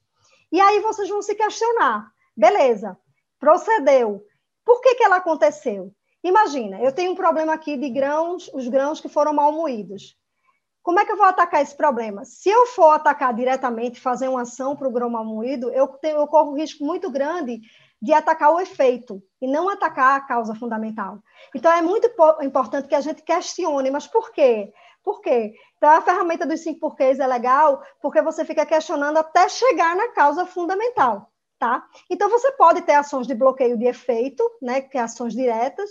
E 0.51 0.61
aí 0.61 0.81
vocês 0.81 1.09
vão 1.09 1.23
se 1.23 1.37
questionar, 1.37 2.11
beleza, 2.37 2.99
procedeu, 3.39 4.25
por 4.65 4.81
que, 4.81 4.97
que 4.97 5.05
ela 5.05 5.17
aconteceu? 5.17 5.95
Imagina, 6.23 6.81
eu 6.81 6.93
tenho 6.93 7.13
um 7.13 7.17
problema 7.17 7.55
aqui 7.55 7.77
de 7.77 7.89
grãos, 7.89 8.51
os 8.53 8.69
grãos 8.69 9.01
que 9.01 9.09
foram 9.09 9.33
mal 9.33 9.53
moídos. 9.53 10.17
Como 10.83 10.99
é 10.99 11.05
que 11.05 11.13
eu 11.13 11.17
vou 11.17 11.27
atacar 11.27 11.63
esse 11.63 11.77
problema? 11.77 12.25
Se 12.25 12.49
eu 12.49 12.67
for 12.67 12.91
atacar 12.91 13.35
diretamente, 13.35 14.01
fazer 14.01 14.29
uma 14.29 14.43
ação 14.43 14.75
para 14.75 14.89
o 14.89 14.91
grão 14.91 15.11
mal 15.11 15.25
moído, 15.25 15.71
eu, 15.71 15.87
tenho, 15.89 16.19
eu 16.19 16.27
corro 16.27 16.53
um 16.53 16.57
risco 16.57 16.85
muito 16.85 17.11
grande 17.11 17.61
de 18.01 18.13
atacar 18.15 18.51
o 18.53 18.61
efeito 18.61 19.23
e 19.43 19.47
não 19.47 19.69
atacar 19.69 20.17
a 20.17 20.21
causa 20.21 20.55
fundamental. 20.55 21.19
Então, 21.55 21.71
é 21.71 21.83
muito 21.83 22.11
importante 22.41 22.89
que 22.89 22.95
a 22.95 23.01
gente 23.01 23.23
questione, 23.23 23.91
mas 23.91 24.07
por 24.07 24.33
quê? 24.33 24.73
Por 25.03 25.21
quê? 25.21 25.55
Então, 25.77 25.91
a 25.91 26.01
ferramenta 26.01 26.47
dos 26.47 26.61
cinco 26.61 26.81
porquês 26.81 27.21
é 27.21 27.27
legal 27.27 27.83
porque 28.01 28.23
você 28.23 28.45
fica 28.45 28.65
questionando 28.65 29.19
até 29.19 29.49
chegar 29.49 29.95
na 29.95 30.09
causa 30.09 30.47
fundamental, 30.47 31.31
tá? 31.59 31.87
Então, 32.09 32.31
você 32.31 32.53
pode 32.53 32.83
ter 32.83 32.95
ações 32.95 33.27
de 33.27 33.35
bloqueio 33.35 33.77
de 33.77 33.87
efeito, 33.87 34.43
né, 34.63 34.81
que 34.81 34.97
é 34.97 35.03
ações 35.03 35.35
diretas, 35.35 35.91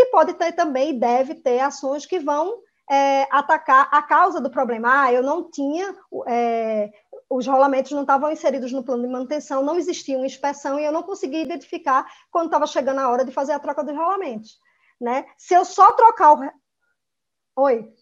e 0.00 0.10
pode 0.10 0.34
ter 0.34 0.52
também, 0.52 0.98
deve 0.98 1.34
ter 1.34 1.60
ações 1.60 2.06
que 2.06 2.18
vão 2.18 2.60
é, 2.90 3.28
atacar 3.30 3.88
a 3.92 4.02
causa 4.02 4.40
do 4.40 4.50
problema. 4.50 5.04
Ah, 5.04 5.12
eu 5.12 5.22
não 5.22 5.50
tinha, 5.50 5.94
é, 6.26 6.90
os 7.28 7.46
rolamentos 7.46 7.92
não 7.92 8.02
estavam 8.02 8.32
inseridos 8.32 8.72
no 8.72 8.82
plano 8.82 9.02
de 9.02 9.12
manutenção, 9.12 9.62
não 9.62 9.76
existia 9.76 10.16
uma 10.16 10.26
inspeção 10.26 10.78
e 10.78 10.84
eu 10.84 10.92
não 10.92 11.02
conseguia 11.02 11.42
identificar 11.42 12.04
quando 12.30 12.46
estava 12.46 12.66
chegando 12.66 12.98
a 12.98 13.08
hora 13.08 13.24
de 13.24 13.32
fazer 13.32 13.52
a 13.52 13.60
troca 13.60 13.84
dos 13.84 13.94
rolamentos. 13.94 14.58
Né? 15.00 15.24
Se 15.38 15.54
eu 15.54 15.64
só 15.64 15.92
trocar 15.92 16.32
o. 16.32 16.50
Oi. 17.56 17.92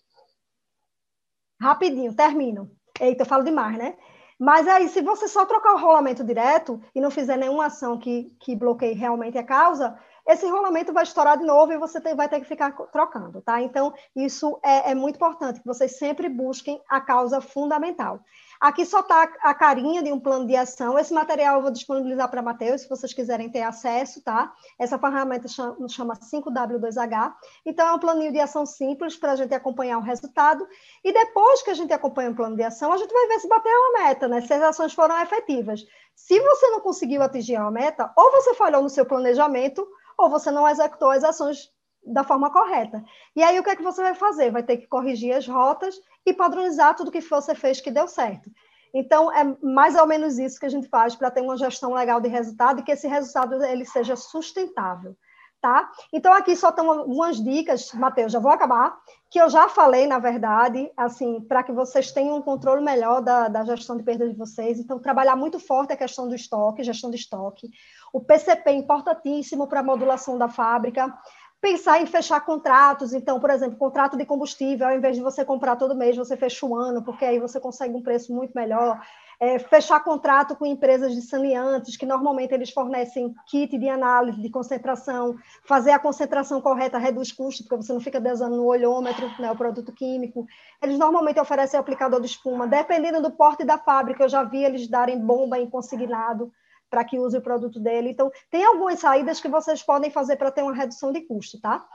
Rapidinho, 1.61 2.14
termino. 2.14 2.70
Eita, 3.01 3.22
eu 3.22 3.26
falo 3.26 3.44
demais, 3.44 3.76
né? 3.76 3.96
Mas 4.38 4.68
aí, 4.68 4.88
se 4.88 5.03
você 5.03 5.26
só 5.26 5.44
trocar 5.44 5.74
o 5.74 5.78
rolamento 5.78 6.22
direto 6.22 6.80
e 6.94 7.01
não 7.01 7.11
fizer 7.11 7.36
nenhuma 7.36 7.66
ação 7.66 7.99
que, 7.99 8.36
que 8.40 8.55
bloqueie 8.55 8.94
realmente 8.94 9.36
a 9.36 9.42
causa, 9.42 9.99
esse 10.29 10.47
rolamento 10.47 10.93
vai 10.93 11.05
estourar 11.05 11.39
de 11.39 11.45
novo 11.45 11.72
e 11.72 11.79
você 11.79 11.99
vai 12.14 12.29
ter 12.29 12.39
que 12.41 12.47
ficar 12.47 12.70
trocando, 12.93 13.41
tá? 13.41 13.62
Então, 13.62 13.95
isso 14.14 14.61
é, 14.62 14.91
é 14.91 14.95
muito 14.95 15.16
importante, 15.16 15.59
que 15.59 15.66
vocês 15.66 15.97
sempre 15.97 16.29
busquem 16.29 16.83
a 16.87 17.01
causa 17.01 17.41
fundamental. 17.41 18.20
Aqui 18.61 18.85
só 18.85 19.01
está 19.01 19.22
a 19.41 19.55
carinha 19.55 20.03
de 20.03 20.12
um 20.12 20.20
plano 20.20 20.47
de 20.47 20.55
ação. 20.55 20.99
Esse 20.99 21.14
material 21.14 21.57
eu 21.57 21.62
vou 21.62 21.70
disponibilizar 21.70 22.29
para 22.29 22.43
Matheus, 22.43 22.83
se 22.83 22.89
vocês 22.89 23.14
quiserem 23.14 23.49
ter 23.49 23.62
acesso, 23.62 24.22
tá? 24.22 24.53
Essa 24.79 24.99
ferramenta 24.99 25.49
chama, 25.49 25.89
chama 25.89 26.14
5W2H. 26.14 27.33
Então, 27.64 27.89
é 27.89 27.93
um 27.93 27.99
planinho 27.99 28.33
de 28.33 28.41
ação 28.41 28.66
simples 28.66 29.16
para 29.16 29.33
a 29.33 29.37
gente 29.37 29.55
acompanhar 29.55 29.97
o 29.97 30.03
resultado. 30.03 30.68
E 31.03 31.11
depois 31.11 31.62
que 31.62 31.70
a 31.70 31.74
gente 31.74 31.93
acompanha 31.95 32.33
o 32.33 32.35
plano 32.35 32.55
de 32.55 32.64
ação, 32.64 32.93
a 32.93 32.99
gente 32.99 33.14
vai 33.14 33.29
ver 33.29 33.41
se 33.41 33.49
bateu 33.49 33.72
a 33.72 34.03
meta, 34.03 34.29
né? 34.29 34.43
Se 34.43 34.53
as 34.53 34.62
ações 34.62 34.93
foram 34.93 35.18
efetivas. 35.22 35.87
Se 36.14 36.39
você 36.39 36.68
não 36.68 36.81
conseguiu 36.81 37.22
atingir 37.22 37.57
a 37.57 37.70
meta, 37.70 38.12
ou 38.16 38.33
você 38.33 38.53
falhou 38.53 38.83
no 38.83 38.91
seu 38.91 39.07
planejamento, 39.07 39.89
ou 40.19 40.29
você 40.29 40.51
não 40.51 40.69
executou 40.69 41.11
as 41.11 41.23
ações 41.23 41.71
da 42.05 42.25
forma 42.25 42.51
correta. 42.51 43.05
E 43.37 43.43
aí 43.43 43.59
o 43.59 43.62
que 43.62 43.71
é 43.71 43.77
que 43.77 43.83
você 43.83 44.03
vai 44.03 44.14
fazer? 44.14 44.51
Vai 44.51 44.62
ter 44.62 44.79
que 44.79 44.87
corrigir 44.87 45.35
as 45.35 45.47
rotas 45.47 45.95
e 46.27 46.35
padronizar 46.35 46.97
tudo 46.97 47.11
que 47.11 47.21
você 47.21 47.55
fez 47.55 47.81
que 47.81 47.91
deu 47.91 48.09
certo. 48.09 48.51
Então 48.93 49.33
é 49.33 49.45
mais 49.62 49.95
ou 49.97 50.07
menos 50.07 50.39
isso 50.39 50.59
que 50.59 50.66
a 50.66 50.71
gente 50.71 50.89
faz 50.89 51.14
para 51.14 51.31
ter 51.31 51.43
uma 51.43 51.57
gestão 51.57 51.93
legal 51.93 52.21
de 52.21 52.29
resultado 52.29 52.81
e 52.81 52.83
que 52.83 52.93
esse 52.93 53.07
resultado 53.07 53.62
ele 53.62 53.85
seja 53.85 54.16
sustentável. 54.16 55.16
Tá? 55.61 55.90
Então, 56.12 56.32
aqui 56.32 56.54
só 56.54 56.68
estão 56.68 56.88
algumas 56.88 57.42
dicas, 57.42 57.92
Matheus, 57.92 58.30
já 58.30 58.38
vou 58.38 58.52
acabar, 58.52 58.96
que 59.28 59.40
eu 59.40 59.50
já 59.50 59.68
falei, 59.68 60.06
na 60.06 60.20
verdade, 60.20 60.88
assim, 60.96 61.40
para 61.40 61.64
que 61.64 61.72
vocês 61.72 62.12
tenham 62.12 62.36
um 62.36 62.42
controle 62.42 62.80
melhor 62.80 63.20
da, 63.20 63.48
da 63.48 63.64
gestão 63.64 63.96
de 63.96 64.04
perdas 64.04 64.30
de 64.30 64.36
vocês. 64.36 64.78
Então, 64.78 65.00
trabalhar 65.00 65.34
muito 65.34 65.59
forte 65.59 65.92
a 65.92 65.96
questão 65.96 66.28
do 66.28 66.34
estoque, 66.36 66.84
gestão 66.84 67.11
de 67.11 67.16
estoque. 67.16 67.68
O 68.12 68.20
PCP 68.20 68.70
é 68.70 68.74
importantíssimo 68.74 69.66
para 69.66 69.80
a 69.80 69.82
modulação 69.82 70.38
da 70.38 70.48
fábrica. 70.48 71.12
Pensar 71.61 72.00
em 72.00 72.06
fechar 72.06 72.40
contratos, 72.46 73.12
então, 73.12 73.40
por 73.40 73.50
exemplo, 73.50 73.76
contrato 73.76 74.16
de 74.16 74.24
combustível, 74.24 74.86
ao 74.86 74.94
invés 74.94 75.16
de 75.16 75.22
você 75.22 75.44
comprar 75.44 75.74
todo 75.74 75.96
mês, 75.96 76.16
você 76.16 76.36
fecha 76.36 76.64
o 76.64 76.76
ano, 76.76 77.02
porque 77.02 77.24
aí 77.24 77.40
você 77.40 77.59
consegue 77.59 77.96
um 77.96 78.02
preço 78.02 78.32
muito 78.32 78.52
melhor. 78.54 79.00
É, 79.41 79.59
fechar 79.59 80.03
contrato 80.03 80.57
com 80.57 80.66
empresas 80.66 81.14
de 81.14 81.22
saneantes, 81.22 81.97
que 81.97 82.05
normalmente 82.05 82.53
eles 82.53 82.70
fornecem 82.70 83.32
kit 83.47 83.78
de 83.78 83.89
análise 83.89 84.43
de 84.43 84.51
concentração, 84.51 85.36
fazer 85.64 85.93
a 85.93 85.99
concentração 85.99 86.61
correta 86.61 86.99
reduz 86.99 87.30
custo, 87.30 87.62
porque 87.62 87.76
você 87.76 87.93
não 87.93 88.01
fica 88.01 88.20
desando 88.20 88.57
no 88.57 88.64
olhômetro, 88.64 89.30
né, 89.39 89.51
o 89.53 89.57
produto 89.57 89.93
químico. 89.93 90.45
Eles 90.82 90.99
normalmente 90.99 91.39
oferecem 91.39 91.78
aplicador 91.78 92.20
de 92.20 92.26
espuma, 92.26 92.66
dependendo 92.66 93.22
do 93.22 93.30
porte 93.30 93.64
da 93.64 93.78
fábrica, 93.78 94.24
eu 94.24 94.28
já 94.28 94.43
vi 94.43 94.64
eles 94.64 94.89
darem 94.89 95.18
bomba 95.18 95.57
em 95.57 95.70
consignado 95.70 96.53
para 96.91 97.05
que 97.05 97.18
use 97.18 97.36
o 97.36 97.43
produto 97.43 97.78
dele. 97.78 98.11
Então, 98.11 98.30
tem 98.51 98.64
algumas 98.64 98.99
saídas 98.99 99.41
que 99.41 99.49
vocês 99.49 99.82
podem 99.82 100.11
fazer 100.11 100.36
para 100.36 100.51
ter 100.51 100.62
uma 100.62 100.74
redução 100.74 101.12
de 101.12 101.20
custo, 101.20 101.61
tá? 101.61 101.86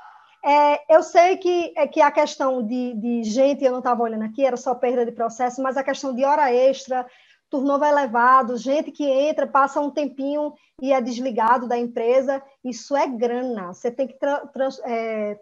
É, 0.45 0.93
eu 0.93 1.01
sei 1.01 1.37
que, 1.37 1.73
é, 1.75 1.87
que 1.87 2.01
a 2.01 2.11
questão 2.11 2.61
de, 2.61 2.93
de 2.95 3.23
gente, 3.23 3.63
eu 3.63 3.71
não 3.71 3.79
estava 3.79 4.03
olhando 4.03 4.25
aqui, 4.25 4.45
era 4.45 4.57
só 4.57 4.75
perda 4.75 5.05
de 5.05 5.11
processo, 5.11 5.61
mas 5.61 5.77
a 5.77 5.83
questão 5.83 6.13
de 6.13 6.25
hora 6.25 6.53
extra, 6.53 7.05
turnover 7.53 7.87
elevado, 7.87 8.57
gente 8.57 8.91
que 8.91 9.05
entra, 9.05 9.45
passa 9.45 9.79
um 9.79 9.91
tempinho 9.91 10.55
e 10.81 10.91
é 10.91 10.99
desligado 10.99 11.67
da 11.67 11.77
empresa, 11.77 12.41
isso 12.65 12.97
é 12.97 13.07
grana. 13.07 13.71
Você 13.71 13.91
tem 13.91 14.07
que 14.07 14.17
é, 14.85 15.39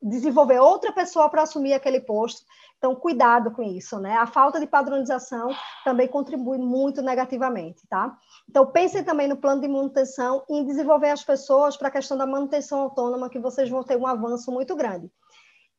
desenvolver 0.00 0.60
outra 0.60 0.92
pessoa 0.92 1.28
para 1.28 1.42
assumir 1.42 1.72
aquele 1.72 1.98
posto. 1.98 2.46
Então, 2.78 2.94
cuidado 2.94 3.50
com 3.50 3.60
isso, 3.60 3.98
né? 3.98 4.16
A 4.18 4.26
falta 4.26 4.60
de 4.60 4.68
padronização 4.68 5.50
também 5.84 6.06
contribui 6.06 6.58
muito 6.58 7.02
negativamente, 7.02 7.88
tá? 7.88 8.16
Então, 8.48 8.64
pensem 8.66 9.02
também 9.02 9.26
no 9.26 9.36
plano 9.36 9.60
de 9.60 9.66
manutenção 9.66 10.44
e 10.48 10.58
em 10.58 10.64
desenvolver 10.64 11.10
as 11.10 11.24
pessoas 11.24 11.76
para 11.76 11.88
a 11.88 11.92
questão 11.92 12.16
da 12.16 12.24
manutenção 12.24 12.82
autônoma, 12.82 13.28
que 13.28 13.40
vocês 13.40 13.68
vão 13.68 13.82
ter 13.82 13.96
um 13.96 14.06
avanço 14.06 14.52
muito 14.52 14.76
grande. 14.76 15.10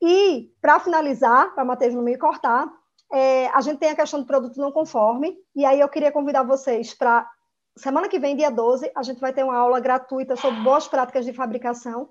E, 0.01 0.51
para 0.61 0.82
finalizar, 0.82 1.55
para 1.55 1.64
Matheus 1.64 1.93
não 1.93 2.01
me 2.01 2.18
cortar, 2.18 2.70
é, 3.14 3.47
a 3.49 3.61
gente 3.61 3.78
tem 3.78 3.91
a 3.91 3.95
questão 3.95 4.20
do 4.20 4.26
produto 4.26 4.59
não 4.59 4.72
conforme, 4.72 5.38
e 5.55 5.64
aí 5.64 5.80
eu 5.80 5.88
queria 5.88 6.11
convidar 6.11 6.41
vocês 6.41 6.95
para 6.95 7.30
semana 7.78 8.09
que 8.09 8.18
vem, 8.18 8.36
dia 8.36 8.49
12, 8.49 8.91
a 8.95 9.03
gente 9.03 9.20
vai 9.22 9.32
ter 9.32 9.43
uma 9.43 9.55
aula 9.55 9.80
gratuita 9.80 10.36
sobre 10.36 10.61
boas 10.61 10.88
práticas 10.88 11.24
de 11.24 11.32
fabricação, 11.32 12.09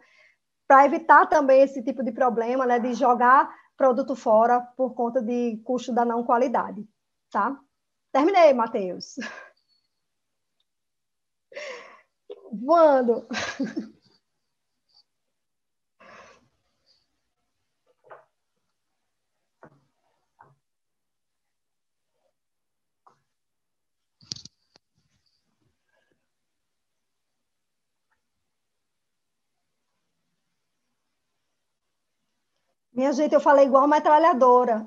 para 0.68 0.86
evitar 0.86 1.26
também 1.26 1.60
esse 1.62 1.82
tipo 1.82 2.04
de 2.04 2.12
problema, 2.12 2.64
né, 2.64 2.78
de 2.78 2.94
jogar 2.94 3.52
produto 3.76 4.14
fora 4.14 4.60
por 4.76 4.94
conta 4.94 5.20
de 5.20 5.60
custo 5.64 5.92
da 5.92 6.04
não 6.04 6.22
qualidade, 6.22 6.86
tá? 7.30 7.58
Terminei, 8.12 8.52
Matheus. 8.52 9.16
Voando. 12.52 13.26
Minha 32.92 33.12
gente, 33.12 33.34
eu 33.34 33.40
falei 33.40 33.66
igual 33.66 33.88
metralhadora. 33.88 34.86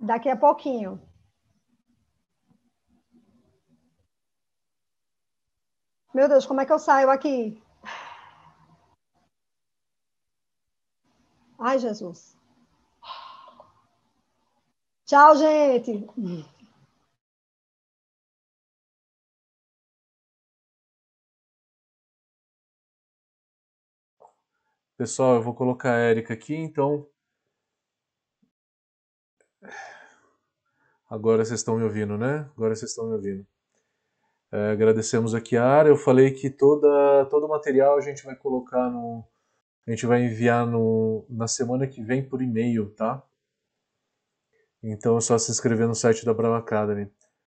Daqui 0.00 0.28
a 0.28 0.36
pouquinho. 0.36 1.00
Meu 6.12 6.28
Deus, 6.28 6.46
como 6.46 6.60
é 6.60 6.66
que 6.66 6.72
eu 6.72 6.78
saio 6.78 7.10
aqui? 7.10 7.60
Ai, 11.58 11.78
Jesus. 11.78 12.36
Tchau, 15.06 15.36
gente. 15.36 16.06
Pessoal, 24.96 25.34
eu 25.34 25.42
vou 25.42 25.54
colocar 25.54 25.92
a 25.94 25.98
Érica 25.98 26.34
aqui, 26.34 26.54
então. 26.54 27.08
Agora 31.10 31.44
vocês 31.44 31.60
estão 31.60 31.76
me 31.76 31.82
ouvindo, 31.82 32.16
né? 32.16 32.48
Agora 32.56 32.74
vocês 32.76 32.92
estão 32.92 33.08
me 33.08 33.14
ouvindo. 33.14 33.44
É, 34.52 34.70
agradecemos 34.70 35.34
aqui 35.34 35.56
a 35.56 35.66
área. 35.66 35.88
Eu 35.90 35.96
falei 35.96 36.30
que 36.32 36.48
toda, 36.48 37.26
todo 37.26 37.46
o 37.46 37.48
material 37.48 37.96
a 37.98 38.00
gente 38.00 38.24
vai 38.24 38.36
colocar 38.36 38.88
no. 38.88 39.24
A 39.86 39.90
gente 39.90 40.06
vai 40.06 40.24
enviar 40.24 40.64
no, 40.66 41.26
na 41.28 41.48
semana 41.48 41.88
que 41.88 42.00
vem 42.02 42.26
por 42.28 42.40
e-mail, 42.40 42.94
tá? 42.94 43.20
Então 44.82 45.16
é 45.16 45.20
só 45.20 45.36
se 45.38 45.50
inscrever 45.50 45.88
no 45.88 45.94
site 45.94 46.24
da 46.24 46.32
Brava 46.32 46.58
Academy. 46.58 47.10